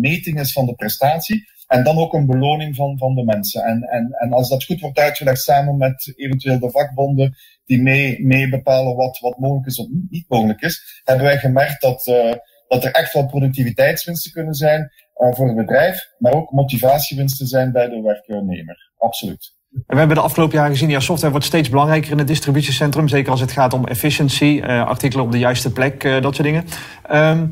meting 0.01 0.40
is 0.40 0.53
van 0.53 0.66
de 0.66 0.75
prestatie. 0.75 1.44
En 1.77 1.85
dan 1.85 1.99
ook 1.99 2.12
een 2.12 2.27
beloning 2.27 2.77
van, 2.77 2.99
van 2.99 3.15
de 3.15 3.25
mensen. 3.25 3.62
En, 3.62 3.83
en, 3.83 4.09
en 4.12 4.33
als 4.33 4.49
dat 4.49 4.65
goed 4.65 4.81
wordt 4.81 4.99
uitgelegd 4.99 5.43
samen 5.43 5.77
met 5.77 6.12
eventueel 6.17 6.59
de 6.59 6.71
vakbonden 6.71 7.37
die 7.65 7.83
mee, 7.83 8.27
mee 8.27 8.49
bepalen 8.49 8.97
wat, 8.97 9.19
wat 9.19 9.39
mogelijk 9.39 9.67
is 9.67 9.79
of 9.79 9.87
niet 10.11 10.25
mogelijk 10.29 10.61
is, 10.61 11.03
hebben 11.05 11.25
wij 11.25 11.39
gemerkt 11.39 11.81
dat, 11.81 12.07
uh, 12.07 12.33
dat 12.69 12.85
er 12.85 12.93
echt 12.93 13.12
wel 13.12 13.27
productiviteitswinsten 13.27 14.33
kunnen 14.33 14.55
zijn 14.55 14.81
uh, 15.17 15.33
voor 15.35 15.47
het 15.47 15.57
bedrijf, 15.57 16.09
maar 16.19 16.33
ook 16.33 16.51
motivatiewinsten 16.51 17.47
zijn 17.47 17.73
bij 17.73 17.89
de 17.89 18.01
werknemer. 18.01 18.93
Absoluut. 18.99 19.55
We 19.87 19.97
hebben 19.97 20.17
de 20.17 20.23
afgelopen 20.23 20.57
jaren 20.57 20.73
gezien, 20.73 20.89
ja, 20.89 21.01
software 21.01 21.33
wordt 21.33 21.47
steeds 21.47 21.69
belangrijker 21.69 22.11
in 22.11 22.19
het 22.19 22.27
distributiecentrum. 22.27 23.09
Zeker 23.09 23.31
als 23.31 23.41
het 23.41 23.53
gaat 23.53 23.73
om 23.73 23.87
efficiency, 23.87 24.61
uh, 24.62 24.87
artikelen 24.87 25.25
op 25.25 25.33
de 25.33 25.39
juiste 25.39 25.73
plek, 25.73 26.03
dat 26.03 26.35
soort 26.35 26.43
dingen. 26.43 26.65
Um, 27.12 27.49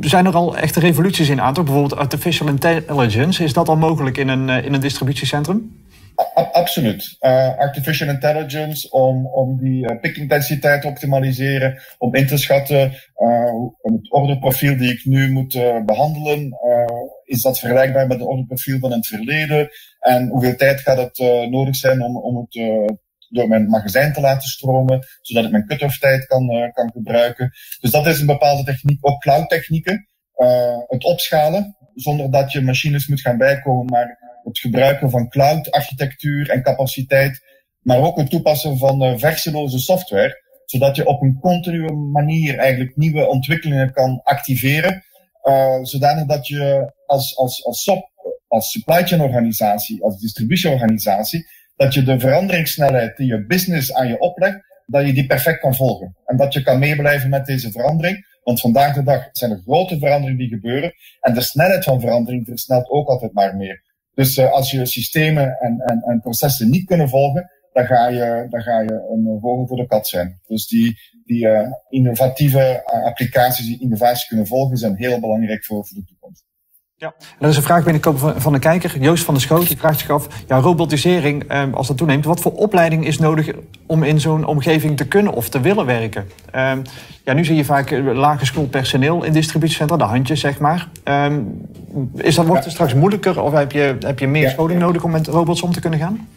zijn 0.00 0.26
er 0.26 0.34
al 0.34 0.56
echte 0.56 0.80
revoluties 0.80 1.28
in 1.28 1.40
aantocht? 1.40 1.66
Bijvoorbeeld 1.66 2.00
artificial 2.00 2.48
intelligence. 2.48 3.44
Is 3.44 3.52
dat 3.52 3.68
al 3.68 3.76
mogelijk 3.76 4.16
in 4.16 4.28
een, 4.28 4.48
in 4.48 4.74
een 4.74 4.80
distributiecentrum? 4.80 5.80
absoluut. 6.52 7.16
Uh, 7.20 7.58
artificial 7.58 8.08
intelligence 8.08 8.90
om, 8.90 9.26
om 9.26 9.58
die 9.58 9.90
uh, 9.90 10.00
pickintensiteit 10.00 10.82
te 10.82 10.88
optimaliseren, 10.88 11.82
om 11.98 12.14
in 12.14 12.26
te 12.26 12.36
schatten 12.36 12.92
uh, 13.16 13.52
het 13.82 14.12
orderprofiel 14.12 14.76
die 14.76 14.92
ik 14.92 15.04
nu 15.04 15.30
moet 15.32 15.52
behandelen, 15.86 16.56
is 17.24 17.42
dat 17.42 17.58
vergelijkbaar 17.58 18.06
met 18.06 18.18
het 18.18 18.28
orderprofiel 18.28 18.78
van 18.78 18.92
het 18.92 19.06
verleden? 19.06 19.68
En 20.00 20.28
hoeveel 20.28 20.56
tijd 20.56 20.80
gaat 20.80 20.98
het 20.98 21.48
nodig 21.50 21.76
zijn 21.76 22.02
om, 22.02 22.16
om 22.16 22.36
het 22.36 22.54
door 23.32 23.48
mijn 23.48 23.68
magazijn 23.68 24.12
te 24.12 24.20
laten 24.20 24.48
stromen, 24.48 25.06
zodat 25.20 25.44
ik 25.44 25.50
mijn 25.50 25.66
cut-off 25.66 25.98
tijd 25.98 26.26
kan, 26.26 26.70
kan 26.72 26.90
gebruiken. 26.92 27.50
Dus 27.80 27.90
dat 27.90 28.06
is 28.06 28.20
een 28.20 28.26
bepaalde 28.26 28.64
techniek, 28.64 29.06
ook 29.06 29.20
cloud 29.20 29.48
technieken. 29.48 30.08
het 30.86 31.04
opschalen, 31.04 31.76
zonder 31.94 32.30
dat 32.30 32.52
je 32.52 32.60
machines 32.60 33.06
moet 33.06 33.20
gaan 33.20 33.38
bijkomen, 33.38 33.86
maar 33.86 34.18
het 34.44 34.58
gebruiken 34.58 35.10
van 35.10 35.28
cloud-architectuur 35.28 36.50
en 36.50 36.62
capaciteit, 36.62 37.40
maar 37.80 37.98
ook 37.98 38.16
het 38.16 38.30
toepassen 38.30 38.78
van 38.78 39.02
uh, 39.02 39.18
verseloze 39.18 39.78
software, 39.78 40.42
zodat 40.64 40.96
je 40.96 41.06
op 41.06 41.22
een 41.22 41.38
continue 41.40 41.92
manier 41.92 42.58
eigenlijk 42.58 42.96
nieuwe 42.96 43.26
ontwikkelingen 43.26 43.92
kan 43.92 44.20
activeren, 44.22 45.04
zodanig 45.82 46.26
dat 46.26 46.46
je 46.46 46.92
als, 47.06 47.36
als, 47.36 47.64
als, 47.64 47.82
SOP, 47.82 48.10
als 48.48 48.70
supply 48.70 49.06
chain 49.06 49.20
organisatie, 49.20 50.02
als 50.02 50.20
distributieorganisatie, 50.20 51.46
dat 51.76 51.94
je 51.94 52.02
de 52.02 52.20
veranderingssnelheid 52.20 53.16
die 53.16 53.26
je 53.26 53.46
business 53.46 53.94
aan 53.94 54.08
je 54.08 54.18
oplegt, 54.18 54.60
dat 54.86 55.06
je 55.06 55.12
die 55.12 55.26
perfect 55.26 55.60
kan 55.60 55.74
volgen. 55.74 56.16
En 56.24 56.36
dat 56.36 56.52
je 56.52 56.62
kan 56.62 56.78
meeblijven 56.78 57.30
met 57.30 57.46
deze 57.46 57.70
verandering. 57.70 58.30
Want 58.42 58.60
vandaag 58.60 58.94
de 58.94 59.02
dag 59.02 59.28
zijn 59.32 59.50
er 59.50 59.60
grote 59.64 59.98
veranderingen 59.98 60.38
die 60.38 60.48
gebeuren. 60.48 60.92
En 61.20 61.34
de 61.34 61.40
snelheid 61.40 61.84
van 61.84 62.00
verandering 62.00 62.46
versnelt 62.46 62.88
ook 62.88 63.08
altijd 63.08 63.32
maar 63.32 63.56
meer. 63.56 63.82
Dus 64.14 64.36
uh, 64.36 64.50
als 64.50 64.70
je 64.70 64.86
systemen 64.86 65.58
en, 65.60 65.80
en, 65.80 66.02
en 66.02 66.20
processen 66.20 66.70
niet 66.70 66.86
kunnen 66.86 67.08
volgen, 67.08 67.50
dan 67.72 67.86
ga 67.86 68.08
je, 68.08 68.46
dan 68.48 68.60
ga 68.60 68.80
je 68.80 68.92
een 68.92 69.38
vogel 69.40 69.66
voor 69.66 69.76
de 69.76 69.86
kat 69.86 70.08
zijn. 70.08 70.40
Dus 70.46 70.66
die, 70.66 70.98
die 71.24 71.46
uh, 71.46 71.72
innovatieve 71.88 72.82
uh, 72.94 73.04
applicaties 73.04 73.66
die 73.66 73.80
innovatie 73.80 74.28
kunnen 74.28 74.46
volgen, 74.46 74.76
zijn 74.76 74.96
heel 74.96 75.20
belangrijk 75.20 75.64
voor, 75.64 75.86
voor 75.86 75.96
de 75.96 76.04
toekomst. 76.04 76.44
Ja, 77.02 77.14
er 77.40 77.48
is 77.48 77.56
een 77.56 77.62
vraag 77.62 77.84
binnenkomen 77.84 78.20
van, 78.20 78.40
van 78.40 78.52
de 78.52 78.58
kijker, 78.58 78.98
Joost 79.00 79.24
van 79.24 79.34
der 79.34 79.42
Schoot. 79.42 79.68
Die 79.68 79.76
vraagt 79.76 79.98
zich 79.98 80.10
af, 80.10 80.28
ja, 80.46 80.58
robotisering, 80.58 81.44
eh, 81.48 81.62
als 81.72 81.86
dat 81.86 81.96
toeneemt... 81.96 82.24
wat 82.24 82.40
voor 82.40 82.52
opleiding 82.52 83.06
is 83.06 83.18
nodig 83.18 83.48
om 83.86 84.02
in 84.02 84.20
zo'n 84.20 84.44
omgeving 84.44 84.96
te 84.96 85.08
kunnen 85.08 85.32
of 85.32 85.48
te 85.48 85.60
willen 85.60 85.86
werken? 85.86 86.28
Eh, 86.52 86.72
ja, 87.24 87.32
nu 87.32 87.44
zie 87.44 87.56
je 87.56 87.64
vaak 87.64 87.90
lage 88.14 88.46
schoolpersoneel 88.46 89.24
in 89.24 89.32
distributiecentra, 89.32 89.96
de 89.96 90.04
handjes, 90.04 90.40
zeg 90.40 90.58
maar. 90.58 90.88
Eh, 91.04 91.32
is 92.16 92.34
dat, 92.34 92.46
wordt 92.46 92.64
het 92.64 92.72
straks 92.72 92.94
moeilijker 92.94 93.42
of 93.42 93.52
heb 93.52 93.72
je, 93.72 93.96
heb 94.00 94.18
je 94.18 94.26
meer 94.26 94.50
scholing 94.50 94.80
nodig 94.80 95.04
om 95.04 95.10
met 95.10 95.26
robots 95.26 95.62
om 95.62 95.72
te 95.72 95.80
kunnen 95.80 95.98
gaan? 95.98 96.28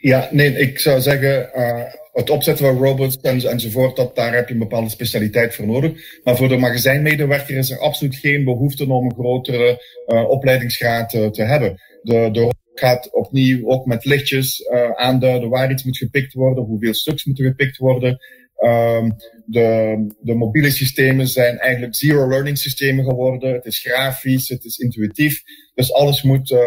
Ja, 0.00 0.28
nee, 0.30 0.58
ik 0.58 0.78
zou 0.78 1.00
zeggen, 1.00 1.48
uh, 1.54 1.74
het 2.14 2.30
opzetten 2.30 2.66
van 2.66 2.84
robots 2.84 3.16
en, 3.16 3.40
enzovoort, 3.40 3.96
dat, 3.96 4.16
daar 4.16 4.34
heb 4.34 4.48
je 4.48 4.54
een 4.54 4.60
bepaalde 4.60 4.90
specialiteit 4.90 5.54
voor 5.54 5.66
nodig. 5.66 6.20
Maar 6.24 6.36
voor 6.36 6.48
de 6.48 6.56
magazijnmedewerker 6.56 7.56
is 7.56 7.70
er 7.70 7.78
absoluut 7.78 8.16
geen 8.16 8.44
behoefte 8.44 8.92
om 8.92 9.04
een 9.04 9.14
grotere 9.14 9.84
uh, 10.06 10.28
opleidingsgraad 10.28 11.14
uh, 11.14 11.26
te 11.26 11.42
hebben. 11.42 11.80
De, 12.02 12.28
de 12.32 12.52
gaat 12.74 13.12
opnieuw 13.12 13.68
ook 13.68 13.86
met 13.86 14.04
lichtjes 14.04 14.68
aanduiden 14.94 15.48
waar 15.48 15.70
iets 15.70 15.84
moet 15.84 15.96
gepikt 15.96 16.32
worden, 16.32 16.64
hoeveel 16.64 16.94
stuks 16.94 17.24
moeten 17.24 17.44
gepikt 17.44 17.76
worden. 17.76 18.18
Um, 18.64 19.16
de, 19.46 19.96
de 20.20 20.34
mobiele 20.34 20.70
systemen 20.70 21.28
zijn 21.28 21.58
eigenlijk 21.58 21.94
zero 21.94 22.28
learning 22.28 22.58
systemen 22.58 23.04
geworden. 23.04 23.52
Het 23.52 23.64
is 23.64 23.78
grafisch, 23.78 24.48
het 24.48 24.64
is 24.64 24.78
intuïtief. 24.78 25.42
Dus 25.74 25.92
alles 25.92 26.22
moet 26.22 26.50
uh, 26.50 26.60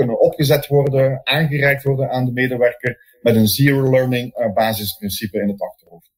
kunnen 0.00 0.20
opgezet 0.20 0.66
worden, 0.66 1.20
aangereikt 1.24 1.82
worden 1.82 2.10
aan 2.10 2.24
de 2.24 2.32
medewerker 2.32 3.18
met 3.22 3.36
een 3.36 3.46
zero 3.46 3.90
learning 3.90 4.38
uh, 4.38 4.52
basisprincipe 4.52 5.40
in 5.40 5.48
het 5.48 5.62
achterhoofd. 5.62 6.10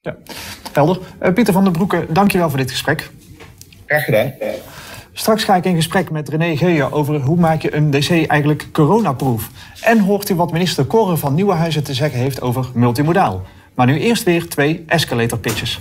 Ja, 0.00 0.16
helder. 0.72 0.98
Uh, 1.22 1.32
Pieter 1.32 1.52
van 1.52 1.64
den 1.64 1.72
Broeke, 1.72 2.06
dankjewel 2.08 2.48
voor 2.48 2.58
dit 2.58 2.70
gesprek. 2.70 3.10
Graag 3.86 4.04
gedaan. 4.04 4.32
Straks 5.12 5.44
ga 5.44 5.56
ik 5.56 5.64
in 5.64 5.74
gesprek 5.74 6.10
met 6.10 6.28
René 6.28 6.56
Geuyen 6.56 6.92
over 6.92 7.20
hoe 7.20 7.36
maak 7.36 7.62
je 7.62 7.74
een 7.74 7.90
DC 7.90 8.26
eigenlijk 8.26 8.66
coronaproof. 8.72 9.50
En 9.82 9.98
hoort 9.98 10.28
u 10.28 10.34
wat 10.34 10.52
minister 10.52 10.84
Koren 10.84 11.18
van 11.18 11.34
Nieuwenhuizen 11.34 11.84
te 11.84 11.94
zeggen 11.94 12.18
heeft 12.18 12.40
over 12.40 12.70
multimodaal. 12.74 13.42
Maar 13.74 13.86
nu 13.86 13.98
eerst 13.98 14.22
weer 14.22 14.48
twee 14.48 14.84
escalator 14.86 15.38
pitches. 15.38 15.80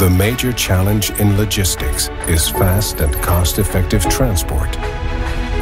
The 0.00 0.08
major 0.08 0.50
challenge 0.50 1.10
in 1.20 1.36
logistics 1.36 2.08
is 2.26 2.48
fast 2.48 3.02
and 3.02 3.12
cost-effective 3.16 4.02
transport. 4.08 4.74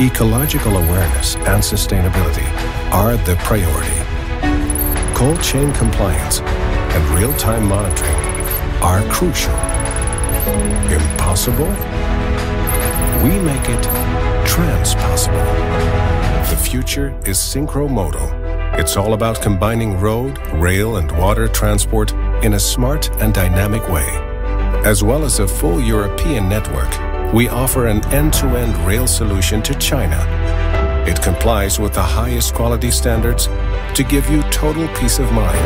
Ecological 0.01 0.77
awareness 0.77 1.35
and 1.35 1.61
sustainability 1.61 2.49
are 2.93 3.17
the 3.27 3.35
priority. 3.43 3.99
Cold 5.13 5.43
chain 5.43 5.73
compliance 5.73 6.39
and 6.39 7.19
real-time 7.19 7.67
monitoring 7.67 8.15
are 8.81 9.03
crucial. 9.11 9.53
Impossible? 10.89 11.67
We 13.25 13.41
make 13.41 13.69
it 13.69 13.83
transpossible. 14.47 15.35
The 16.49 16.63
future 16.63 17.09
is 17.27 17.39
synchromodal. 17.39 18.79
It's 18.79 18.97
all 18.97 19.15
about 19.15 19.43
combining 19.43 19.99
road, 19.99 20.39
rail, 20.53 20.99
and 20.99 21.11
water 21.19 21.49
transport 21.49 22.13
in 22.45 22.55
a 22.55 22.61
smart 22.61 23.11
and 23.21 23.35
dynamic 23.35 23.89
way. 23.89 24.28
As 24.85 25.03
well 25.03 25.25
as 25.25 25.39
a 25.39 25.47
full 25.47 25.81
European 25.81 26.49
network, 26.49 26.89
we 27.35 27.49
offer 27.49 27.89
an 27.89 28.03
end-to-end 28.13 28.75
rail 28.87 29.07
solution 29.07 29.61
to 29.63 29.75
China. 29.75 30.17
It 31.07 31.21
complies 31.21 31.79
with 31.79 31.93
the 31.93 32.03
highest 32.03 32.55
quality 32.55 32.91
standards 32.91 33.49
to 33.95 34.03
give 34.03 34.31
you 34.31 34.43
total 34.51 34.89
peace 34.95 35.19
of 35.19 35.31
mind. 35.33 35.59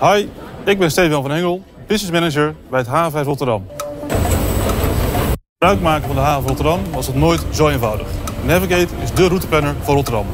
Hi, 0.00 0.28
ik 0.64 0.78
ben 0.78 0.90
Steven 0.90 1.22
van 1.22 1.32
Engel, 1.32 1.62
business 1.86 2.12
manager 2.12 2.54
bij 2.70 2.80
het 2.80 2.88
H5 2.88 3.24
Rotterdam. 3.24 3.66
Gebruik 5.58 5.80
maken 5.80 6.06
van 6.06 6.16
de 6.16 6.22
haven 6.22 6.48
Rotterdam 6.48 6.80
was 6.92 7.06
het 7.06 7.16
nooit 7.16 7.42
zo 7.50 7.68
eenvoudig. 7.68 8.06
Navigate 8.44 8.94
is 9.02 9.12
de 9.12 9.26
routeplanner 9.26 9.74
voor 9.82 9.94
Rotterdam. 9.94 10.26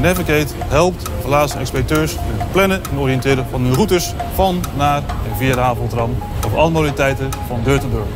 Navigate 0.00 0.54
helpt 0.58 1.10
verlaatste 1.20 1.58
expediteurs 1.58 2.14
met 2.14 2.40
het 2.40 2.52
plannen 2.52 2.80
en 2.90 2.98
oriënteren 2.98 3.46
van 3.50 3.62
hun 3.62 3.74
routes 3.74 4.14
van, 4.34 4.60
naar 4.76 4.96
en 4.96 5.36
via 5.36 5.54
de 5.54 5.60
avondram 5.60 6.16
op 6.46 6.54
alle 6.54 6.70
modaliteiten 6.70 7.28
van 7.48 7.60
deur 7.64 7.80
tot 7.80 7.90
deur. 7.90 8.06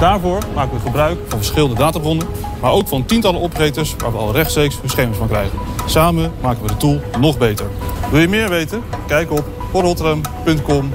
Daarvoor 0.00 0.38
maken 0.54 0.74
we 0.74 0.80
gebruik 0.80 1.18
van 1.28 1.38
verschillende 1.38 1.74
databronnen, 1.74 2.26
maar 2.60 2.72
ook 2.72 2.88
van 2.88 3.06
tientallen 3.06 3.40
operators 3.40 3.96
waar 3.98 4.12
we 4.12 4.18
al 4.18 4.32
rechtstreeks 4.32 4.74
gegevens 4.74 5.18
van 5.18 5.28
krijgen. 5.28 5.58
Samen 5.86 6.32
maken 6.42 6.62
we 6.62 6.68
de 6.68 6.76
tool 6.76 7.00
nog 7.20 7.38
beter. 7.38 7.66
Wil 8.10 8.20
je 8.20 8.28
meer 8.28 8.48
weten? 8.48 8.82
Kijk 9.06 9.30
op 9.30 9.44
porrotterdam.com 9.74 10.92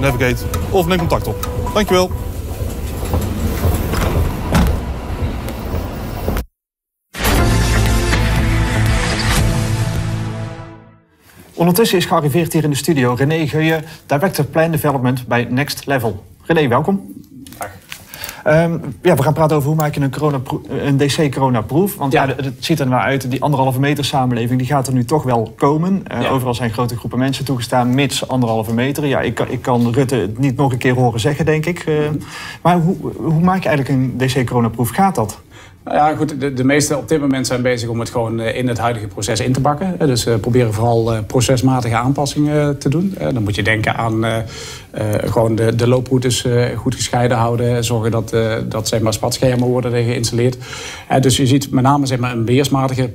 navigate 0.00 0.44
of 0.70 0.86
neem 0.86 0.98
contact 0.98 1.26
op. 1.26 1.48
Dankjewel. 1.74 2.10
Ondertussen 11.54 11.98
is 11.98 12.04
gearriveerd 12.04 12.52
hier 12.52 12.64
in 12.64 12.70
de 12.70 12.76
studio 12.76 13.14
René 13.14 13.46
Geuyen, 13.46 13.84
Director 14.06 14.44
Plan 14.44 14.70
Development 14.70 15.26
bij 15.26 15.44
Next 15.44 15.86
Level. 15.86 16.24
René, 16.42 16.68
welkom. 16.68 17.23
Um, 18.46 18.80
ja, 19.02 19.14
we 19.14 19.22
gaan 19.22 19.32
praten 19.32 19.56
over 19.56 19.68
hoe 19.68 19.76
maak 19.76 19.94
je 19.94 20.00
een, 20.00 20.10
corona 20.10 20.40
een 20.68 20.96
DC-coronaproef. 20.96 21.96
Want 21.96 22.12
ja. 22.12 22.26
het 22.26 22.54
ziet 22.58 22.80
er 22.80 22.86
nou 22.86 23.02
uit, 23.02 23.30
die 23.30 23.42
anderhalve 23.42 23.80
meter 23.80 24.04
samenleving 24.04 24.58
die 24.58 24.68
gaat 24.68 24.86
er 24.86 24.92
nu 24.92 25.04
toch 25.04 25.22
wel 25.22 25.52
komen. 25.56 26.02
Uh, 26.12 26.32
Overal 26.32 26.54
zijn 26.54 26.72
grote 26.72 26.96
groepen 26.96 27.18
mensen 27.18 27.44
toegestaan, 27.44 27.94
mits 27.94 28.28
anderhalve 28.28 28.74
meter. 28.74 29.06
Ja, 29.06 29.20
ik, 29.20 29.40
ik 29.40 29.62
kan 29.62 29.92
Rutte 29.92 30.16
het 30.16 30.38
niet 30.38 30.56
nog 30.56 30.72
een 30.72 30.78
keer 30.78 30.94
horen 30.94 31.20
zeggen, 31.20 31.44
denk 31.44 31.66
ik. 31.66 31.86
Uh, 31.86 31.98
maar 32.62 32.78
hoe, 32.78 32.96
hoe 33.16 33.40
maak 33.40 33.62
je 33.62 33.68
eigenlijk 33.68 33.88
een 33.88 34.14
DC-coronaproef? 34.16 34.90
Gaat 34.90 35.14
dat? 35.14 35.40
Nou 35.84 35.96
ja, 35.96 36.16
goed, 36.16 36.40
de, 36.40 36.52
de 36.52 36.64
meesten 36.64 36.98
op 36.98 37.08
dit 37.08 37.20
moment 37.20 37.46
zijn 37.46 37.62
bezig 37.62 37.88
om 37.88 38.00
het 38.00 38.10
gewoon 38.10 38.40
eh, 38.40 38.56
in 38.56 38.68
het 38.68 38.78
huidige 38.78 39.06
proces 39.06 39.40
in 39.40 39.52
te 39.52 39.60
bakken. 39.60 39.98
Dus 39.98 40.26
uh, 40.26 40.34
proberen 40.34 40.74
vooral 40.74 41.22
procesmatige 41.26 41.96
aanpassingen 41.96 42.78
te 42.78 42.88
doen. 42.88 43.14
dan 43.18 43.42
moet 43.42 43.54
je 43.54 43.62
denken 43.62 43.96
aan 43.96 44.24
gewoon 45.24 45.54
de, 45.54 45.74
de 45.74 45.88
looproutes 45.88 46.46
goed 46.76 46.94
gescheiden 46.94 47.36
houden. 47.36 47.84
Zorgen 47.84 48.10
dat, 48.10 48.36
dat 48.68 48.88
zeg 48.88 49.00
maar, 49.00 49.12
spatschermen 49.12 49.68
worden 49.68 49.92
geïnstalleerd. 49.92 50.56
dus 51.20 51.36
je 51.36 51.46
ziet 51.46 51.70
met 51.70 51.84
name 51.84 52.06
zeg 52.06 52.18
maar, 52.18 52.32
een 52.32 52.44
beheersmatige 52.44 53.10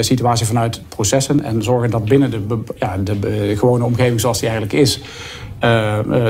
situatie 0.00 0.46
vanuit 0.46 0.80
processen. 0.88 1.44
En 1.44 1.62
zorgen 1.62 1.90
dat 1.90 2.04
binnen 2.04 2.30
de, 2.30 2.58
ja, 2.78 2.96
de 2.96 3.54
gewone 3.56 3.84
omgeving 3.84 4.20
zoals 4.20 4.38
die 4.40 4.48
eigenlijk 4.48 4.80
is... 4.80 5.00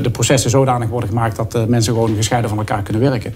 de 0.03 0.11
processen 0.13 0.51
zodanig 0.51 0.89
worden 0.89 1.09
gemaakt 1.09 1.37
dat 1.37 1.69
mensen 1.69 1.93
gewoon 1.93 2.17
gescheiden 2.17 2.51
van 2.51 2.59
elkaar 2.59 2.83
kunnen 2.83 3.03
werken. 3.03 3.35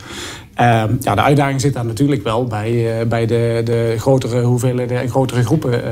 Ehm, 0.55 0.95
ja, 1.01 1.15
de 1.15 1.23
uitdaging 1.23 1.61
zit 1.61 1.75
daar 1.75 1.85
natuurlijk 1.85 2.23
wel 2.23 2.45
bij, 2.45 3.05
bij 3.09 3.27
de, 3.27 3.61
de 3.65 3.95
grotere 3.99 4.43
hoeveelheden 4.43 5.01
en 5.01 5.09
grotere 5.09 5.45
groepen 5.45 5.83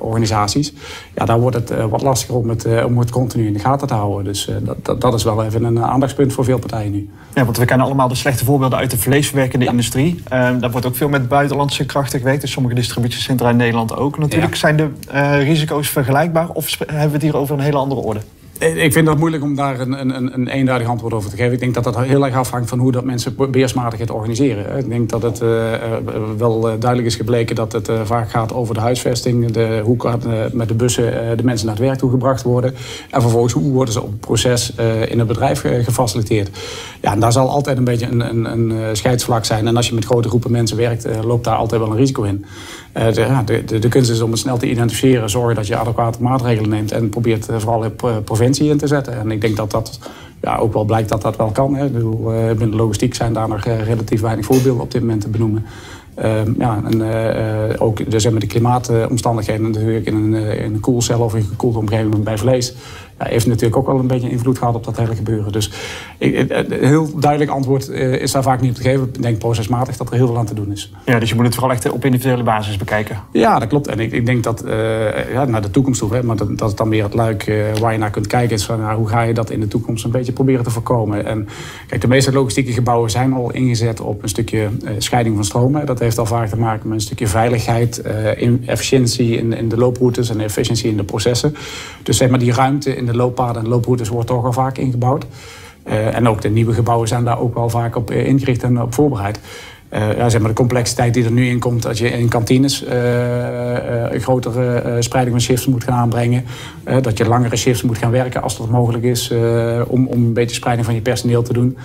organisaties. 0.00 0.72
Ja, 1.14 1.24
daar 1.24 1.40
wordt 1.40 1.56
het 1.56 1.88
wat 1.88 2.02
lastiger 2.02 2.34
om 2.34 2.48
het, 2.48 2.66
om 2.84 2.98
het 2.98 3.10
continu 3.10 3.46
in 3.46 3.52
de 3.52 3.58
gaten 3.58 3.86
te 3.86 3.94
houden. 3.94 4.24
Dus 4.24 4.50
dat, 4.62 4.84
dat, 4.84 5.00
dat, 5.00 5.14
is 5.14 5.24
wel 5.24 5.44
even 5.44 5.64
een 5.64 5.82
aandachtspunt 5.82 6.32
voor 6.32 6.44
veel 6.44 6.58
partijen 6.58 6.92
nu. 6.92 7.08
Ja, 7.34 7.44
want 7.44 7.56
we 7.56 7.64
kennen 7.64 7.86
allemaal 7.86 8.08
de 8.08 8.14
slechte 8.14 8.44
voorbeelden 8.44 8.78
uit 8.78 8.90
de 8.90 8.98
vleesverwerkende 8.98 9.64
ja. 9.64 9.70
industrie. 9.70 10.22
Ehm, 10.28 10.58
daar 10.58 10.70
wordt 10.70 10.86
ook 10.86 10.96
veel 10.96 11.08
met 11.08 11.28
buitenlandse 11.28 11.86
krachten 11.86 12.18
gewerkt. 12.18 12.40
Dus 12.40 12.50
sommige 12.50 12.74
distributiecentra 12.74 13.50
in 13.50 13.56
Nederland 13.56 13.96
ook 13.96 14.18
natuurlijk. 14.18 14.54
Zijn 14.54 14.76
de 14.76 14.90
risico's 15.38 15.88
vergelijkbaar 15.88 16.48
of 16.48 16.78
hebben 16.78 17.06
we 17.06 17.12
het 17.12 17.22
hier 17.22 17.36
over 17.36 17.54
een 17.54 17.60
hele 17.60 17.76
andere 17.76 18.00
orde? 18.00 18.20
Ik 18.58 18.92
vind 18.92 19.06
dat 19.06 19.18
moeilijk 19.18 19.42
om 19.42 19.54
daar 19.54 19.80
een, 19.80 20.00
een, 20.16 20.34
een 20.34 20.48
eenduidig 20.48 20.88
antwoord 20.88 21.12
over 21.12 21.30
te 21.30 21.36
geven. 21.36 21.52
Ik 21.52 21.60
denk 21.60 21.74
dat 21.74 21.84
dat 21.84 21.98
heel 21.98 22.24
erg 22.24 22.34
afhangt 22.34 22.68
van 22.68 22.78
hoe 22.78 22.92
dat 22.92 23.04
mensen 23.04 23.36
beheersmatig 23.36 23.98
het 23.98 24.10
organiseren. 24.10 24.78
Ik 24.78 24.88
denk 24.88 25.08
dat 25.08 25.22
het 25.22 25.42
uh, 25.42 25.72
wel 26.36 26.60
duidelijk 26.60 27.04
is 27.04 27.14
gebleken 27.14 27.56
dat 27.56 27.72
het 27.72 27.90
vaak 28.04 28.30
gaat 28.30 28.54
over 28.54 28.74
de 28.74 28.80
huisvesting. 28.80 29.50
De, 29.50 29.80
hoe 29.84 29.96
kan 29.96 30.22
met 30.52 30.68
de 30.68 30.74
bussen 30.74 31.36
de 31.36 31.44
mensen 31.44 31.66
naar 31.66 31.76
het 31.76 31.84
werk 31.84 31.98
toe 31.98 32.10
gebracht 32.10 32.42
worden. 32.42 32.74
En 33.10 33.20
vervolgens 33.20 33.52
hoe 33.52 33.72
worden 33.72 33.94
ze 33.94 34.02
op 34.02 34.10
het 34.10 34.20
proces 34.20 34.74
in 35.08 35.18
het 35.18 35.28
bedrijf 35.28 35.60
gefaciliteerd. 35.60 36.50
Ja, 37.00 37.12
en 37.12 37.20
daar 37.20 37.32
zal 37.32 37.48
altijd 37.48 37.78
een 37.78 37.84
beetje 37.84 38.06
een, 38.06 38.20
een, 38.20 38.44
een 38.44 38.96
scheidsvlak 38.96 39.44
zijn. 39.44 39.66
En 39.66 39.76
als 39.76 39.88
je 39.88 39.94
met 39.94 40.04
grote 40.04 40.28
groepen 40.28 40.50
mensen 40.50 40.76
werkt, 40.76 41.06
loopt 41.24 41.44
daar 41.44 41.56
altijd 41.56 41.80
wel 41.80 41.90
een 41.90 41.96
risico 41.96 42.22
in. 42.22 42.44
De, 42.96 43.42
de, 43.44 43.64
de, 43.64 43.78
de, 43.78 43.88
kunst 43.88 44.10
is 44.10 44.20
om 44.20 44.30
het 44.30 44.38
snel 44.38 44.56
te 44.56 44.70
identificeren, 44.70 45.30
zorgen 45.30 45.54
dat 45.54 45.66
je 45.66 45.76
adequate 45.76 46.22
maatregelen 46.22 46.70
neemt 46.70 46.92
en 46.92 47.08
probeert 47.08 47.48
vooral 47.56 47.84
op 47.84 48.22
preventie 48.24 48.68
in 48.68 48.78
te 48.78 48.86
zetten. 48.86 49.18
En 49.18 49.30
ik 49.30 49.40
denk 49.40 49.56
dat 49.56 49.70
dat 49.70 49.98
ja, 50.40 50.56
ook 50.56 50.72
wel 50.72 50.84
blijkt 50.84 51.08
dat 51.08 51.22
dat 51.22 51.36
wel 51.36 51.50
kan. 51.50 51.74
Hè. 51.74 51.88
binnen 51.88 52.70
de 52.70 52.76
logistiek 52.76 53.14
zijn 53.14 53.32
daar 53.32 53.48
nog 53.48 53.64
relatief 53.64 54.20
weinig 54.20 54.44
voorbeelden 54.44 54.82
op 54.82 54.90
dit 54.90 55.00
moment 55.00 55.20
te 55.20 55.28
benoemen. 55.28 55.64
Ehm, 56.14 56.52
ja, 56.58 56.82
en 56.84 57.78
ook 57.78 57.98
maar, 58.08 58.40
de 58.40 58.46
klimaatomstandigheden 58.46 59.70
natuurlijk 59.70 60.06
in 60.06 60.14
een, 60.14 60.34
in 60.34 60.74
een 60.74 60.80
koelcel 60.80 61.20
of 61.20 61.34
in 61.34 61.40
een 61.40 61.46
gekoelde 61.46 61.78
omgeving 61.78 62.22
bij 62.22 62.38
vlees 62.38 62.74
ja, 63.18 63.26
heeft 63.26 63.46
natuurlijk 63.46 63.76
ook 63.76 63.86
wel 63.86 63.98
een 63.98 64.06
beetje 64.06 64.30
invloed 64.30 64.58
gehad 64.58 64.74
op 64.74 64.84
dat 64.84 64.96
hele 64.96 65.14
gebeuren. 65.14 65.52
Dus 65.52 65.70
ik, 66.18 66.50
een 66.50 66.72
heel 66.86 67.18
duidelijk 67.18 67.50
antwoord 67.50 67.88
eh, 67.88 68.12
is 68.12 68.32
daar 68.32 68.42
vaak 68.42 68.60
niet 68.60 68.70
op 68.70 68.76
te 68.76 68.82
geven. 68.82 69.08
Ik 69.12 69.22
denk 69.22 69.38
procesmatig 69.38 69.96
dat 69.96 70.10
er 70.10 70.16
heel 70.16 70.26
veel 70.26 70.38
aan 70.38 70.46
te 70.46 70.54
doen 70.54 70.72
is. 70.72 70.92
Ja, 71.04 71.18
dus 71.18 71.28
je 71.28 71.34
moet 71.34 71.44
het 71.44 71.54
vooral 71.54 71.72
echt 71.72 71.90
op 71.90 72.04
individuele 72.04 72.42
basis 72.42 72.76
bekijken. 72.76 73.20
Ja, 73.32 73.58
dat 73.58 73.68
klopt. 73.68 73.86
En 73.86 73.98
ik, 73.98 74.12
ik 74.12 74.26
denk 74.26 74.42
dat 74.42 74.64
uh, 74.64 75.32
ja, 75.32 75.44
naar 75.44 75.62
de 75.62 75.70
toekomst 75.70 76.00
toe, 76.00 76.14
hè, 76.14 76.22
maar 76.22 76.36
dat, 76.36 76.58
dat 76.58 76.68
is 76.68 76.74
dan 76.74 76.88
weer 76.88 77.02
het 77.02 77.14
luik 77.14 77.46
uh, 77.46 77.76
waar 77.80 77.92
je 77.92 77.98
naar 77.98 78.10
kunt 78.10 78.26
kijken, 78.26 78.56
is 78.56 78.64
van 78.64 78.80
nou, 78.80 78.96
hoe 78.96 79.08
ga 79.08 79.22
je 79.22 79.34
dat 79.34 79.50
in 79.50 79.60
de 79.60 79.68
toekomst 79.68 80.04
een 80.04 80.10
beetje 80.10 80.32
proberen 80.32 80.64
te 80.64 80.70
voorkomen. 80.70 81.26
En 81.26 81.48
kijk, 81.86 82.00
de 82.00 82.08
meeste 82.08 82.32
logistieke 82.32 82.72
gebouwen 82.72 83.10
zijn 83.10 83.32
al 83.32 83.52
ingezet 83.52 84.00
op 84.00 84.22
een 84.22 84.28
stukje 84.28 84.68
scheiding 84.98 85.34
van 85.34 85.44
stromen. 85.44 85.86
Dat 85.86 85.98
heeft 85.98 86.18
al 86.18 86.26
vaak 86.26 86.48
te 86.48 86.56
maken 86.56 86.88
met 86.88 86.98
een 86.98 87.04
stukje 87.04 87.26
veiligheid, 87.26 88.02
efficiëntie 88.66 89.36
in, 89.36 89.52
in 89.52 89.68
de 89.68 89.76
looproutes 89.76 90.30
en 90.30 90.40
efficiëntie 90.40 90.90
in 90.90 90.96
de 90.96 91.04
processen. 91.04 91.54
Dus 92.02 92.16
zeg 92.16 92.28
maar 92.28 92.38
die 92.38 92.52
ruimte 92.52 92.96
in 92.96 93.05
de 93.06 93.16
looppaden 93.16 93.62
en 93.62 93.68
looproutes 93.68 94.08
wordt 94.08 94.28
toch 94.28 94.44
al 94.44 94.52
vaak 94.52 94.78
ingebouwd. 94.78 95.26
Uh, 95.88 96.14
en 96.14 96.28
ook 96.28 96.40
de 96.40 96.48
nieuwe 96.48 96.72
gebouwen 96.72 97.08
zijn 97.08 97.24
daar 97.24 97.40
ook 97.40 97.54
wel 97.54 97.68
vaak 97.68 97.96
op 97.96 98.10
uh, 98.10 98.26
ingericht 98.26 98.62
en 98.62 98.82
op 98.82 98.94
voorbereid. 98.94 99.40
Uh, 99.92 100.16
ja, 100.16 100.28
zeg 100.28 100.40
maar 100.40 100.50
de 100.50 100.56
complexiteit 100.56 101.14
die 101.14 101.24
er 101.24 101.30
nu 101.30 101.48
in 101.48 101.58
komt, 101.58 101.82
dat 101.82 101.98
je 101.98 102.08
in 102.08 102.28
kantines 102.28 102.84
een 104.10 104.20
grotere 104.20 104.96
spreiding 105.00 105.36
van 105.36 105.46
shifts 105.46 105.66
moet 105.66 105.84
gaan 105.84 105.98
aanbrengen. 105.98 106.44
dat 107.00 107.18
je 107.18 107.28
langere 107.28 107.56
shifts 107.56 107.82
moet 107.82 107.98
gaan 107.98 108.10
werken 108.10 108.42
als 108.42 108.58
dat 108.58 108.70
mogelijk 108.70 109.04
is, 109.04 109.32
om, 109.86 110.06
om 110.06 110.22
een 110.22 110.32
beetje 110.32 110.54
spreiding 110.54 110.86
van 110.86 110.94
je 110.94 111.00
personeel 111.00 111.42
te 111.42 111.52
doen. 111.52 111.76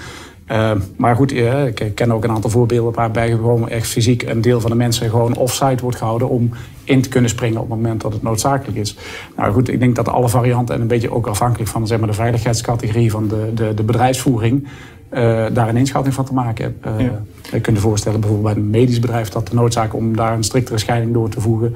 Uh, 0.52 0.72
maar 0.95 1.16
goed, 1.16 1.34
uh, 1.34 1.66
ik 1.66 1.91
ken 1.95 2.12
ook 2.12 2.24
een 2.24 2.32
aantal 2.32 2.49
voorbeelden 2.49 2.93
waarbij 2.93 3.30
gewoon 3.30 3.70
echt 3.70 3.88
fysiek 3.88 4.24
een 4.24 4.41
deel 4.41 4.62
van 4.62 4.70
de 4.70 4.76
mensen 4.76 5.10
gewoon 5.10 5.38
offsite 5.38 5.82
wordt 5.82 5.97
gehouden 5.97 6.30
om 6.30 6.49
in 6.84 7.02
te 7.02 7.10
kunnen 7.10 7.30
springen 7.30 7.62
op 7.62 7.70
het 7.70 7.78
moment 7.78 8.02
dat 8.02 8.14
het 8.14 8.22
noodzakelijk 8.22 8.78
is. 8.78 8.97
Nou 9.38 9.54
goed, 9.54 9.70
ik 9.70 9.80
denk 9.80 9.95
dat 9.95 10.10
alle 10.10 10.30
varianten 10.30 10.76
en 10.76 10.82
een 10.82 10.88
beetje 10.88 11.12
ook 11.12 11.28
afhankelijk 11.28 11.70
van 11.70 11.88
zeg 11.88 11.99
maar, 11.99 12.08
de 12.08 12.14
veiligheidscategorie 12.14 13.12
van 13.12 13.28
de, 13.28 13.52
de, 13.54 13.74
de 13.74 13.84
bedrijfsvoering 13.84 14.68
uh, 15.14 15.45
daar 15.54 15.70
een 15.70 15.78
inschatting 15.78 16.14
van 16.14 16.26
te 16.26 16.34
maken 16.34 16.64
heb. 16.64 16.86
Uh, 16.86 17.06
ja. 17.06 17.22
Je 17.52 17.60
kunt 17.62 17.76
je 17.76 17.82
voorstellen 17.82 18.20
bijvoorbeeld 18.20 18.54
bij 18.54 18.64
een 18.64 18.70
medisch 18.70 18.99
bedrijf 18.99 19.30
dat 19.30 19.47
de 19.47 19.56
noodzaak 19.56 19.95
om 19.95 20.16
daar 20.16 20.34
een 20.34 20.43
striktere 20.43 20.78
scheiding 20.78 21.14
door 21.14 21.30
te 21.30 21.41
voegen 21.41 21.76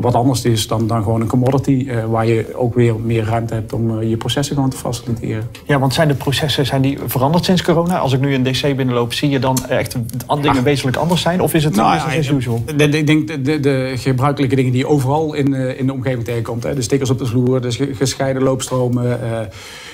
wat 0.00 0.14
anders 0.14 0.44
is 0.44 0.66
dan, 0.66 0.86
dan 0.86 1.02
gewoon 1.02 1.20
een 1.20 1.26
commodity, 1.26 1.84
uh, 1.86 2.04
waar 2.04 2.26
je 2.26 2.54
ook 2.54 2.74
weer 2.74 2.94
meer 3.00 3.24
ruimte 3.24 3.54
hebt 3.54 3.72
om 3.72 3.98
uh, 3.98 4.10
je 4.10 4.16
processen 4.16 4.54
gewoon 4.54 4.70
te 4.70 4.76
faciliteren. 4.76 5.48
Ja, 5.66 5.78
want 5.78 5.94
zijn 5.94 6.08
de 6.08 6.14
processen 6.14 6.66
zijn 6.66 6.82
die 6.82 6.98
veranderd 7.06 7.44
sinds 7.44 7.62
corona? 7.62 7.98
Als 7.98 8.12
ik 8.12 8.20
nu 8.20 8.34
een 8.34 8.42
DC 8.42 8.60
binnenloop, 8.76 9.12
zie 9.12 9.28
je 9.28 9.38
dan 9.38 9.66
echt 9.68 9.96
dingen 10.40 10.62
wezenlijk 10.62 10.96
anders 10.96 11.20
zijn? 11.20 11.40
Of 11.40 11.54
is 11.54 11.64
het 11.64 11.74
nou, 11.74 11.92
business 11.94 12.18
as 12.18 12.36
usual? 12.36 12.62
Ik 12.66 13.06
denk 13.06 13.26
de, 13.26 13.42
de, 13.42 13.60
de, 13.60 13.92
gebruikelijke 13.96 14.56
dingen 14.56 14.72
die 14.72 14.80
je 14.80 14.88
overal 14.88 15.34
in, 15.34 15.54
in 15.54 15.86
de 15.86 15.92
omgeving 15.92 16.24
tegenkomt. 16.24 16.62
Hè, 16.62 16.74
de 16.74 16.82
stickers 16.82 17.10
op 17.10 17.18
de 17.18 17.26
vloer, 17.26 17.60
de 17.60 17.94
gescheiden 17.94 18.42
loopstromen 18.42 19.18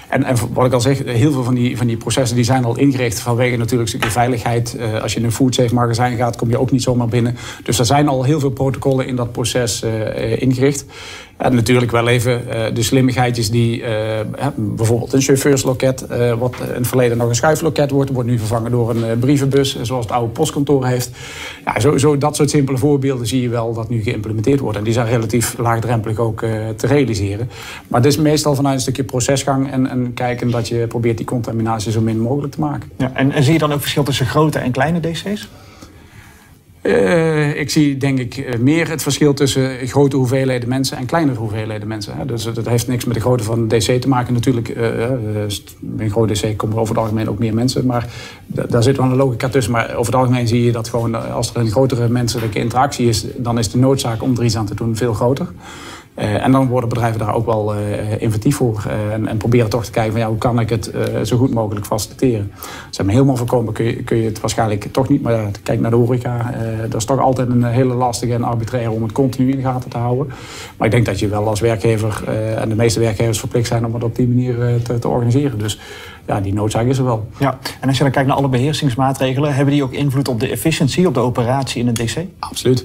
en, 0.08 0.24
wat 0.52 0.66
ik 0.66 0.72
al 0.72 0.80
zeg, 0.80 1.04
heel 1.04 1.32
veel 1.32 1.44
van 1.44 1.54
die, 1.54 1.76
van 1.76 1.86
die 1.86 1.96
processen 1.96 2.36
die 2.36 2.44
zijn 2.44 2.64
al 2.64 2.78
ingericht 2.78 3.20
vanwege 3.20 3.56
natuurlijk 3.56 3.92
een 3.92 4.10
veiligheid. 4.10 4.76
Uh, 4.78 5.02
als 5.02 5.12
je 5.12 5.18
in 5.18 5.24
een 5.24 5.32
foodsafe 5.32 5.74
magazijn 5.74 6.16
gaat, 6.16 6.36
kom 6.36 6.50
je 6.50 6.58
ook 6.58 6.70
niet 6.70 6.82
zomaar 6.82 7.08
binnen. 7.08 7.36
Dus 7.62 7.78
er 7.78 7.84
zijn 7.84 8.08
al 8.08 8.22
heel 8.22 8.40
veel 8.40 8.50
protocollen 8.50 9.06
in 9.06 9.16
dat 9.16 9.32
proces 9.32 9.82
uh, 9.84 10.40
ingericht. 10.42 10.84
Natuurlijk 11.38 11.90
wel 11.90 12.08
even 12.08 12.42
uh, 12.48 12.64
de 12.74 12.82
slimmigheidjes 12.82 13.50
die 13.50 13.80
uh, 13.80 13.88
bijvoorbeeld 14.56 15.12
een 15.12 15.20
chauffeursloket, 15.20 16.06
uh, 16.10 16.32
wat 16.32 16.54
in 16.60 16.74
het 16.74 16.86
verleden 16.86 17.16
nog 17.16 17.28
een 17.28 17.34
schuifloket 17.34 17.90
wordt, 17.90 18.10
wordt 18.10 18.28
nu 18.28 18.38
vervangen 18.38 18.70
door 18.70 18.90
een 18.90 19.18
brievenbus, 19.18 19.82
zoals 19.82 20.04
het 20.04 20.14
oude 20.14 20.32
postkantoor 20.32 20.86
heeft. 20.86 21.10
Ja, 21.64 21.80
zo, 21.80 21.98
zo, 21.98 22.18
dat 22.18 22.36
soort 22.36 22.50
simpele 22.50 22.78
voorbeelden 22.78 23.26
zie 23.26 23.42
je 23.42 23.48
wel 23.48 23.74
dat 23.74 23.88
nu 23.88 24.02
geïmplementeerd 24.02 24.60
wordt. 24.60 24.78
En 24.78 24.84
die 24.84 24.92
zijn 24.92 25.06
relatief 25.06 25.58
laagdrempelig 25.58 26.18
ook 26.18 26.40
te 26.76 26.86
realiseren. 26.86 27.50
Maar 27.88 28.00
het 28.00 28.08
is 28.08 28.16
meestal 28.16 28.54
vanuit 28.54 28.74
een 28.74 28.80
stukje 28.80 29.04
procesgang 29.04 29.72
en, 29.72 29.86
en 29.86 30.14
kijken 30.14 30.50
dat 30.50 30.68
je 30.68 30.86
probeert 30.86 31.16
die 31.16 31.26
contaminatie 31.26 31.92
zo 31.92 32.00
min 32.00 32.20
mogelijk 32.20 32.52
te 32.52 32.60
maken. 32.60 32.90
Ja, 32.98 33.10
en, 33.14 33.32
en 33.32 33.42
zie 33.42 33.52
je 33.52 33.58
dan 33.58 33.72
ook 33.72 33.80
verschil 33.80 34.02
tussen 34.02 34.26
grote 34.26 34.58
en 34.58 34.70
kleine 34.70 35.00
DC's? 35.00 35.48
Uh, 36.86 37.60
ik 37.60 37.70
zie 37.70 37.96
denk 37.96 38.18
ik 38.18 38.58
meer 38.60 38.88
het 38.88 39.02
verschil 39.02 39.34
tussen 39.34 39.88
grote 39.88 40.16
hoeveelheden 40.16 40.68
mensen 40.68 40.96
en 40.96 41.06
kleinere 41.06 41.38
hoeveelheden 41.38 41.88
mensen. 41.88 42.16
Hè. 42.16 42.26
Dus 42.26 42.44
dat 42.44 42.68
heeft 42.68 42.86
niks 42.86 43.04
met 43.04 43.14
de 43.14 43.20
grootte 43.20 43.44
van 43.44 43.68
DC 43.68 44.00
te 44.00 44.08
maken. 44.08 44.32
Natuurlijk, 44.32 44.68
uh, 44.68 44.76
bij 45.80 46.04
een 46.04 46.10
groot 46.10 46.28
DC 46.28 46.56
komen 46.56 46.74
er 46.74 46.80
over 46.80 46.94
het 46.94 47.04
algemeen 47.04 47.28
ook 47.28 47.38
meer 47.38 47.54
mensen. 47.54 47.86
Maar 47.86 48.06
daar 48.46 48.82
zit 48.82 48.96
wel 48.96 49.06
een 49.06 49.16
logica 49.16 49.48
tussen. 49.48 49.72
Maar 49.72 49.90
over 49.90 50.12
het 50.12 50.14
algemeen 50.14 50.48
zie 50.48 50.64
je 50.64 50.72
dat 50.72 50.88
gewoon 50.88 51.32
als 51.32 51.50
er 51.54 51.60
een 51.60 51.70
grotere 51.70 52.08
menselijke 52.08 52.58
interactie 52.58 53.08
is, 53.08 53.26
dan 53.36 53.58
is 53.58 53.70
de 53.70 53.78
noodzaak 53.78 54.22
om 54.22 54.36
er 54.36 54.44
iets 54.44 54.56
aan 54.56 54.66
te 54.66 54.74
doen 54.74 54.96
veel 54.96 55.14
groter. 55.14 55.46
Uh, 56.18 56.44
en 56.44 56.52
dan 56.52 56.68
worden 56.68 56.88
bedrijven 56.88 57.18
daar 57.18 57.34
ook 57.34 57.46
wel 57.46 57.76
uh, 57.76 57.80
inventief 58.22 58.56
voor. 58.56 58.84
Uh, 58.86 59.12
en, 59.12 59.26
en, 59.26 59.36
proberen 59.36 59.70
toch 59.70 59.84
te 59.84 59.90
kijken 59.90 60.12
van 60.12 60.20
ja, 60.20 60.28
hoe 60.28 60.38
kan 60.38 60.60
ik 60.60 60.68
het 60.68 60.90
zo 61.22 61.36
goed 61.36 61.54
mogelijk 61.54 61.86
faciliteren. 61.86 62.52
Zeg 62.90 63.06
maar, 63.06 63.14
helemaal 63.14 63.36
voorkomen 63.36 63.72
kun 63.72 63.84
je, 63.84 64.02
kun 64.02 64.16
je 64.16 64.24
het 64.24 64.40
waarschijnlijk 64.40 64.88
toch 64.92 65.08
niet. 65.08 65.22
Maar 65.22 65.50
kijk 65.62 65.80
naar 65.80 65.90
de 65.90 65.96
horeca. 65.96 66.54
dat 66.88 66.94
is 66.94 67.04
toch 67.04 67.20
altijd 67.20 67.48
een 67.48 67.64
hele 67.64 67.94
lastige 67.94 68.34
en 68.34 68.42
arbitraire 68.42 68.90
om 68.90 69.02
het 69.02 69.12
continu 69.12 69.50
in 69.50 69.56
de 69.56 69.62
gaten 69.62 69.90
te 69.90 69.98
houden. 69.98 70.26
Maar 70.76 70.86
ik 70.86 70.92
denk 70.92 71.06
dat 71.06 71.18
je 71.18 71.28
wel 71.28 71.48
als 71.48 71.60
werkgever, 71.60 72.28
en 72.58 72.68
de 72.68 72.74
meeste 72.74 73.00
werkgevers 73.00 73.38
verplicht 73.38 73.66
zijn 73.66 73.86
om 73.86 73.94
het 73.94 74.04
op 74.04 74.16
die 74.16 74.28
manier 74.28 74.82
te, 74.82 74.98
te 74.98 75.08
organiseren. 75.08 75.58
Dus 75.58 75.80
ja, 76.26 76.40
die 76.40 76.54
noodzaak 76.54 76.86
is 76.86 76.98
er 76.98 77.04
wel. 77.04 77.28
Ja, 77.38 77.58
en 77.80 77.88
als 77.88 77.96
je 77.96 78.02
dan 78.02 78.12
kijkt 78.12 78.28
naar 78.28 78.38
alle 78.38 78.48
beheersingsmaatregelen, 78.48 79.54
hebben 79.54 79.74
die 79.74 79.82
ook 79.82 79.92
invloed 79.92 80.28
op 80.28 80.40
de 80.40 80.48
efficiëntie, 80.48 81.06
op 81.06 81.14
de 81.14 81.20
operatie 81.20 81.80
in 81.80 81.86
het 81.86 81.96
DC? 81.96 82.24
Absoluut. 82.38 82.84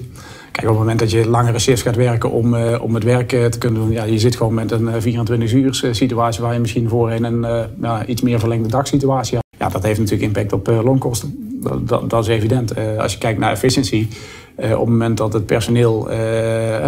Kijk, 0.52 0.66
op 0.66 0.72
het 0.72 0.78
moment 0.78 0.98
dat 0.98 1.10
je 1.10 1.28
langere 1.28 1.58
shifts 1.58 1.82
gaat 1.82 1.96
werken 1.96 2.30
om, 2.30 2.54
uh, 2.54 2.82
om 2.82 2.94
het 2.94 3.04
werk 3.04 3.32
uh, 3.32 3.44
te 3.44 3.58
kunnen 3.58 3.80
doen, 3.80 3.90
ja, 3.90 4.04
je 4.04 4.18
zit 4.18 4.36
gewoon 4.36 4.54
met 4.54 4.70
een 4.70 5.02
24 5.02 5.52
uur 5.52 5.74
situatie 5.90 6.42
waar 6.42 6.52
je 6.52 6.60
misschien 6.60 6.88
voorheen 6.88 7.24
een 7.24 7.70
iets 8.06 8.22
meer 8.22 8.38
verlengde 8.38 8.68
dagsituatie 8.68 9.34
had. 9.36 9.44
Ja, 9.58 9.68
dat 9.68 9.82
heeft 9.82 9.98
natuurlijk 9.98 10.26
impact 10.26 10.52
op 10.52 10.66
loonkosten. 10.84 11.60
Dat, 11.62 11.88
dat, 11.88 12.10
dat, 12.10 12.22
is 12.22 12.28
evident. 12.28 12.74
als 12.98 13.12
je 13.12 13.18
kijkt 13.18 13.38
naar 13.38 13.50
efficiëntie, 13.50 14.08
op 14.56 14.64
het 14.68 14.88
moment 14.88 15.16
dat 15.16 15.32
het 15.32 15.46
personeel, 15.46 16.04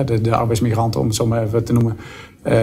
de, 0.04 0.18
de 0.22 0.34
arbeidsmigranten 0.34 1.00
om 1.00 1.06
het 1.06 1.14
zo 1.14 1.26
maar 1.26 1.42
even 1.42 1.64
te 1.64 1.72
noemen, 1.72 1.96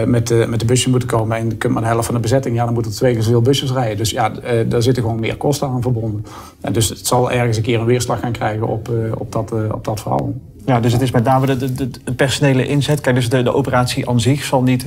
met, 0.06 0.28
de, 0.28 0.46
met 0.48 0.60
de 0.60 0.66
busjes 0.66 0.90
moeten 0.90 1.08
komen. 1.08 1.36
En 1.36 1.48
je 1.48 1.56
kunt 1.56 1.72
maar 1.72 1.82
de 1.82 1.88
helft 1.88 2.06
van 2.06 2.14
de 2.14 2.20
bezetting, 2.20 2.56
ja, 2.56 2.64
dan 2.64 2.74
moeten 2.74 2.92
er 2.92 2.98
twee 2.98 3.12
keer 3.12 3.22
zoveel 3.22 3.42
busjes 3.42 3.72
rijden. 3.72 3.96
Dus 3.96 4.10
ja, 4.10 4.32
daar 4.68 4.82
zitten 4.82 5.02
gewoon 5.02 5.20
meer 5.20 5.36
kosten 5.36 5.68
aan 5.68 5.82
verbonden. 5.82 6.24
En 6.60 6.72
dus 6.72 6.88
het 6.88 7.06
zal 7.06 7.30
ergens 7.30 7.56
een 7.56 7.62
keer 7.62 7.80
een 7.80 7.86
weerslag 7.86 8.20
gaan 8.20 8.32
krijgen 8.32 8.66
op, 8.66 8.90
op, 9.14 9.32
dat, 9.32 9.52
op 9.72 9.84
dat 9.84 10.00
verhaal. 10.00 10.34
Ja, 10.66 10.80
dus 10.80 10.92
het 10.92 11.02
is 11.02 11.10
met 11.10 11.24
name 11.24 11.56
de, 11.56 11.90
personele 12.16 12.66
inzet. 12.66 13.00
Kijk, 13.00 13.14
dus 13.14 13.28
de, 13.28 13.54
operatie 13.54 14.08
aan 14.08 14.20
zich 14.20 14.44
zal 14.44 14.62
niet 14.62 14.86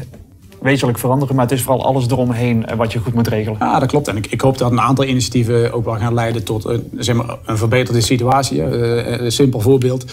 wezenlijk 0.61 0.97
veranderen, 0.97 1.35
maar 1.35 1.45
het 1.45 1.53
is 1.53 1.61
vooral 1.61 1.85
alles 1.85 2.07
eromheen 2.07 2.65
wat 2.77 2.93
je 2.93 2.99
goed 2.99 3.13
moet 3.13 3.27
regelen. 3.27 3.59
Ja, 3.59 3.79
dat 3.79 3.89
klopt. 3.89 4.07
En 4.07 4.17
ik, 4.17 4.27
ik 4.27 4.41
hoop 4.41 4.57
dat 4.57 4.71
een 4.71 4.81
aantal 4.81 5.05
initiatieven 5.05 5.73
ook 5.73 5.85
wel 5.85 5.95
gaan 5.95 6.13
leiden 6.13 6.43
tot 6.43 6.65
een, 6.65 6.89
zeg 6.97 7.15
maar, 7.15 7.37
een 7.45 7.57
verbeterde 7.57 8.01
situatie. 8.01 8.61
Een 8.61 9.31
simpel 9.31 9.59
voorbeeld. 9.59 10.05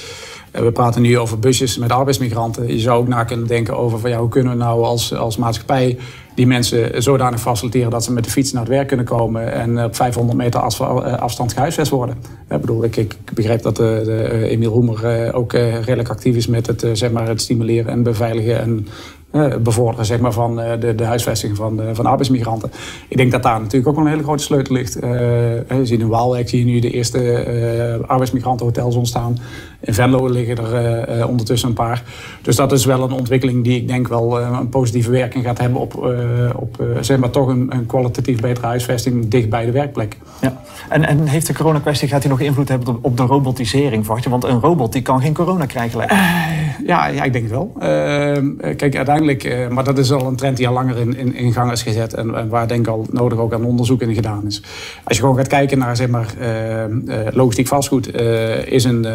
We 0.52 0.72
praten 0.72 1.02
nu 1.02 1.18
over 1.18 1.38
busjes 1.38 1.78
met 1.78 1.92
arbeidsmigranten. 1.92 2.66
Je 2.66 2.78
zou 2.78 3.00
ook 3.00 3.08
na 3.08 3.24
kunnen 3.24 3.46
denken 3.46 3.76
over 3.76 3.98
van, 3.98 4.10
ja, 4.10 4.18
hoe 4.18 4.28
kunnen 4.28 4.52
we 4.52 4.58
nou 4.58 4.84
als, 4.84 5.14
als 5.14 5.36
maatschappij 5.36 5.98
die 6.34 6.46
mensen 6.46 7.02
zodanig 7.02 7.40
faciliteren 7.40 7.90
dat 7.90 8.04
ze 8.04 8.12
met 8.12 8.24
de 8.24 8.30
fiets 8.30 8.52
naar 8.52 8.62
het 8.62 8.70
werk 8.70 8.88
kunnen 8.88 9.06
komen 9.06 9.52
en 9.52 9.84
op 9.84 9.96
500 9.96 10.38
meter 10.38 10.60
afstand 10.60 11.52
gehuisvest 11.52 11.90
worden. 11.90 12.16
Ik 12.48 12.60
bedoel, 12.60 12.84
ik, 12.84 12.96
ik 12.96 13.16
begrijp 13.34 13.62
dat 13.62 13.76
de, 13.76 14.02
de 14.04 14.48
Emiel 14.48 14.70
Roemer 14.70 15.32
ook 15.34 15.52
redelijk 15.52 16.08
actief 16.08 16.36
is 16.36 16.46
met 16.46 16.66
het, 16.66 16.86
zeg 16.92 17.10
maar, 17.10 17.28
het 17.28 17.40
stimuleren 17.40 17.92
en 17.92 18.02
beveiligen 18.02 18.60
en 18.60 18.86
uh, 19.32 19.56
bevorderen 19.56 20.06
zeg 20.06 20.20
maar, 20.20 20.32
van 20.32 20.60
uh, 20.60 20.70
de, 20.80 20.94
de 20.94 21.04
huisvesting 21.04 21.56
van, 21.56 21.80
uh, 21.80 21.86
van 21.92 22.06
arbeidsmigranten. 22.06 22.70
Ik 23.08 23.16
denk 23.16 23.30
dat 23.30 23.42
daar 23.42 23.60
natuurlijk 23.60 23.88
ook 23.88 24.04
een 24.04 24.10
hele 24.10 24.22
grote 24.22 24.42
sleutel 24.42 24.74
ligt. 24.74 24.92
je 25.00 25.80
ziet 25.82 26.00
in 26.00 26.08
Waalwijk 26.08 26.48
je 26.48 26.64
nu 26.64 26.78
de 26.78 26.90
eerste 26.90 28.04
arbeidsmigrantenhotels 28.06 28.94
ontstaan. 28.94 29.38
In 29.82 29.94
Venlo 29.94 30.26
liggen 30.28 30.56
er 30.58 31.28
ondertussen 31.28 31.68
een 31.68 31.74
paar. 31.74 32.02
Dus 32.42 32.56
dat 32.56 32.72
is 32.72 32.84
wel 32.84 33.02
een 33.02 33.12
ontwikkeling 33.12 33.64
die 33.64 33.76
ik 33.76 33.88
denk 33.88 34.08
wel 34.08 34.40
een 34.40 34.68
positieve 34.68 35.10
werking 35.10 35.44
gaat 35.44 35.58
hebben 35.58 35.80
op, 35.80 35.94
op 36.56 36.84
zeg 37.00 37.18
maar, 37.18 37.30
toch 37.30 37.48
een, 37.48 37.66
een, 37.74 37.86
kwalitatief 37.86 38.40
betere 38.40 38.66
huisvesting 38.66 39.28
dicht 39.28 39.48
bij 39.48 39.64
de 39.64 39.72
werkplek. 39.72 40.16
Ja. 40.40 40.60
En, 40.88 41.06
en 41.06 41.26
heeft 41.26 41.46
de 41.46 41.54
coronakwestie 41.54 42.08
gaat 42.08 42.20
die 42.20 42.30
nog 42.30 42.40
invloed 42.40 42.68
hebben 42.68 42.88
op, 42.88 43.04
op 43.04 43.16
de 43.16 43.22
robotisering, 43.22 44.04
verwacht 44.04 44.24
je? 44.24 44.30
Want 44.30 44.44
een 44.44 44.60
robot 44.60 44.92
die 44.92 45.02
kan 45.02 45.20
geen 45.20 45.34
corona 45.34 45.66
krijgen. 45.66 46.00
ja, 46.86 47.06
ja, 47.06 47.22
ik 47.22 47.32
denk 47.32 47.48
wel. 47.48 47.72
Ehm, 47.78 48.56
kijk, 48.76 48.96
uiteindelijk 48.96 49.68
maar 49.70 49.84
dat 49.84 49.98
is 49.98 50.12
al 50.12 50.26
een 50.26 50.36
trend 50.36 50.56
die 50.56 50.68
al 50.68 50.74
langer 50.74 50.98
in, 50.98 51.16
in, 51.16 51.34
in 51.34 51.52
gang 51.52 51.72
is 51.72 51.82
gezet 51.82 52.14
en, 52.14 52.34
en, 52.34 52.48
waar 52.48 52.68
denk 52.68 52.86
ik 52.86 52.92
al 52.92 53.06
nodig 53.10 53.38
ook 53.38 53.52
aan 53.52 53.64
onderzoek 53.64 54.00
in 54.00 54.14
gedaan 54.14 54.46
is. 54.46 54.62
Als 55.04 55.16
je 55.16 55.22
gewoon 55.22 55.36
gaat 55.36 55.46
kijken 55.46 55.78
naar 55.78 55.96
zeg 55.96 56.08
maar, 56.08 56.34
uh, 56.40 57.26
logistiek 57.30 57.66
vastgoed, 57.66 58.14
is 58.66 58.84
een, 58.84 59.06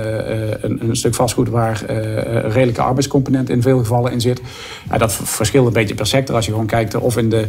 een, 0.61 0.89
een, 0.89 0.95
stuk 0.95 1.15
vastgoed 1.15 1.49
waar 1.49 1.83
een 1.87 2.51
redelijke 2.51 2.81
arbeidscomponent 2.81 3.49
in 3.49 3.61
veel 3.61 3.77
gevallen 3.77 4.11
in 4.11 4.21
zit. 4.21 4.41
dat 4.97 5.13
verschilt 5.13 5.67
een 5.67 5.73
beetje 5.73 5.95
per 5.95 6.07
sector. 6.07 6.35
Als 6.35 6.45
je 6.45 6.51
gewoon 6.51 6.67
kijkt 6.67 6.95
of 6.95 7.17
in 7.17 7.29
de 7.29 7.47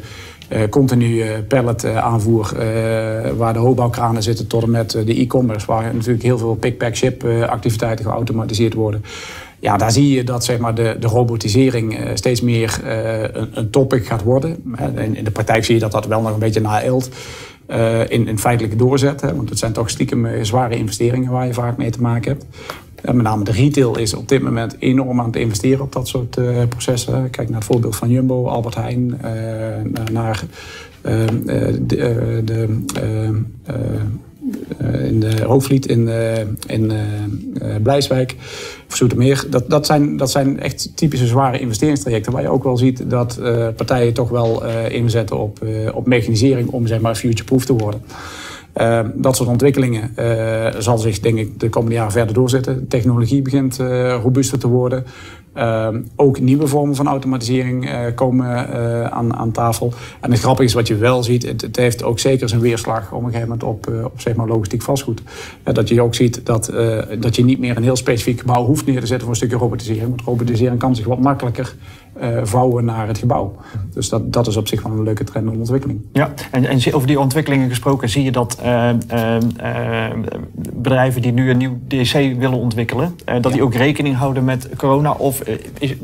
continu 0.71 1.25
pallet 1.49 1.85
aanvoer, 1.85 2.53
waar 3.37 3.53
de 3.53 3.59
hoogbouwkranen 3.59 4.23
zitten, 4.23 4.47
tot 4.47 4.63
en 4.63 4.71
met 4.71 4.91
de 4.91 5.21
e-commerce, 5.21 5.67
waar 5.67 5.95
natuurlijk 5.95 6.23
heel 6.23 6.39
veel 6.39 6.55
pick-pack-ship 6.55 7.25
activiteiten 7.47 8.05
geautomatiseerd 8.05 8.75
worden. 8.75 9.05
Ja, 9.61 9.77
daar 9.77 9.93
zie 9.93 10.11
je 10.11 10.25
dat 10.25 10.45
zeg 10.45 10.59
maar, 10.59 10.75
de, 10.75 10.97
de 11.01 11.07
robotisering 11.07 11.99
steeds 12.15 12.41
meer 12.41 12.81
een, 13.33 13.51
een, 13.53 13.71
topic 13.71 14.07
gaat 14.07 14.23
worden. 14.23 14.77
In, 14.97 15.17
in, 15.17 15.25
de 15.25 15.31
praktijk 15.31 15.65
zie 15.65 15.75
je 15.75 15.81
dat 15.81 15.93
dat 15.93 16.07
wel 16.07 16.21
nog 16.21 16.33
een 16.33 16.39
beetje 16.39 16.61
naeilt 16.61 17.11
uh, 17.69 18.01
in, 18.01 18.29
in 18.29 18.39
feitelijke 18.39 18.77
doorzet. 18.77 19.21
Hè, 19.21 19.35
want 19.35 19.49
het 19.49 19.59
zijn 19.59 19.73
toch 19.73 19.91
stiekem 19.91 20.45
zware 20.45 20.77
investeringen 20.77 21.31
waar 21.31 21.47
je 21.47 21.55
vaak 21.55 21.77
mee 21.77 21.91
te 21.91 22.01
maken 22.01 22.31
hebt. 22.31 22.45
En 23.03 23.17
met 23.17 23.25
name 23.25 23.45
de 23.45 23.53
retail 23.53 23.99
is 23.99 24.15
op 24.15 24.29
dit 24.29 24.43
moment 24.43 24.77
enorm 24.79 25.21
aan 25.21 25.27
het 25.27 25.37
investeren 25.37 25.81
op 25.81 25.93
dat 25.93 26.09
soort 26.09 26.39
processen. 26.69 27.31
Kijk 27.31 27.49
naar 27.49 27.59
het 27.59 27.67
voorbeeld 27.67 27.97
van 27.97 28.11
Jumbo, 28.11 28.47
Albert 28.47 28.75
Heijn, 28.75 29.21
naar 30.13 30.45
de, 31.87 32.43
de 32.45 32.83
in 35.05 35.21
de 35.21 35.45
Hoofdvliet, 35.45 35.87
in, 35.87 36.09
in 36.67 36.93
Blijswijk 37.83 38.37
of 38.89 38.97
Zoetermeer. 38.97 39.45
Dat, 39.51 39.71
dat, 39.71 39.87
zijn, 39.87 40.17
dat 40.17 40.31
zijn 40.31 40.61
echt 40.61 40.97
typische 40.97 41.27
zware 41.27 41.59
investeringstrajecten 41.59 42.33
waar 42.33 42.43
je 42.43 42.49
ook 42.49 42.65
wel 42.65 42.77
ziet 42.77 43.11
dat 43.11 43.41
partijen 43.77 44.15
toch 44.15 44.29
wel 44.29 44.65
inzetten 44.89 45.39
op, 45.39 45.59
op 45.95 46.07
mechanisering 46.07 46.69
om 46.69 46.87
zeg 46.87 47.01
maar 47.01 47.15
future-proof 47.15 47.65
te 47.65 47.73
worden. 47.73 48.03
Dat 49.15 49.37
soort 49.37 49.49
ontwikkelingen 49.49 50.15
zal 50.83 50.99
zich 50.99 51.21
denk 51.21 51.39
ik 51.39 51.61
de 51.61 51.69
komende 51.69 51.95
jaren 51.95 52.13
verder 52.13 52.35
doorzetten. 52.35 52.89
Technologie 52.89 53.43
begint 53.43 53.77
robuuster 54.23 54.59
te 54.59 54.69
worden. 54.69 55.05
Uh, 55.57 55.89
ook 56.17 56.41
nieuwe 56.41 56.67
vormen 56.67 56.97
van 56.97 57.07
automatisering 57.07 57.85
uh, 57.91 58.01
komen 58.15 58.71
aan, 59.13 59.37
aan, 59.37 59.51
tafel. 59.51 59.93
En 60.21 60.31
het 60.31 60.41
grappige 60.41 60.69
is 60.69 60.75
wat 60.75 60.87
je 60.87 60.97
wel 60.97 61.23
ziet, 61.23 61.43
het, 61.43 61.77
heeft 61.77 62.03
ook 62.03 62.19
zeker 62.19 62.49
zijn 62.49 62.61
weerslag 62.61 63.13
op 63.13 63.19
een 63.19 63.31
gegeven 63.31 63.49
moment 63.49 63.63
op, 63.63 64.05
op 64.05 64.21
zeg 64.21 64.35
maar 64.35 64.47
logistiek 64.47 64.83
vastgoed. 64.83 65.23
dat 65.63 65.89
je 65.89 66.03
ook 66.03 66.15
ziet 66.15 66.47
dat, 66.47 66.73
dat 67.19 67.37
je 67.37 67.45
niet 67.45 67.59
meer 67.59 67.77
een 67.77 67.83
heel 67.83 67.97
specifiek 67.97 68.41
gebouw 68.41 68.65
hoeft 68.65 68.87
neer 68.87 69.01
te 69.01 69.07
zetten 69.07 69.21
voor 69.21 69.31
een 69.31 69.37
stukje 69.37 69.57
robotisering. 69.57 70.09
Want 70.09 70.23
robotisering 70.23 70.79
kan 70.79 70.97
zich 70.97 71.07
wat 71.07 71.21
makkelijker 71.21 71.75
vouwen 72.43 72.85
naar 72.85 73.07
het 73.07 73.19
gebouw. 73.19 73.55
Dus 73.93 74.09
dat, 74.09 74.33
dat 74.33 74.47
is 74.47 74.57
op 74.57 74.69
zich 74.69 74.83
wel 74.83 74.93
een 74.93 75.03
leuke 75.03 75.25
trend 75.25 75.51
en 75.51 75.59
ontwikkeling. 75.59 76.01
Ja, 76.13 76.33
en, 76.51 76.65
en 76.65 76.95
over 76.95 77.07
die 77.07 77.21
ontwikkelingen 77.21 77.69
gesproken, 77.69 78.09
zie 78.09 78.25
je 78.25 78.33
dat 78.33 78.59
bedrijven 80.73 81.23
die 81.23 81.33
nu 81.33 81.51
een 81.51 81.57
nieuw 81.57 81.79
DC 81.89 82.13
willen 82.13 82.59
ontwikkelen, 82.59 83.17
dat 83.25 83.45
ja. 83.45 83.51
die 83.51 83.63
ook 83.63 83.75
rekening 83.75 84.17
houden 84.17 84.45
met 84.45 84.69
corona? 84.77 85.13
Of 85.13 85.43
is, 85.79 85.95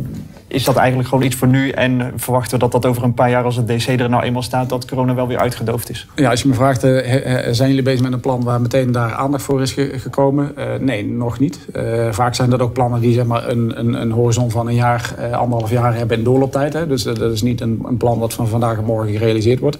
is 0.55 0.65
dat 0.65 0.77
eigenlijk 0.77 1.09
gewoon 1.09 1.25
iets 1.25 1.37
voor 1.37 1.49
nu 1.49 1.71
en 1.71 2.13
verwachten 2.17 2.53
we 2.53 2.59
dat 2.59 2.73
dat 2.73 2.87
over 2.87 3.03
een 3.03 3.15
paar 3.15 3.31
jaar 3.31 3.45
als 3.45 3.57
het 3.57 3.69
DC 3.69 3.87
er 3.87 4.09
nou 4.09 4.23
eenmaal 4.23 4.43
staat, 4.43 4.69
dat 4.69 4.85
corona 4.85 5.15
wel 5.15 5.27
weer 5.27 5.39
uitgedoofd 5.39 5.91
is? 5.91 6.07
Ja, 6.15 6.31
als 6.31 6.43
je 6.43 6.49
me 6.49 6.55
vraagt, 6.55 6.85
uh, 6.85 6.99
zijn 7.51 7.69
jullie 7.69 7.83
bezig 7.83 8.03
met 8.03 8.13
een 8.13 8.21
plan 8.21 8.45
waar 8.45 8.61
meteen 8.61 8.93
daar 8.93 9.13
aandacht 9.13 9.43
voor 9.43 9.63
is 9.63 9.73
gekomen? 9.93 10.53
Uh, 10.59 10.65
nee, 10.81 11.05
nog 11.07 11.39
niet. 11.39 11.59
Uh, 11.77 12.13
vaak 12.13 12.35
zijn 12.35 12.51
dat 12.51 12.61
ook 12.61 12.73
plannen 12.73 13.01
die 13.01 13.15
zeg 13.15 13.25
maar, 13.25 13.49
een, 13.49 13.79
een, 13.79 14.01
een 14.01 14.11
horizon 14.11 14.51
van 14.51 14.67
een 14.69 14.75
jaar, 14.75 15.15
anderhalf 15.33 15.71
jaar 15.71 15.97
hebben 15.97 16.19
in 16.19 16.25
doorlooptijd. 16.25 16.73
Hè? 16.73 16.87
Dus 16.87 17.03
dat 17.03 17.21
is 17.21 17.43
niet 17.43 17.61
een, 17.61 17.83
een, 17.85 17.97
plan 17.97 18.19
wat 18.19 18.35
van 18.35 18.49
vandaag 18.49 18.79
op 18.79 18.87
morgen 18.87 19.13
gerealiseerd 19.13 19.61
wordt. 19.61 19.79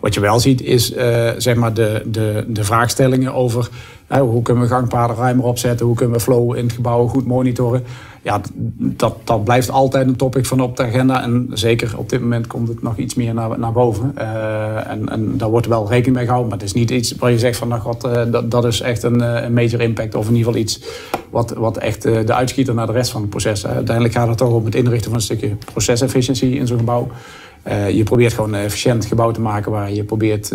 Wat 0.00 0.14
je 0.14 0.20
wel 0.20 0.40
ziet 0.40 0.62
is 0.62 0.92
zeg 1.36 1.54
maar 1.54 1.74
de, 1.74 2.02
de, 2.06 2.44
de 2.48 2.64
vraagstellingen 2.64 3.34
over 3.34 3.68
hoe 4.16 4.42
kunnen 4.42 4.62
we 4.62 4.68
gangpaden 4.68 5.16
ruimer 5.16 5.44
opzetten? 5.44 5.86
Hoe 5.86 5.94
kunnen 5.94 6.16
we 6.16 6.22
flow 6.22 6.56
in 6.56 6.64
het 6.64 6.72
gebouw 6.72 7.06
goed 7.06 7.26
monitoren? 7.26 7.84
Ja, 8.22 8.40
dat, 8.78 9.16
dat 9.24 9.44
blijft 9.44 9.70
altijd 9.70 10.06
een 10.06 10.16
topic 10.16 10.46
van 10.46 10.60
op 10.60 10.76
de 10.76 10.82
agenda. 10.82 11.22
En 11.22 11.50
zeker 11.52 11.98
op 11.98 12.08
dit 12.08 12.20
moment 12.20 12.46
komt 12.46 12.68
het 12.68 12.82
nog 12.82 12.96
iets 12.96 13.14
meer 13.14 13.34
naar, 13.34 13.58
naar 13.58 13.72
boven. 13.72 14.14
Uh, 14.18 14.90
en, 14.90 15.08
en 15.08 15.36
daar 15.36 15.50
wordt 15.50 15.66
wel 15.66 15.88
rekening 15.88 16.16
mee 16.16 16.24
gehouden. 16.24 16.50
Maar 16.50 16.58
het 16.58 16.68
is 16.68 16.74
niet 16.74 16.90
iets 16.90 17.14
waar 17.16 17.30
je 17.30 17.38
zegt 17.38 17.58
van 17.58 17.68
nou 17.68 17.80
god, 17.80 18.04
uh, 18.04 18.22
dat, 18.30 18.50
dat 18.50 18.64
is 18.64 18.80
echt 18.80 19.02
een, 19.02 19.20
een 19.44 19.52
major 19.52 19.80
impact. 19.80 20.14
Of 20.14 20.28
in 20.28 20.34
ieder 20.34 20.46
geval 20.46 20.60
iets 20.60 20.80
wat, 21.30 21.50
wat 21.50 21.76
echt 21.76 22.02
de 22.02 22.34
uitschieter 22.34 22.74
naar 22.74 22.86
de 22.86 22.92
rest 22.92 23.10
van 23.10 23.20
het 23.20 23.30
proces. 23.30 23.66
Uiteindelijk 23.66 24.14
gaat 24.14 24.28
het 24.28 24.38
toch 24.38 24.52
om 24.52 24.64
het 24.64 24.74
inrichten 24.74 25.10
van 25.10 25.14
een 25.14 25.24
stukje 25.24 25.56
procesefficiëntie 25.72 26.56
in 26.56 26.66
zo'n 26.66 26.78
gebouw. 26.78 27.08
Je 27.92 28.02
probeert 28.04 28.32
gewoon 28.32 28.52
een 28.52 28.64
efficiënt 28.64 29.06
gebouw 29.06 29.30
te 29.30 29.40
maken 29.40 29.72
waar 29.72 29.92
je 29.92 30.04
probeert 30.04 30.48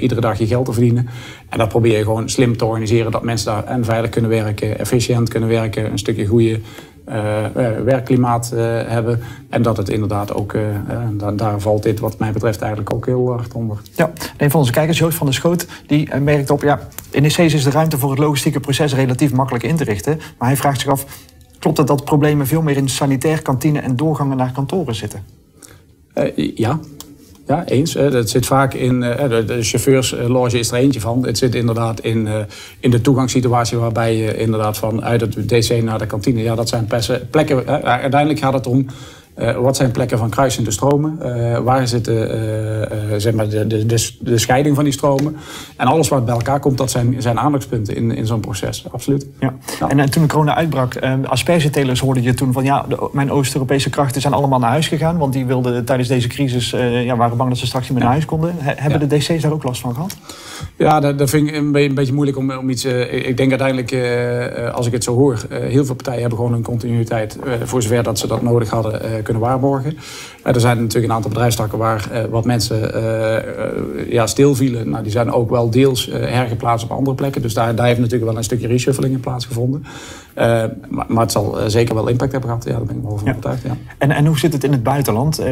iedere 0.00 0.20
dag 0.20 0.38
je 0.38 0.46
geld 0.46 0.64
te 0.64 0.72
verdienen. 0.72 1.08
En 1.48 1.58
dat 1.58 1.68
probeer 1.68 1.98
je 1.98 2.04
gewoon 2.04 2.28
slim 2.28 2.56
te 2.56 2.64
organiseren 2.64 3.12
dat 3.12 3.22
mensen 3.22 3.52
daar 3.52 3.64
en 3.64 3.84
veilig 3.84 4.10
kunnen 4.10 4.30
werken, 4.30 4.78
efficiënt 4.78 5.28
kunnen 5.28 5.48
werken, 5.48 5.90
een 5.90 5.98
stukje 5.98 6.26
goede 6.26 6.60
werkklimaat 7.84 8.50
hebben. 8.86 9.20
En 9.50 9.62
dat 9.62 9.76
het 9.76 9.88
inderdaad 9.88 10.34
ook, 10.34 10.56
daar, 11.36 11.60
valt 11.60 11.82
dit 11.82 12.00
wat 12.00 12.18
mij 12.18 12.32
betreft 12.32 12.60
eigenlijk 12.60 12.94
ook 12.94 13.06
heel 13.06 13.28
hard 13.30 13.54
onder. 13.54 13.78
Ja, 13.96 14.12
een 14.36 14.50
van 14.50 14.60
onze 14.60 14.72
kijkers, 14.72 14.98
Joost 14.98 15.16
van 15.16 15.26
der 15.26 15.34
Schoot, 15.34 15.66
die 15.86 16.16
merkt 16.16 16.50
op... 16.50 16.62
ja, 16.62 16.88
in 17.10 17.24
IC's 17.24 17.38
is 17.38 17.64
de 17.64 17.70
ruimte 17.70 17.98
voor 17.98 18.10
het 18.10 18.18
logistieke 18.18 18.60
proces 18.60 18.94
relatief 18.94 19.32
makkelijk 19.32 19.64
in 19.64 19.76
te 19.76 19.84
richten. 19.84 20.20
Maar 20.38 20.48
hij 20.48 20.56
vraagt 20.56 20.80
zich 20.80 20.90
af, 20.90 21.06
klopt 21.58 21.78
het 21.78 21.86
dat 21.86 22.04
problemen 22.04 22.46
veel 22.46 22.62
meer 22.62 22.76
in 22.76 22.88
sanitair, 22.88 23.42
kantine 23.42 23.78
en 23.78 23.96
doorgangen 23.96 24.36
naar 24.36 24.52
kantoren 24.52 24.94
zitten? 24.94 25.43
Ja, 26.54 26.80
ja, 27.46 27.64
eens. 27.66 27.94
Het 27.94 28.30
zit 28.30 28.46
vaak 28.46 28.74
in, 28.74 29.00
de 29.00 29.58
chauffeursloge 29.60 30.58
is 30.58 30.70
er 30.70 30.76
eentje 30.76 31.00
van. 31.00 31.26
Het 31.26 31.38
zit 31.38 31.54
inderdaad 31.54 32.00
in, 32.00 32.28
in 32.80 32.90
de 32.90 33.00
toegangssituatie 33.00 33.78
waarbij 33.78 34.16
je 34.16 34.36
inderdaad 34.36 34.78
van 34.78 35.04
uit 35.04 35.20
het 35.20 35.48
DC 35.48 35.82
naar 35.82 35.98
de 35.98 36.06
kantine... 36.06 36.42
Ja, 36.42 36.54
dat 36.54 36.68
zijn 36.68 36.88
plekken... 37.30 37.66
Uiteindelijk 37.84 38.40
gaat 38.40 38.52
het 38.52 38.66
om 38.66 38.86
uh, 39.38 39.56
wat 39.56 39.76
zijn 39.76 39.90
plekken 39.90 40.18
van 40.18 40.30
kruisende 40.30 40.70
stromen? 40.70 41.18
Uh, 41.22 41.58
waar 41.58 41.88
zitten 41.88 42.14
uh, 42.14 43.14
zeg 43.16 43.32
maar 43.34 43.48
de, 43.48 43.66
de, 43.66 43.86
de, 43.86 44.10
de, 44.20 44.38
scheiding 44.38 44.74
van 44.74 44.84
die 44.84 44.92
stromen? 44.92 45.36
En 45.76 45.86
alles 45.86 46.08
wat 46.08 46.24
bij 46.24 46.34
elkaar 46.34 46.60
komt, 46.60 46.78
dat 46.78 46.90
zijn, 46.90 47.14
zijn 47.18 47.38
aandachtspunten 47.38 47.96
in, 47.96 48.10
in 48.10 48.26
zo'n 48.26 48.40
proces. 48.40 48.86
Absoluut. 48.92 49.26
Ja. 49.40 49.54
En, 49.88 50.10
toen 50.10 50.22
de 50.22 50.28
corona 50.28 50.54
uitbrak, 50.54 50.98
aspergetelers 51.24 52.00
hoorde 52.00 52.22
je 52.22 52.34
toen 52.34 52.52
van... 52.52 52.64
ja, 52.64 52.86
mijn 53.12 53.30
Oost-Europese 53.30 53.90
krachten 53.90 54.20
zijn 54.20 54.34
allemaal 54.34 54.58
naar 54.58 54.70
huis 54.70 54.88
gegaan... 54.88 55.18
want 55.18 55.32
die 55.32 55.46
wilden 55.46 55.84
tijdens 55.84 56.08
deze 56.08 56.28
crisis, 56.28 56.70
ja, 57.04 57.16
waren 57.16 57.36
bang 57.36 57.48
dat 57.48 57.58
ze 57.58 57.66
straks 57.66 57.84
niet 57.84 57.94
meer 57.94 58.02
naar 58.02 58.12
huis 58.12 58.24
konden. 58.24 58.54
hebben 58.58 59.08
de 59.08 59.16
DC's 59.16 59.42
daar 59.42 59.52
ook 59.52 59.62
last 59.62 59.80
van 59.80 59.94
gehad? 59.94 60.16
Ja, 60.76 61.00
dat, 61.00 61.18
dat 61.18 61.30
vind 61.30 61.48
ik 61.48 61.54
een, 61.54 61.76
een 61.76 61.94
beetje 61.94 62.12
moeilijk 62.12 62.38
om, 62.38 62.52
om 62.52 62.70
iets... 62.70 62.84
ik 63.10 63.36
denk 63.36 63.50
uiteindelijk, 63.50 63.92
als 64.72 64.86
ik 64.86 64.92
het 64.92 65.04
zo 65.04 65.14
hoor... 65.14 65.38
heel 65.50 65.84
veel 65.84 65.94
partijen 65.94 66.20
hebben 66.20 66.38
gewoon 66.38 66.54
een 66.54 66.62
continuïteit... 66.62 67.38
voor 67.64 67.82
zover 67.82 68.02
dat 68.02 68.18
ze 68.18 68.26
dat 68.26 68.42
nodig 68.42 68.70
hadden 68.70 69.23
kunnen 69.24 69.42
waarborgen. 69.42 69.96
er 70.42 70.60
zijn 70.60 70.78
natuurlijk 70.78 71.04
een 71.04 71.12
aantal 71.12 71.30
bedrijfstakken 71.30 71.78
waar 71.78 72.10
eh, 72.10 72.24
wat 72.24 72.44
mensen 72.44 72.94
eh, 72.94 73.36
eh, 73.36 73.42
ja, 74.08 74.26
stilvielen. 74.26 74.90
Nou, 74.90 75.02
die 75.02 75.12
zijn 75.12 75.32
ook 75.32 75.50
wel 75.50 75.70
deels 75.70 76.08
hergeplaatst 76.12 76.84
op 76.84 76.90
andere 76.90 77.16
plekken. 77.16 77.42
Dus 77.42 77.54
daar, 77.54 77.74
daar 77.74 77.86
heeft 77.86 77.98
natuurlijk 77.98 78.30
wel 78.30 78.36
een 78.36 78.44
stukje 78.44 78.66
reshuffling 78.66 79.14
in 79.14 79.20
plaatsgevonden. 79.20 79.84
Uh, 80.38 80.44
maar, 80.88 81.04
maar, 81.08 81.22
het 81.22 81.32
zal 81.32 81.56
zeker 81.66 81.94
wel 81.94 82.08
impact 82.08 82.32
hebben 82.32 82.50
gehad. 82.50 82.64
Ja, 82.64 82.70
daar 82.70 82.84
ben 82.84 82.96
ik 82.96 83.02
wel 83.02 83.18
van 83.18 83.28
overtuigd. 83.28 83.62
Ja. 83.62 83.76
En, 83.98 84.10
en 84.10 84.26
hoe 84.26 84.38
zit 84.38 84.52
het 84.52 84.64
in 84.64 84.72
het 84.72 84.82
buitenland? 84.82 85.42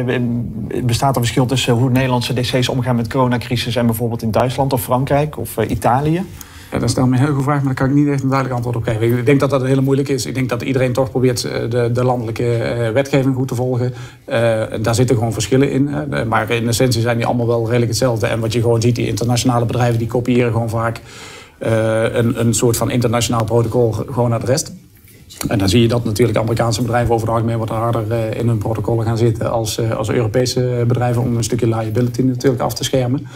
Bestaat 0.83 1.15
er 1.15 1.21
verschil 1.21 1.45
tussen 1.45 1.73
hoe 1.73 1.89
Nederlandse 1.89 2.33
DC's 2.33 2.67
omgaan 2.67 2.95
met 2.95 3.07
coronacrisis 3.07 3.75
en 3.75 3.85
bijvoorbeeld 3.85 4.21
in 4.21 4.31
Duitsland 4.31 4.73
of 4.73 4.81
Frankrijk 4.81 5.37
of 5.37 5.57
Italië? 5.57 6.23
Dat 6.79 6.89
is 6.89 6.93
dan 6.93 7.11
een 7.11 7.17
heel 7.17 7.27
goede 7.27 7.43
vraag, 7.43 7.63
maar 7.63 7.75
daar 7.75 7.87
kan 7.87 7.97
ik 7.97 8.03
niet 8.03 8.13
echt 8.13 8.23
een 8.23 8.29
duidelijk 8.29 8.55
antwoord 8.55 8.75
op 8.75 8.83
geven. 8.83 9.17
Ik 9.17 9.25
denk 9.25 9.39
dat 9.39 9.49
dat 9.49 9.61
hele 9.63 9.81
moeilijk 9.81 10.09
is. 10.09 10.25
Ik 10.25 10.33
denk 10.33 10.49
dat 10.49 10.61
iedereen 10.61 10.93
toch 10.93 11.09
probeert 11.09 11.43
eh, 11.43 11.69
de, 11.69 11.91
de 11.93 12.03
landelijke 12.03 12.55
eh, 12.55 12.89
wetgeving 12.89 13.35
goed 13.35 13.47
te 13.47 13.55
volgen. 13.55 13.93
Uh, 14.29 14.35
daar 14.81 14.95
zitten 14.95 15.15
gewoon 15.15 15.33
verschillen 15.33 15.71
in. 15.71 15.89
maar 16.27 16.51
in 16.51 16.67
essentie 16.67 17.01
zijn 17.01 17.17
die 17.17 17.25
allemaal 17.25 17.47
wel 17.47 17.65
redelijk 17.65 17.87
hetzelfde. 17.87 18.27
En 18.27 18.39
wat 18.39 18.53
je 18.53 18.61
gewoon 18.61 18.81
ziet, 18.81 18.95
die 18.95 19.07
internationale 19.07 19.65
bedrijven 19.65 19.99
die 19.99 20.07
kopiëren 20.07 20.51
gewoon 20.51 20.69
vaak 20.69 21.01
een, 21.59 22.39
een 22.39 22.53
soort 22.53 22.77
van 22.77 22.91
internationaal 22.91 23.43
protocol 23.43 23.91
gewoon 23.91 24.29
naar 24.29 24.39
de 24.39 24.45
rest. 24.45 24.73
En 25.47 25.57
dan 25.57 25.69
zie 25.69 25.81
je 25.81 25.87
dat 25.87 26.03
natuurlijk 26.03 26.37
Amerikaanse 26.37 26.81
bedrijven 26.81 27.13
over 27.13 27.27
het 27.27 27.35
algemeen 27.35 27.57
wat 27.57 27.69
harder 27.69 28.35
in 28.37 28.47
hun 28.47 28.57
protocollen 28.57 29.05
gaan 29.05 29.17
zitten 29.17 29.51
als, 29.51 29.79
als 29.91 30.09
Europese 30.09 30.83
bedrijven 30.87 31.21
om 31.21 31.37
een 31.37 31.43
stukje 31.43 31.67
liability 31.67 32.21
natuurlijk 32.21 32.61
af 32.61 32.73
te 32.73 32.83
schermen. 32.83 33.27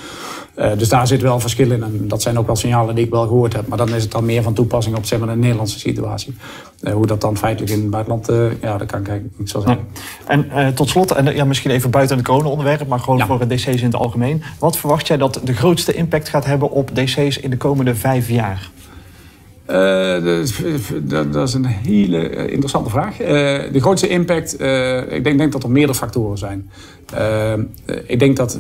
Uh, 0.58 0.72
dus 0.78 0.90
daar 0.90 1.08
zit 1.08 1.22
wel 1.22 1.40
verschil 1.40 1.72
in. 1.72 1.84
En 1.84 2.08
dat 2.08 2.22
zijn 2.22 2.40
ook 2.40 2.46
wel 2.46 2.56
signalen 2.56 2.96
die 2.96 3.06
ik 3.06 3.12
wel 3.12 3.28
gehoord 3.28 3.54
heb. 3.54 3.68
Maar 3.68 3.78
dan 3.78 3.90
is 3.90 4.04
het 4.04 4.12
dan 4.12 4.26
meer 4.26 4.44
van 4.44 4.54
toepassing 4.54 4.96
op 4.96 5.06
zeg 5.06 5.20
maar, 5.20 5.28
de 5.28 5.36
Nederlandse 5.36 5.80
situatie. 5.80 6.36
Uh, 6.82 6.94
hoe 6.94 7.08
dat 7.08 7.22
dan 7.22 7.38
feitelijk 7.38 7.74
in 7.74 7.82
het 7.82 7.90
buitenland, 7.90 8.30
uh, 8.30 8.62
ja, 8.62 8.78
dat 8.78 8.88
kan 8.88 9.00
ik 9.00 9.08
eigenlijk 9.08 9.40
niet 9.40 9.50
zo 9.50 9.60
zeggen. 9.60 9.86
Ja. 10.28 10.46
En 10.54 10.74
tot 10.74 10.90
slot, 10.90 11.12
en 11.12 11.36
ja, 11.36 11.46
misschien 11.46 11.72
even 11.72 11.90
buiten 11.90 12.18
het 12.18 12.26
corona-onderwerp, 12.26 12.88
maar 12.88 13.00
gewoon 13.00 13.18
ja. 13.18 13.26
voor 13.26 13.48
DC's 13.48 13.66
in 13.66 13.84
het 13.84 13.96
algemeen. 13.96 14.44
Wat 14.60 14.78
verwacht 14.78 15.08
jij 15.08 15.18
dat 15.18 15.42
de 15.44 15.54
grootste 15.54 15.94
impact 15.94 16.30
gaat 16.30 16.46
hebben 16.46 16.72
op 16.72 16.96
DC's 16.96 17.38
in 17.38 17.50
de 17.50 17.58
komende 17.58 17.96
vijf 17.96 18.30
jaar? 18.30 18.70
Uh, 19.72 20.24
dat, 21.04 21.34
dat, 21.34 21.48
is 21.48 21.54
een 21.54 21.66
hele 21.66 22.48
interessante 22.48 22.90
vraag. 22.90 23.22
Uh, 23.22 23.28
de 23.72 23.80
grootste 23.80 24.08
impact, 24.08 24.54
ik 25.10 25.24
denk, 25.24 25.38
denk, 25.38 25.52
dat 25.52 25.64
er 25.64 25.72
meerdere 25.72 25.98
factoren 25.98 26.38
zijn. 26.38 26.70
ik 28.06 28.20
denk 28.20 28.38
dat 28.38 28.60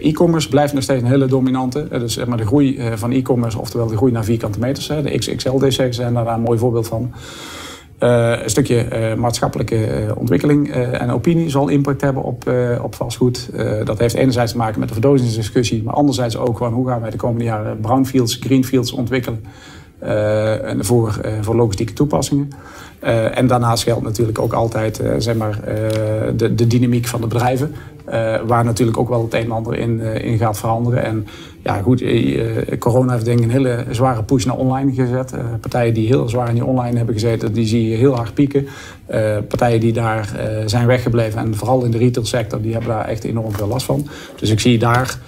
e-commerce 0.00 0.48
blijft 0.48 0.72
nog 0.72 0.82
steeds 0.82 1.02
een 1.02 1.08
hele 1.08 1.26
dominante. 1.26 1.88
dus 1.88 2.14
zeg 2.14 2.26
maar 2.26 2.36
de 2.36 2.46
groei 2.46 2.80
van 2.94 3.12
e-commerce, 3.12 3.58
oftewel 3.58 3.86
de 3.86 3.96
groei 3.96 4.12
naar 4.12 4.24
vierkante 4.24 4.58
meters. 4.58 4.86
de 4.86 5.18
XXL-DC's 5.18 5.96
zijn 5.96 6.14
daar 6.14 6.26
een 6.26 6.40
mooi 6.40 6.58
voorbeeld 6.58 6.88
van. 6.88 7.12
een 7.98 8.50
stukje 8.50 9.14
maatschappelijke 9.18 10.14
ontwikkeling 10.16 10.70
en 10.72 11.10
opinie 11.10 11.50
zal 11.50 11.68
impact 11.68 12.00
hebben 12.00 12.22
op, 12.22 12.52
op 12.82 12.94
vastgoed. 12.94 13.50
dat 13.84 13.98
heeft 13.98 14.14
enerzijds 14.14 14.52
te 14.52 14.58
maken 14.58 14.78
met 14.78 14.88
de 14.88 14.94
verdodigingsdiscussie, 14.94 15.82
maar 15.82 15.94
anderzijds 15.94 16.36
ook 16.36 16.56
gewoon 16.56 16.72
hoe 16.72 16.88
gaan 16.88 17.00
wij 17.00 17.10
de 17.10 17.16
komende 17.16 17.44
jaren 17.44 17.80
brownfields, 17.80 18.38
greenfields 18.40 18.92
ontwikkelen. 18.92 19.44
Uh, 20.04 20.54
voor, 20.78 21.20
uh, 21.24 21.32
voor 21.40 21.56
logistieke 21.56 21.92
toepassingen. 21.92 22.50
Uh, 23.04 23.38
en 23.38 23.46
daarnaast 23.46 23.82
geldt 23.82 24.02
natuurlijk 24.02 24.38
ook 24.38 24.52
altijd 24.52 25.02
zeg 25.18 25.36
maar, 25.36 25.58
de, 26.36 26.54
de 26.54 26.66
dynamiek 26.66 27.06
van 27.06 27.20
de 27.20 27.26
bedrijven. 27.26 27.74
waar 28.46 28.64
natuurlijk 28.64 28.98
ook 28.98 29.08
wel 29.08 29.22
het 29.22 29.34
een 29.34 29.40
en 29.42 29.50
ander 29.50 29.78
in, 29.78 30.00
in 30.00 30.38
gaat 30.38 30.58
veranderen. 30.58 31.04
En 31.04 31.26
ja, 31.62 31.82
goed, 31.82 32.04
corona 32.78 33.12
heeft 33.12 33.24
denk 33.24 33.38
ik 33.38 33.44
een 33.44 33.50
hele 33.50 33.84
zware 33.90 34.22
push 34.22 34.44
naar 34.44 34.56
online 34.56 34.92
gezet. 34.92 35.34
partijen 35.60 35.94
die 35.94 36.06
heel 36.06 36.28
zwaar 36.28 36.48
in 36.48 36.54
die 36.54 36.64
online 36.64 36.96
hebben 36.96 37.14
gezeten, 37.14 37.52
die 37.52 37.66
zie 37.66 37.88
je 37.88 37.96
heel 37.96 38.16
hard 38.16 38.34
pieken. 38.34 38.66
partijen 39.48 39.80
die 39.80 39.92
daar 39.92 40.36
zijn 40.66 40.86
weggebleven 40.86 41.40
en 41.40 41.54
vooral 41.54 41.84
in 41.84 41.90
de 41.90 41.98
retailsector, 41.98 42.62
die 42.62 42.72
hebben 42.72 42.90
daar 42.90 43.08
echt 43.08 43.24
enorm 43.24 43.52
veel 43.52 43.68
last 43.68 43.86
van. 43.86 44.08
Dus 44.36 44.50
ik 44.50 44.60
zie 44.60 44.78
daar 44.78 45.18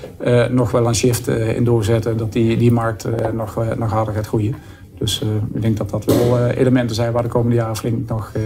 nog 0.51 0.71
wel 0.71 0.87
een 0.87 0.95
shift 0.95 1.29
in 1.29 1.65
doorzetten, 1.65 2.17
dat 2.17 2.33
die, 2.33 2.57
die 2.57 2.73
markt 2.73 3.07
nog, 3.33 3.65
nog 3.77 3.91
harder 3.91 4.15
gaat 4.15 4.27
groeien. 4.27 4.55
Dus 5.03 5.21
uh, 5.23 5.29
ik 5.55 5.63
denk 5.63 5.77
dat 5.77 5.91
dat 5.91 6.05
wel 6.05 6.39
uh, 6.39 6.57
elementen 6.57 6.97
zijn 6.97 7.13
waar 7.13 7.23
de 7.23 7.29
komende 7.29 7.57
jaren 7.57 7.77
flink 7.77 8.09
nog 8.09 8.33
uh, 8.37 8.43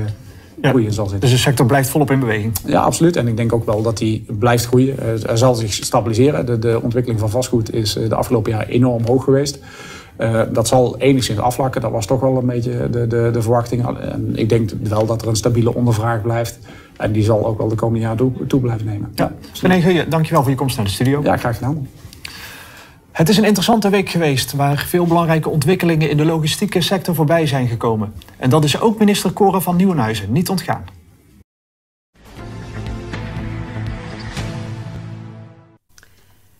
ja. 0.62 0.68
groeien 0.68 0.92
zal 0.92 1.04
zitten. 1.04 1.28
Dus 1.28 1.30
de 1.30 1.42
sector 1.42 1.66
blijft 1.66 1.88
volop 1.88 2.10
in 2.10 2.20
beweging? 2.20 2.52
Ja, 2.66 2.80
absoluut. 2.80 3.16
En 3.16 3.28
ik 3.28 3.36
denk 3.36 3.52
ook 3.52 3.66
wel 3.66 3.82
dat 3.82 3.98
die 3.98 4.24
blijft 4.38 4.66
groeien. 4.66 4.98
er 5.26 5.38
zal 5.38 5.54
zich 5.54 5.72
stabiliseren. 5.72 6.46
De, 6.46 6.58
de, 6.58 6.80
ontwikkeling 6.82 7.20
van 7.20 7.30
vastgoed 7.30 7.74
is 7.74 7.92
de 7.92 8.14
afgelopen 8.14 8.52
jaar 8.52 8.66
enorm 8.66 9.04
hoog 9.06 9.24
geweest. 9.24 9.58
dat 10.52 10.68
zal 10.68 10.98
enigszins 10.98 11.38
afvlakken. 11.38 11.80
Dat 11.80 11.90
was 11.90 12.06
toch 12.06 12.20
wel 12.20 12.36
een 12.36 12.46
beetje 12.46 12.90
de, 12.90 13.06
de, 13.06 13.30
de 13.32 13.42
verwachting. 13.42 13.98
En 14.00 14.32
ik 14.34 14.48
denk 14.48 14.70
wel 14.82 15.06
dat 15.06 15.22
er 15.22 15.28
een 15.28 15.36
stabiele 15.36 15.74
ondervraag 15.74 16.22
blijft. 16.22 16.58
En 16.96 17.12
die 17.12 17.22
zal 17.22 17.46
ook 17.46 17.58
wel 17.58 17.68
de 17.68 17.74
komende 17.74 18.00
jaren 18.00 18.16
toe, 18.16 18.46
toe 18.46 18.60
blijven 18.60 18.86
nemen. 18.86 19.12
Ja. 19.14 19.32
René 19.62 20.08
dankjewel 20.08 20.42
voor 20.42 20.50
je 20.50 20.56
komst 20.56 20.76
naar 20.76 20.86
de 20.86 20.92
studio. 20.92 21.20
Ja, 21.22 21.36
graag 21.36 21.54
gedaan. 21.54 21.86
Het 23.16 23.28
is 23.28 23.36
een 23.36 23.44
interessante 23.44 23.88
week 23.88 24.08
geweest 24.08 24.52
waar 24.52 24.78
veel 24.78 25.06
belangrijke 25.06 25.48
ontwikkelingen 25.48 26.10
in 26.10 26.16
de 26.16 26.24
logistieke 26.24 26.80
sector 26.80 27.14
voorbij 27.14 27.46
zijn 27.46 27.68
gekomen. 27.68 28.14
En 28.36 28.50
dat 28.50 28.64
is 28.64 28.80
ook 28.80 28.98
minister 28.98 29.32
Cora 29.32 29.60
van 29.60 29.76
Nieuwenhuizen 29.76 30.32
niet 30.32 30.48
ontgaan. 30.48 30.84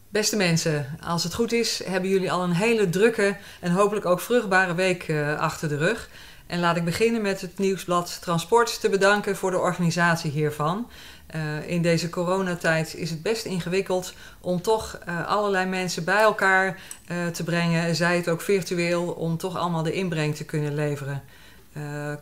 Beste 0.09 0.37
mensen, 0.37 0.87
als 1.01 1.23
het 1.23 1.35
goed 1.35 1.53
is, 1.53 1.83
hebben 1.85 2.11
jullie 2.11 2.33
al 2.33 2.43
een 2.43 2.55
hele 2.55 2.89
drukke 2.89 3.37
en 3.61 3.73
hopelijk 3.73 4.07
ook 4.07 4.21
vruchtbare 4.21 4.75
week 4.75 5.09
uh, 5.09 5.39
achter 5.39 5.69
de 5.69 5.77
rug. 5.77 6.09
En 6.47 6.61
laat 6.61 6.77
ik 6.77 6.85
beginnen 6.85 7.23
met 7.23 7.41
het 7.41 7.59
nieuwsblad 7.59 8.19
Transport 8.21 8.81
te 8.81 8.89
bedanken 8.89 9.37
voor 9.37 9.51
de 9.51 9.59
organisatie 9.59 10.31
hiervan. 10.31 10.87
Uh, 11.35 11.69
in 11.71 11.83
deze 11.83 12.09
coronatijd 12.09 12.95
is 12.95 13.11
het 13.11 13.23
best 13.23 13.45
ingewikkeld 13.45 14.15
om 14.41 14.63
toch 14.63 14.99
uh, 15.09 15.27
allerlei 15.27 15.67
mensen 15.67 16.05
bij 16.05 16.21
elkaar 16.23 16.67
uh, 17.11 17.27
te 17.27 17.45
brengen, 17.45 17.97
zij 17.97 18.17
het 18.17 18.29
ook 18.29 18.41
virtueel, 18.41 19.05
om 19.05 19.37
toch 19.37 19.57
allemaal 19.57 19.83
de 19.83 19.93
inbreng 19.93 20.35
te 20.35 20.45
kunnen 20.45 20.75
leveren. 20.75 21.23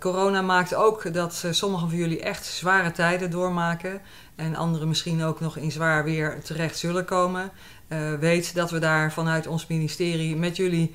corona 0.00 0.42
maakt 0.42 0.74
ook 0.74 1.14
dat 1.14 1.44
sommigen 1.50 1.88
van 1.88 1.98
jullie 1.98 2.22
echt 2.22 2.44
zware 2.44 2.92
tijden 2.92 3.30
doormaken 3.30 4.00
en 4.36 4.56
anderen 4.56 4.88
misschien 4.88 5.22
ook 5.22 5.40
nog 5.40 5.56
in 5.56 5.72
zwaar 5.72 6.04
weer 6.04 6.42
terecht 6.42 6.78
zullen 6.78 7.04
komen. 7.04 7.50
Weet 8.20 8.54
dat 8.54 8.70
we 8.70 8.78
daar 8.78 9.12
vanuit 9.12 9.46
ons 9.46 9.66
ministerie 9.66 10.36
met 10.36 10.56
jullie 10.56 10.94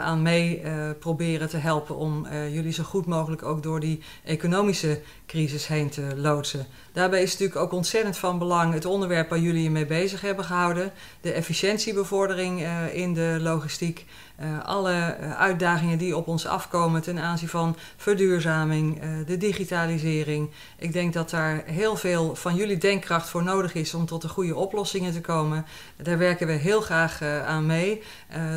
aan 0.00 0.22
mee 0.22 0.62
proberen 0.98 1.48
te 1.48 1.56
helpen 1.56 1.96
om 1.96 2.26
jullie 2.30 2.72
zo 2.72 2.82
goed 2.82 3.06
mogelijk 3.06 3.42
ook 3.42 3.62
door 3.62 3.80
die 3.80 4.00
economische 4.24 5.00
crisis 5.26 5.66
heen 5.66 5.88
te 5.88 6.12
loodsen. 6.16 6.66
Daarbij 6.92 7.22
is 7.22 7.30
natuurlijk 7.32 7.60
ook 7.60 7.72
ontzettend 7.72 8.16
van 8.16 8.38
belang 8.38 8.72
het 8.72 8.84
onderwerp 8.84 9.28
waar 9.28 9.38
jullie 9.38 9.62
je 9.62 9.70
mee 9.70 9.86
bezig 9.86 10.20
hebben 10.20 10.44
gehouden. 10.44 10.92
De 11.20 11.32
efficiëntiebevordering 11.32 12.66
in 12.92 13.14
de 13.14 13.38
logistiek. 13.40 14.06
Uh, 14.42 14.64
alle 14.64 15.16
uh, 15.20 15.38
uitdagingen 15.40 15.98
die 15.98 16.16
op 16.16 16.28
ons 16.28 16.46
afkomen 16.46 17.02
ten 17.02 17.18
aanzien 17.18 17.48
van 17.48 17.76
verduurzaming, 17.96 19.04
uh, 19.04 19.26
de 19.26 19.36
digitalisering. 19.36 20.50
Ik 20.78 20.92
denk 20.92 21.12
dat 21.12 21.30
daar 21.30 21.62
heel 21.66 21.96
veel 21.96 22.34
van 22.34 22.54
jullie 22.54 22.78
denkkracht 22.78 23.28
voor 23.28 23.42
nodig 23.42 23.74
is 23.74 23.94
om 23.94 24.06
tot 24.06 24.22
de 24.22 24.28
goede 24.28 24.56
oplossingen 24.56 25.12
te 25.12 25.20
komen. 25.20 25.66
Daar 26.02 26.18
werken 26.18 26.46
we 26.46 26.52
heel 26.52 26.80
graag 26.80 27.22
aan 27.22 27.66
mee. 27.66 28.02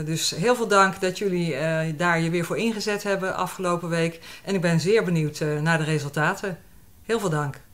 dus 0.05 0.29
heel 0.29 0.55
veel 0.55 0.67
dank 0.67 1.01
dat 1.01 1.17
jullie 1.17 1.55
daar 1.95 2.19
je 2.19 2.29
weer 2.29 2.45
voor 2.45 2.57
ingezet 2.57 3.03
hebben 3.03 3.36
afgelopen 3.36 3.89
week. 3.89 4.19
En 4.43 4.55
ik 4.55 4.61
ben 4.61 4.79
zeer 4.79 5.03
benieuwd 5.03 5.39
naar 5.61 5.77
de 5.77 5.83
resultaten. 5.83 6.57
Heel 7.03 7.19
veel 7.19 7.29
dank. 7.29 7.64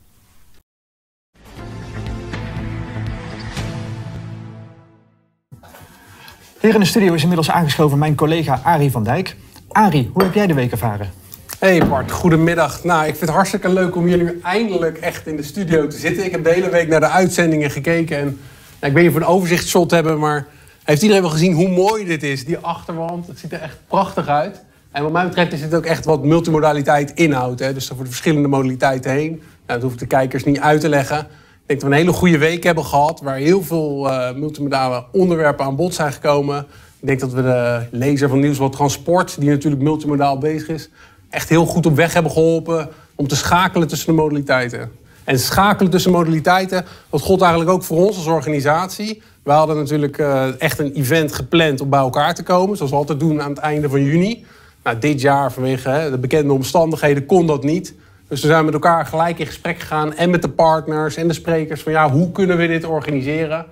Hier 6.62 6.74
in 6.74 6.80
de 6.80 6.86
studio 6.86 7.14
is 7.14 7.20
inmiddels 7.22 7.50
aangeschoven 7.50 7.98
mijn 7.98 8.14
collega 8.14 8.60
Arie 8.62 8.90
van 8.90 9.04
Dijk. 9.04 9.36
Arie, 9.68 10.10
hoe 10.12 10.22
heb 10.22 10.34
jij 10.34 10.46
de 10.46 10.54
week 10.54 10.70
ervaren? 10.70 11.10
Hey 11.58 11.86
Bart, 11.86 12.10
goedemiddag. 12.10 12.84
Nou, 12.84 13.00
ik 13.00 13.08
vind 13.08 13.20
het 13.20 13.30
hartstikke 13.30 13.68
leuk 13.68 13.96
om 13.96 14.08
jullie 14.08 14.40
eindelijk 14.42 14.98
echt 14.98 15.26
in 15.26 15.36
de 15.36 15.42
studio 15.42 15.86
te 15.86 15.96
zitten. 15.96 16.24
Ik 16.24 16.30
heb 16.30 16.44
de 16.44 16.50
hele 16.50 16.68
week 16.70 16.88
naar 16.88 17.00
de 17.00 17.08
uitzendingen 17.08 17.70
gekeken 17.70 18.18
en 18.18 18.38
nou, 18.80 18.92
ik 18.92 18.98
niet 18.98 19.08
of 19.08 19.14
we 19.14 19.20
een 19.20 19.26
overzichtsshot 19.26 19.90
hebben, 19.90 20.18
maar 20.18 20.46
heeft 20.84 21.02
iedereen 21.02 21.22
wel 21.22 21.30
gezien 21.30 21.52
hoe 21.52 21.68
mooi 21.68 22.04
dit 22.04 22.22
is? 22.22 22.44
Die 22.44 22.58
achterwand, 22.58 23.26
het 23.26 23.38
ziet 23.38 23.52
er 23.52 23.60
echt 23.60 23.76
prachtig 23.88 24.28
uit. 24.28 24.62
En 24.90 25.02
wat 25.02 25.12
mij 25.12 25.24
betreft 25.24 25.52
is 25.52 25.60
dit 25.60 25.74
ook 25.74 25.86
echt 25.86 26.04
wat 26.04 26.24
multimodaliteit 26.24 27.12
inhoudt. 27.14 27.60
Hè? 27.60 27.72
Dus 27.72 27.86
voor 27.86 28.04
de 28.04 28.10
verschillende 28.10 28.48
modaliteiten 28.48 29.10
heen. 29.10 29.30
Nou, 29.30 29.42
dat 29.66 29.82
hoef 29.82 29.92
ik 29.92 29.98
de 29.98 30.06
kijkers 30.06 30.44
niet 30.44 30.60
uit 30.60 30.80
te 30.80 30.88
leggen. 30.88 31.26
Denk 31.72 31.84
dat 31.84 31.92
we 31.92 31.96
een 31.96 32.06
hele 32.06 32.18
goede 32.18 32.38
week 32.38 32.64
hebben 32.64 32.84
gehad, 32.84 33.20
waar 33.20 33.36
heel 33.36 33.62
veel 33.62 34.08
uh, 34.08 34.32
multimodale 34.32 35.04
onderwerpen 35.12 35.64
aan 35.64 35.76
bod 35.76 35.94
zijn 35.94 36.12
gekomen. 36.12 36.58
Ik 37.00 37.06
denk 37.06 37.20
dat 37.20 37.32
we 37.32 37.42
de 37.42 37.86
lezer 37.90 38.28
van 38.28 38.40
Nieuwsblad 38.40 38.72
Transport, 38.72 39.40
die 39.40 39.48
natuurlijk 39.48 39.82
multimodaal 39.82 40.38
bezig 40.38 40.68
is, 40.68 40.90
echt 41.30 41.48
heel 41.48 41.66
goed 41.66 41.86
op 41.86 41.96
weg 41.96 42.12
hebben 42.12 42.32
geholpen 42.32 42.88
om 43.14 43.28
te 43.28 43.36
schakelen 43.36 43.88
tussen 43.88 44.06
de 44.06 44.20
modaliteiten. 44.20 44.90
En 45.24 45.38
schakelen 45.38 45.90
tussen 45.90 46.12
modaliteiten, 46.12 46.84
dat 47.10 47.20
gold 47.20 47.40
eigenlijk 47.40 47.70
ook 47.70 47.82
voor 47.82 48.06
ons 48.06 48.16
als 48.16 48.26
organisatie. 48.26 49.22
We 49.42 49.52
hadden 49.52 49.76
natuurlijk 49.76 50.18
uh, 50.18 50.60
echt 50.60 50.78
een 50.78 50.92
event 50.92 51.32
gepland 51.32 51.80
om 51.80 51.90
bij 51.90 52.00
elkaar 52.00 52.34
te 52.34 52.42
komen, 52.42 52.76
zoals 52.76 52.90
we 52.90 52.96
altijd 52.96 53.20
doen 53.20 53.42
aan 53.42 53.50
het 53.50 53.58
einde 53.58 53.88
van 53.88 54.02
juni. 54.02 54.44
Nou, 54.82 54.98
dit 54.98 55.20
jaar 55.20 55.52
vanwege 55.52 56.08
de 56.10 56.18
bekende 56.18 56.52
omstandigheden 56.52 57.26
kon 57.26 57.46
dat 57.46 57.62
niet. 57.64 57.94
Dus 58.32 58.40
we 58.40 58.46
zijn 58.46 58.64
met 58.64 58.74
elkaar 58.74 59.06
gelijk 59.06 59.38
in 59.38 59.46
gesprek 59.46 59.80
gegaan 59.80 60.14
en 60.14 60.30
met 60.30 60.42
de 60.42 60.48
partners 60.48 61.16
en 61.16 61.28
de 61.28 61.34
sprekers 61.34 61.82
van 61.82 61.92
ja, 61.92 62.10
hoe 62.10 62.32
kunnen 62.32 62.56
we 62.56 62.66
dit 62.66 62.84
organiseren? 62.84 63.66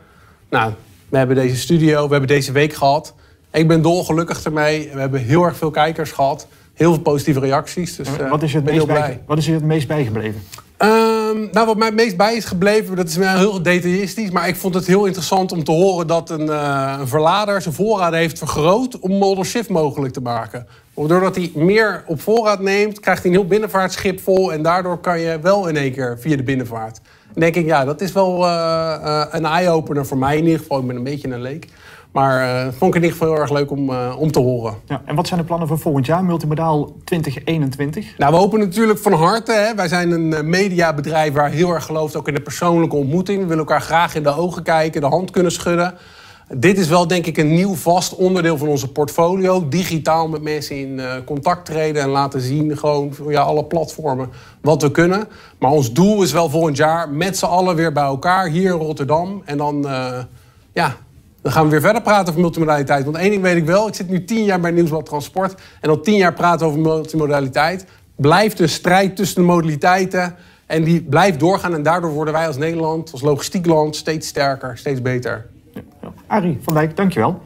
Nou, 0.50 0.72
we 1.08 1.16
hebben 1.16 1.36
deze 1.36 1.56
studio, 1.56 2.04
we 2.04 2.10
hebben 2.10 2.28
deze 2.28 2.52
week 2.52 2.72
gehad. 2.72 3.14
Ik 3.52 3.68
ben 3.68 3.82
dolgelukkig 3.82 4.44
ermee. 4.44 4.90
We 4.92 5.00
hebben 5.00 5.20
heel 5.20 5.44
erg 5.44 5.56
veel 5.56 5.70
kijkers 5.70 6.12
gehad. 6.12 6.46
Heel 6.74 6.92
veel 6.92 7.02
positieve 7.02 7.40
reacties. 7.40 7.96
Dus, 7.96 8.08
uh, 8.20 8.30
wat, 8.30 8.42
is 8.42 8.52
het 8.52 8.64
meest 8.64 8.86
bij, 8.86 9.22
wat 9.26 9.38
is 9.38 9.46
er 9.46 9.54
het 9.54 9.64
meest 9.64 9.88
bijgebleven? 9.88 10.42
Um, 10.78 11.48
nou, 11.52 11.66
wat 11.66 11.76
mij 11.76 11.86
het 11.86 11.96
meest 11.96 12.16
bij 12.16 12.36
is 12.36 12.44
gebleven, 12.44 12.96
dat 12.96 13.08
is 13.08 13.16
heel 13.16 13.62
detailistisch. 13.62 14.30
Maar 14.30 14.48
ik 14.48 14.56
vond 14.56 14.74
het 14.74 14.86
heel 14.86 15.04
interessant 15.04 15.52
om 15.52 15.64
te 15.64 15.72
horen 15.72 16.06
dat 16.06 16.30
een, 16.30 16.46
uh, 16.46 16.96
een 16.98 17.08
verlader 17.08 17.62
zijn 17.62 17.74
voorraden 17.74 18.18
heeft 18.18 18.38
vergroot 18.38 18.98
om 18.98 19.10
model 19.10 19.44
shift 19.44 19.68
mogelijk 19.68 20.12
te 20.12 20.20
maken. 20.20 20.66
Doordat 21.08 21.36
hij 21.36 21.52
meer 21.54 22.02
op 22.06 22.20
voorraad 22.20 22.60
neemt, 22.60 23.00
krijgt 23.00 23.22
hij 23.22 23.30
een 23.30 23.38
heel 23.38 23.46
binnenvaartschip 23.46 24.20
vol. 24.20 24.52
En 24.52 24.62
daardoor 24.62 24.98
kan 24.98 25.20
je 25.20 25.38
wel 25.42 25.68
in 25.68 25.76
één 25.76 25.92
keer 25.92 26.18
via 26.18 26.36
de 26.36 26.42
binnenvaart. 26.42 27.00
Dan 27.32 27.42
denk 27.42 27.54
ik, 27.54 27.66
ja, 27.66 27.84
dat 27.84 28.00
is 28.00 28.12
wel 28.12 28.44
uh, 28.44 28.96
uh, 29.04 29.24
een 29.30 29.44
eye-opener 29.44 30.06
voor 30.06 30.18
mij 30.18 30.36
in 30.36 30.44
ieder 30.44 30.58
geval. 30.58 30.78
Ik 30.78 30.86
ben 30.86 30.96
een 30.96 31.04
beetje 31.04 31.28
een 31.28 31.40
leek. 31.40 31.66
Maar 32.12 32.64
uh, 32.66 32.72
vond 32.72 32.94
ik 32.94 33.02
in 33.02 33.08
ieder 33.08 33.10
geval 33.10 33.28
heel 33.28 33.42
erg 33.42 33.50
leuk 33.50 33.70
om, 33.70 33.90
uh, 33.90 34.14
om 34.18 34.32
te 34.32 34.40
horen. 34.40 34.74
Ja, 34.84 35.02
en 35.04 35.14
wat 35.14 35.26
zijn 35.26 35.40
de 35.40 35.46
plannen 35.46 35.68
voor 35.68 35.78
volgend 35.78 36.06
jaar, 36.06 36.24
Multimodaal 36.24 36.92
2021? 37.04 38.18
Nou, 38.18 38.32
we 38.32 38.38
hopen 38.38 38.58
natuurlijk 38.58 38.98
van 38.98 39.12
harte. 39.12 39.52
Hè. 39.52 39.74
Wij 39.74 39.88
zijn 39.88 40.10
een 40.10 40.48
mediabedrijf 40.50 41.32
waar 41.32 41.50
heel 41.50 41.74
erg 41.74 41.84
gelooft 41.84 42.16
ook 42.16 42.28
in 42.28 42.34
de 42.34 42.40
persoonlijke 42.40 42.96
ontmoeting. 42.96 43.38
We 43.38 43.46
willen 43.46 43.58
elkaar 43.58 43.80
graag 43.80 44.14
in 44.14 44.22
de 44.22 44.36
ogen 44.36 44.62
kijken, 44.62 45.00
de 45.00 45.06
hand 45.06 45.30
kunnen 45.30 45.52
schudden. 45.52 45.94
Dit 46.54 46.78
is 46.78 46.88
wel 46.88 47.06
denk 47.06 47.26
ik 47.26 47.36
een 47.36 47.54
nieuw 47.54 47.74
vast 47.74 48.14
onderdeel 48.14 48.58
van 48.58 48.68
onze 48.68 48.92
portfolio. 48.92 49.68
Digitaal 49.68 50.28
met 50.28 50.42
mensen 50.42 50.76
in 50.76 50.98
uh, 50.98 51.12
contact 51.24 51.66
treden 51.66 52.02
en 52.02 52.08
laten 52.08 52.40
zien 52.40 52.78
gewoon 52.78 53.14
ja, 53.28 53.40
alle 53.40 53.64
platformen 53.64 54.28
wat 54.60 54.82
we 54.82 54.90
kunnen. 54.90 55.28
Maar 55.58 55.70
ons 55.70 55.92
doel 55.92 56.22
is 56.22 56.32
wel 56.32 56.48
volgend 56.48 56.76
jaar 56.76 57.08
met 57.08 57.38
z'n 57.38 57.44
allen 57.44 57.76
weer 57.76 57.92
bij 57.92 58.02
elkaar 58.02 58.48
hier 58.48 58.72
in 58.72 58.78
Rotterdam. 58.78 59.42
En 59.44 59.56
dan, 59.56 59.84
uh, 59.86 60.18
ja, 60.72 60.96
dan 61.42 61.52
gaan 61.52 61.64
we 61.64 61.70
weer 61.70 61.80
verder 61.80 62.02
praten 62.02 62.28
over 62.28 62.40
multimodaliteit. 62.40 63.04
Want 63.04 63.16
één 63.16 63.30
ding 63.30 63.42
weet 63.42 63.56
ik 63.56 63.66
wel, 63.66 63.88
ik 63.88 63.94
zit 63.94 64.08
nu 64.08 64.24
tien 64.24 64.44
jaar 64.44 64.60
bij 64.60 64.70
Nieuwsblad 64.70 65.06
Transport. 65.06 65.54
En 65.80 65.90
al 65.90 66.00
tien 66.00 66.16
jaar 66.16 66.34
praten 66.34 66.66
over 66.66 66.80
multimodaliteit. 66.80 67.84
Blijft 68.16 68.60
een 68.60 68.68
strijd 68.68 69.16
tussen 69.16 69.36
de 69.36 69.46
modaliteiten. 69.46 70.36
En 70.66 70.84
die 70.84 71.02
blijft 71.02 71.40
doorgaan. 71.40 71.74
En 71.74 71.82
daardoor 71.82 72.10
worden 72.10 72.34
wij 72.34 72.46
als 72.46 72.56
Nederland, 72.56 73.12
als 73.12 73.22
logistiek 73.22 73.66
land, 73.66 73.96
steeds 73.96 74.28
sterker, 74.28 74.78
steeds 74.78 75.02
beter. 75.02 75.46
Arie 76.26 76.58
van 76.62 76.74
Dijk, 76.74 76.96
dankjewel. 76.96 77.40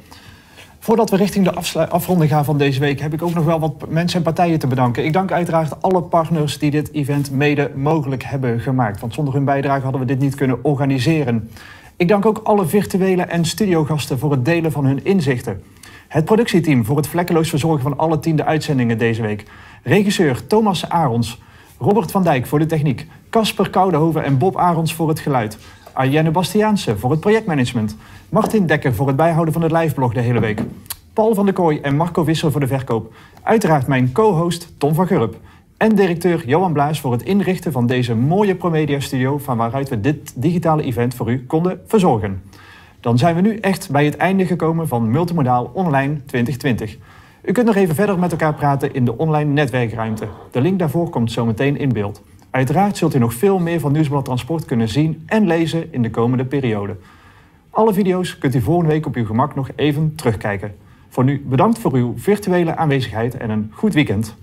Voordat 0.78 1.10
we 1.10 1.16
richting 1.16 1.44
de 1.44 1.88
afronding 1.88 2.30
gaan 2.30 2.44
van 2.44 2.58
deze 2.58 2.80
week, 2.80 3.00
heb 3.00 3.12
ik 3.12 3.22
ook 3.22 3.34
nog 3.34 3.44
wel 3.44 3.60
wat 3.60 3.88
mensen 3.88 4.18
en 4.18 4.24
partijen 4.24 4.58
te 4.58 4.66
bedanken. 4.66 5.04
Ik 5.04 5.12
dank 5.12 5.32
uiteraard 5.32 5.82
alle 5.82 6.02
partners 6.02 6.58
die 6.58 6.70
dit 6.70 6.92
event 6.92 7.30
mede 7.30 7.70
mogelijk 7.74 8.22
hebben 8.22 8.60
gemaakt. 8.60 9.00
Want 9.00 9.14
zonder 9.14 9.34
hun 9.34 9.44
bijdrage 9.44 9.82
hadden 9.82 10.00
we 10.00 10.06
dit 10.06 10.18
niet 10.18 10.34
kunnen 10.34 10.64
organiseren. 10.64 11.50
Ik 11.96 12.08
dank 12.08 12.26
ook 12.26 12.40
alle 12.42 12.66
virtuele 12.66 13.22
en 13.22 13.44
studiogasten 13.44 14.18
voor 14.18 14.30
het 14.30 14.44
delen 14.44 14.72
van 14.72 14.84
hun 14.84 15.04
inzichten. 15.04 15.62
Het 16.08 16.24
productieteam 16.24 16.84
voor 16.84 16.96
het 16.96 17.06
vlekkeloos 17.06 17.48
verzorgen 17.48 17.82
van 17.82 17.98
alle 17.98 18.18
tiende 18.18 18.44
uitzendingen 18.44 18.98
deze 18.98 19.22
week. 19.22 19.44
Regisseur 19.82 20.46
Thomas 20.46 20.88
Arons. 20.88 21.42
Robert 21.78 22.10
van 22.10 22.22
Dijk 22.22 22.46
voor 22.46 22.58
de 22.58 22.66
techniek. 22.66 23.06
Casper 23.30 23.70
Koudehoven 23.70 24.24
en 24.24 24.38
Bob 24.38 24.56
Arons 24.56 24.94
voor 24.94 25.08
het 25.08 25.20
geluid. 25.20 25.58
Arjenne 25.94 26.30
Bastiaanse 26.30 26.98
voor 26.98 27.10
het 27.10 27.20
projectmanagement. 27.20 27.96
Martin 28.28 28.66
Dekker 28.66 28.94
voor 28.94 29.06
het 29.06 29.16
bijhouden 29.16 29.52
van 29.52 29.62
het 29.62 29.72
liveblog 29.72 30.12
de 30.12 30.20
hele 30.20 30.40
week. 30.40 30.62
Paul 31.12 31.34
van 31.34 31.44
der 31.44 31.54
Kooi 31.54 31.80
en 31.80 31.96
Marco 31.96 32.24
Visser 32.24 32.50
voor 32.52 32.60
de 32.60 32.66
verkoop. 32.66 33.14
Uiteraard 33.42 33.86
mijn 33.86 34.12
co-host 34.12 34.72
Tom 34.78 34.94
van 34.94 35.06
Gurp. 35.06 35.36
En 35.76 35.94
directeur 35.94 36.46
Johan 36.46 36.72
Blaas 36.72 37.00
voor 37.00 37.12
het 37.12 37.22
inrichten 37.22 37.72
van 37.72 37.86
deze 37.86 38.14
mooie 38.14 38.54
Promedia 38.54 39.00
studio... 39.00 39.38
van 39.38 39.56
waaruit 39.56 39.88
we 39.88 40.00
dit 40.00 40.32
digitale 40.34 40.82
event 40.82 41.14
voor 41.14 41.30
u 41.30 41.44
konden 41.46 41.80
verzorgen. 41.86 42.42
Dan 43.00 43.18
zijn 43.18 43.34
we 43.34 43.40
nu 43.40 43.56
echt 43.56 43.90
bij 43.90 44.04
het 44.04 44.16
einde 44.16 44.46
gekomen 44.46 44.88
van 44.88 45.10
Multimodaal 45.10 45.70
Online 45.74 46.24
2020. 46.26 46.96
U 47.42 47.52
kunt 47.52 47.66
nog 47.66 47.76
even 47.76 47.94
verder 47.94 48.18
met 48.18 48.30
elkaar 48.30 48.54
praten 48.54 48.94
in 48.94 49.04
de 49.04 49.18
online 49.18 49.52
netwerkruimte. 49.52 50.28
De 50.50 50.60
link 50.60 50.78
daarvoor 50.78 51.10
komt 51.10 51.32
zometeen 51.32 51.76
in 51.76 51.92
beeld. 51.92 52.22
Uiteraard 52.54 52.96
zult 52.96 53.14
u 53.14 53.18
nog 53.18 53.34
veel 53.34 53.58
meer 53.58 53.80
van 53.80 53.92
Nieuwsblad 53.92 54.24
Transport 54.24 54.64
kunnen 54.64 54.88
zien 54.88 55.22
en 55.26 55.46
lezen 55.46 55.92
in 55.92 56.02
de 56.02 56.10
komende 56.10 56.44
periode. 56.44 56.96
Alle 57.70 57.92
video's 57.92 58.38
kunt 58.38 58.54
u 58.54 58.60
volgende 58.60 58.90
week 58.90 59.06
op 59.06 59.14
uw 59.14 59.26
gemak 59.26 59.54
nog 59.54 59.68
even 59.76 60.14
terugkijken. 60.14 60.76
Voor 61.08 61.24
nu 61.24 61.44
bedankt 61.46 61.78
voor 61.78 61.92
uw 61.92 62.18
virtuele 62.18 62.76
aanwezigheid 62.76 63.36
en 63.36 63.50
een 63.50 63.70
goed 63.74 63.94
weekend. 63.94 64.36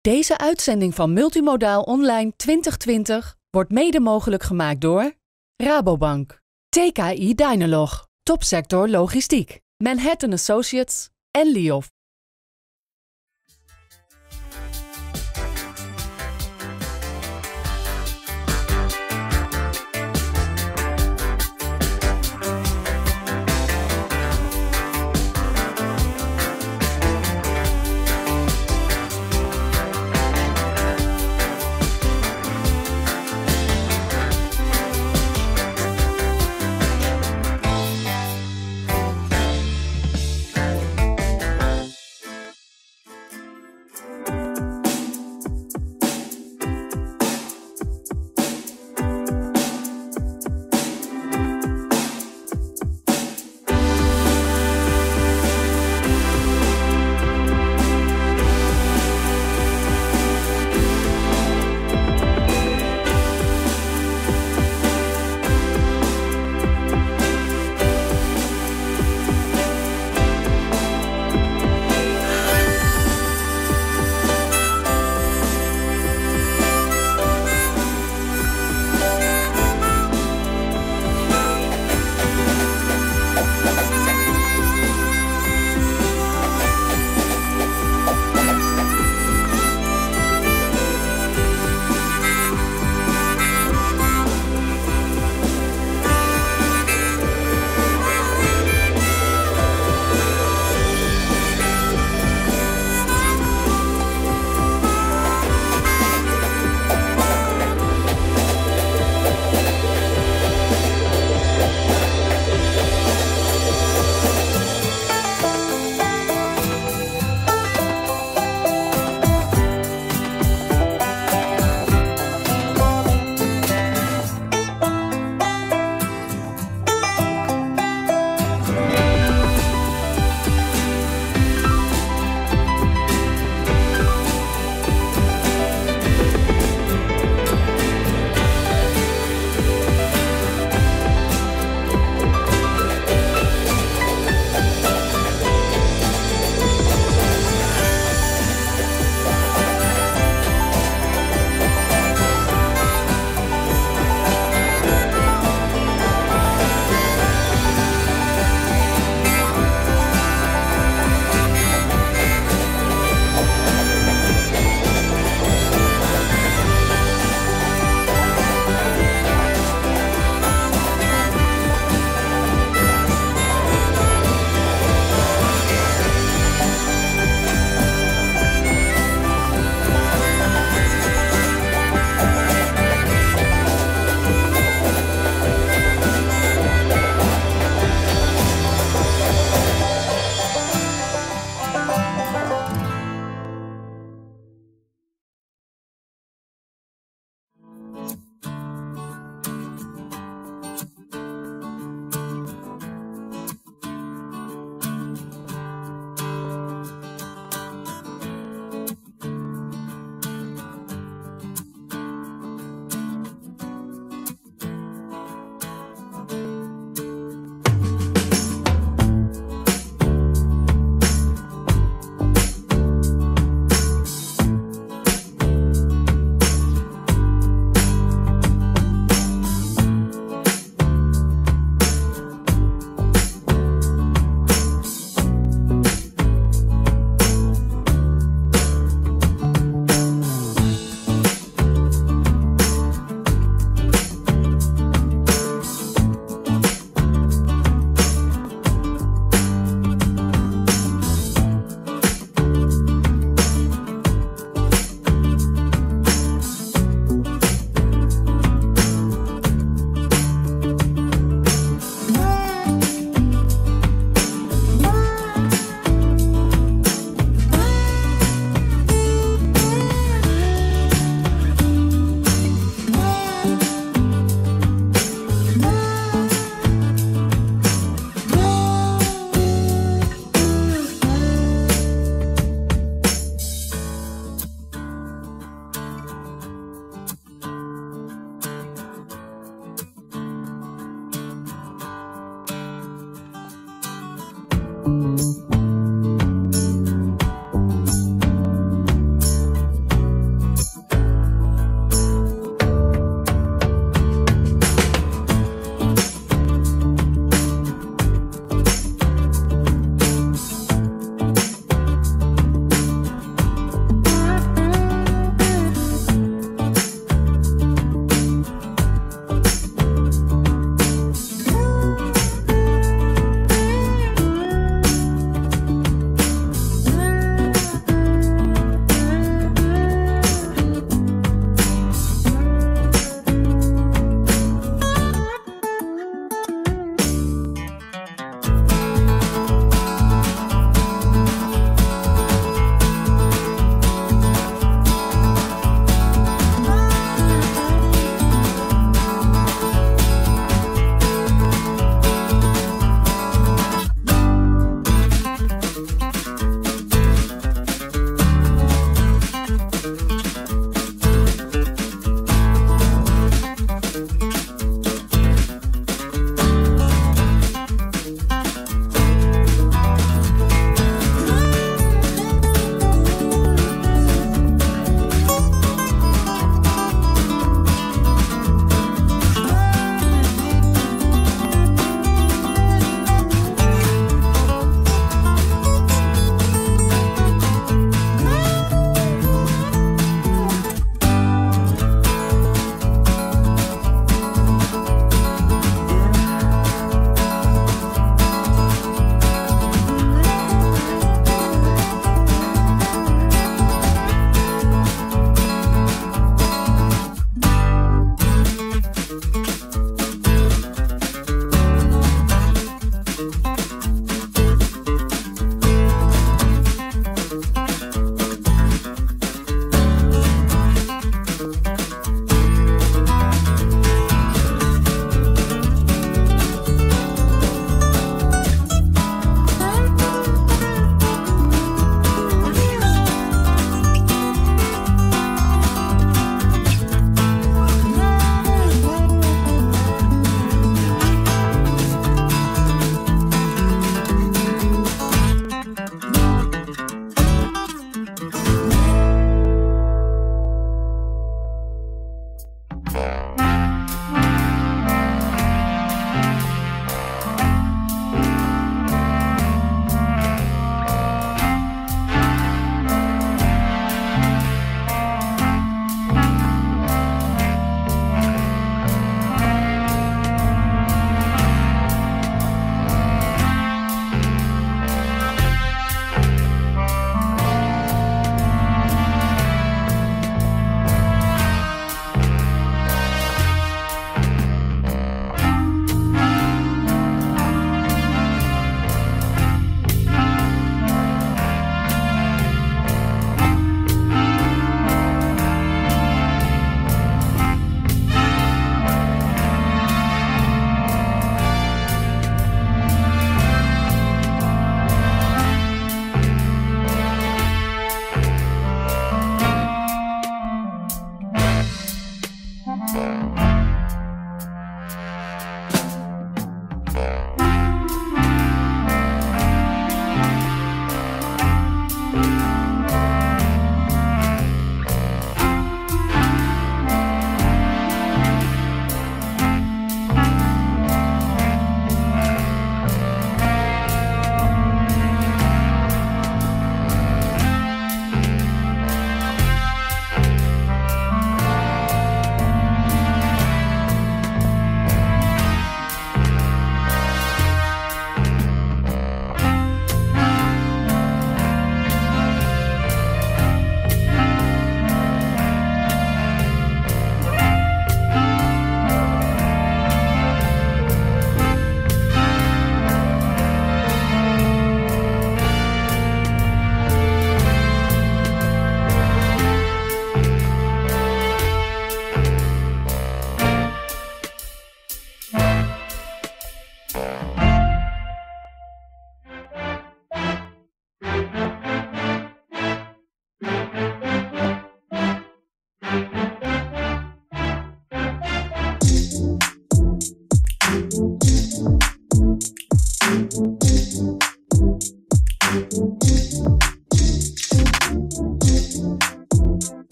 Deze 0.00 0.38
uitzending 0.38 0.94
van 0.94 1.12
Multimodaal 1.12 1.82
Online 1.82 2.32
2020 2.36 3.36
wordt 3.50 3.70
mede 3.70 4.00
mogelijk 4.00 4.42
gemaakt 4.42 4.80
door 4.80 5.12
Rabobank, 5.56 6.40
TKI 6.78 7.34
Dynalog, 7.34 7.90
Topsector 8.22 8.86
Logistiek, 8.88 9.58
Manhattan 9.82 10.32
Associates 10.32 11.10
en 11.32 11.52
Liof. 11.52 11.88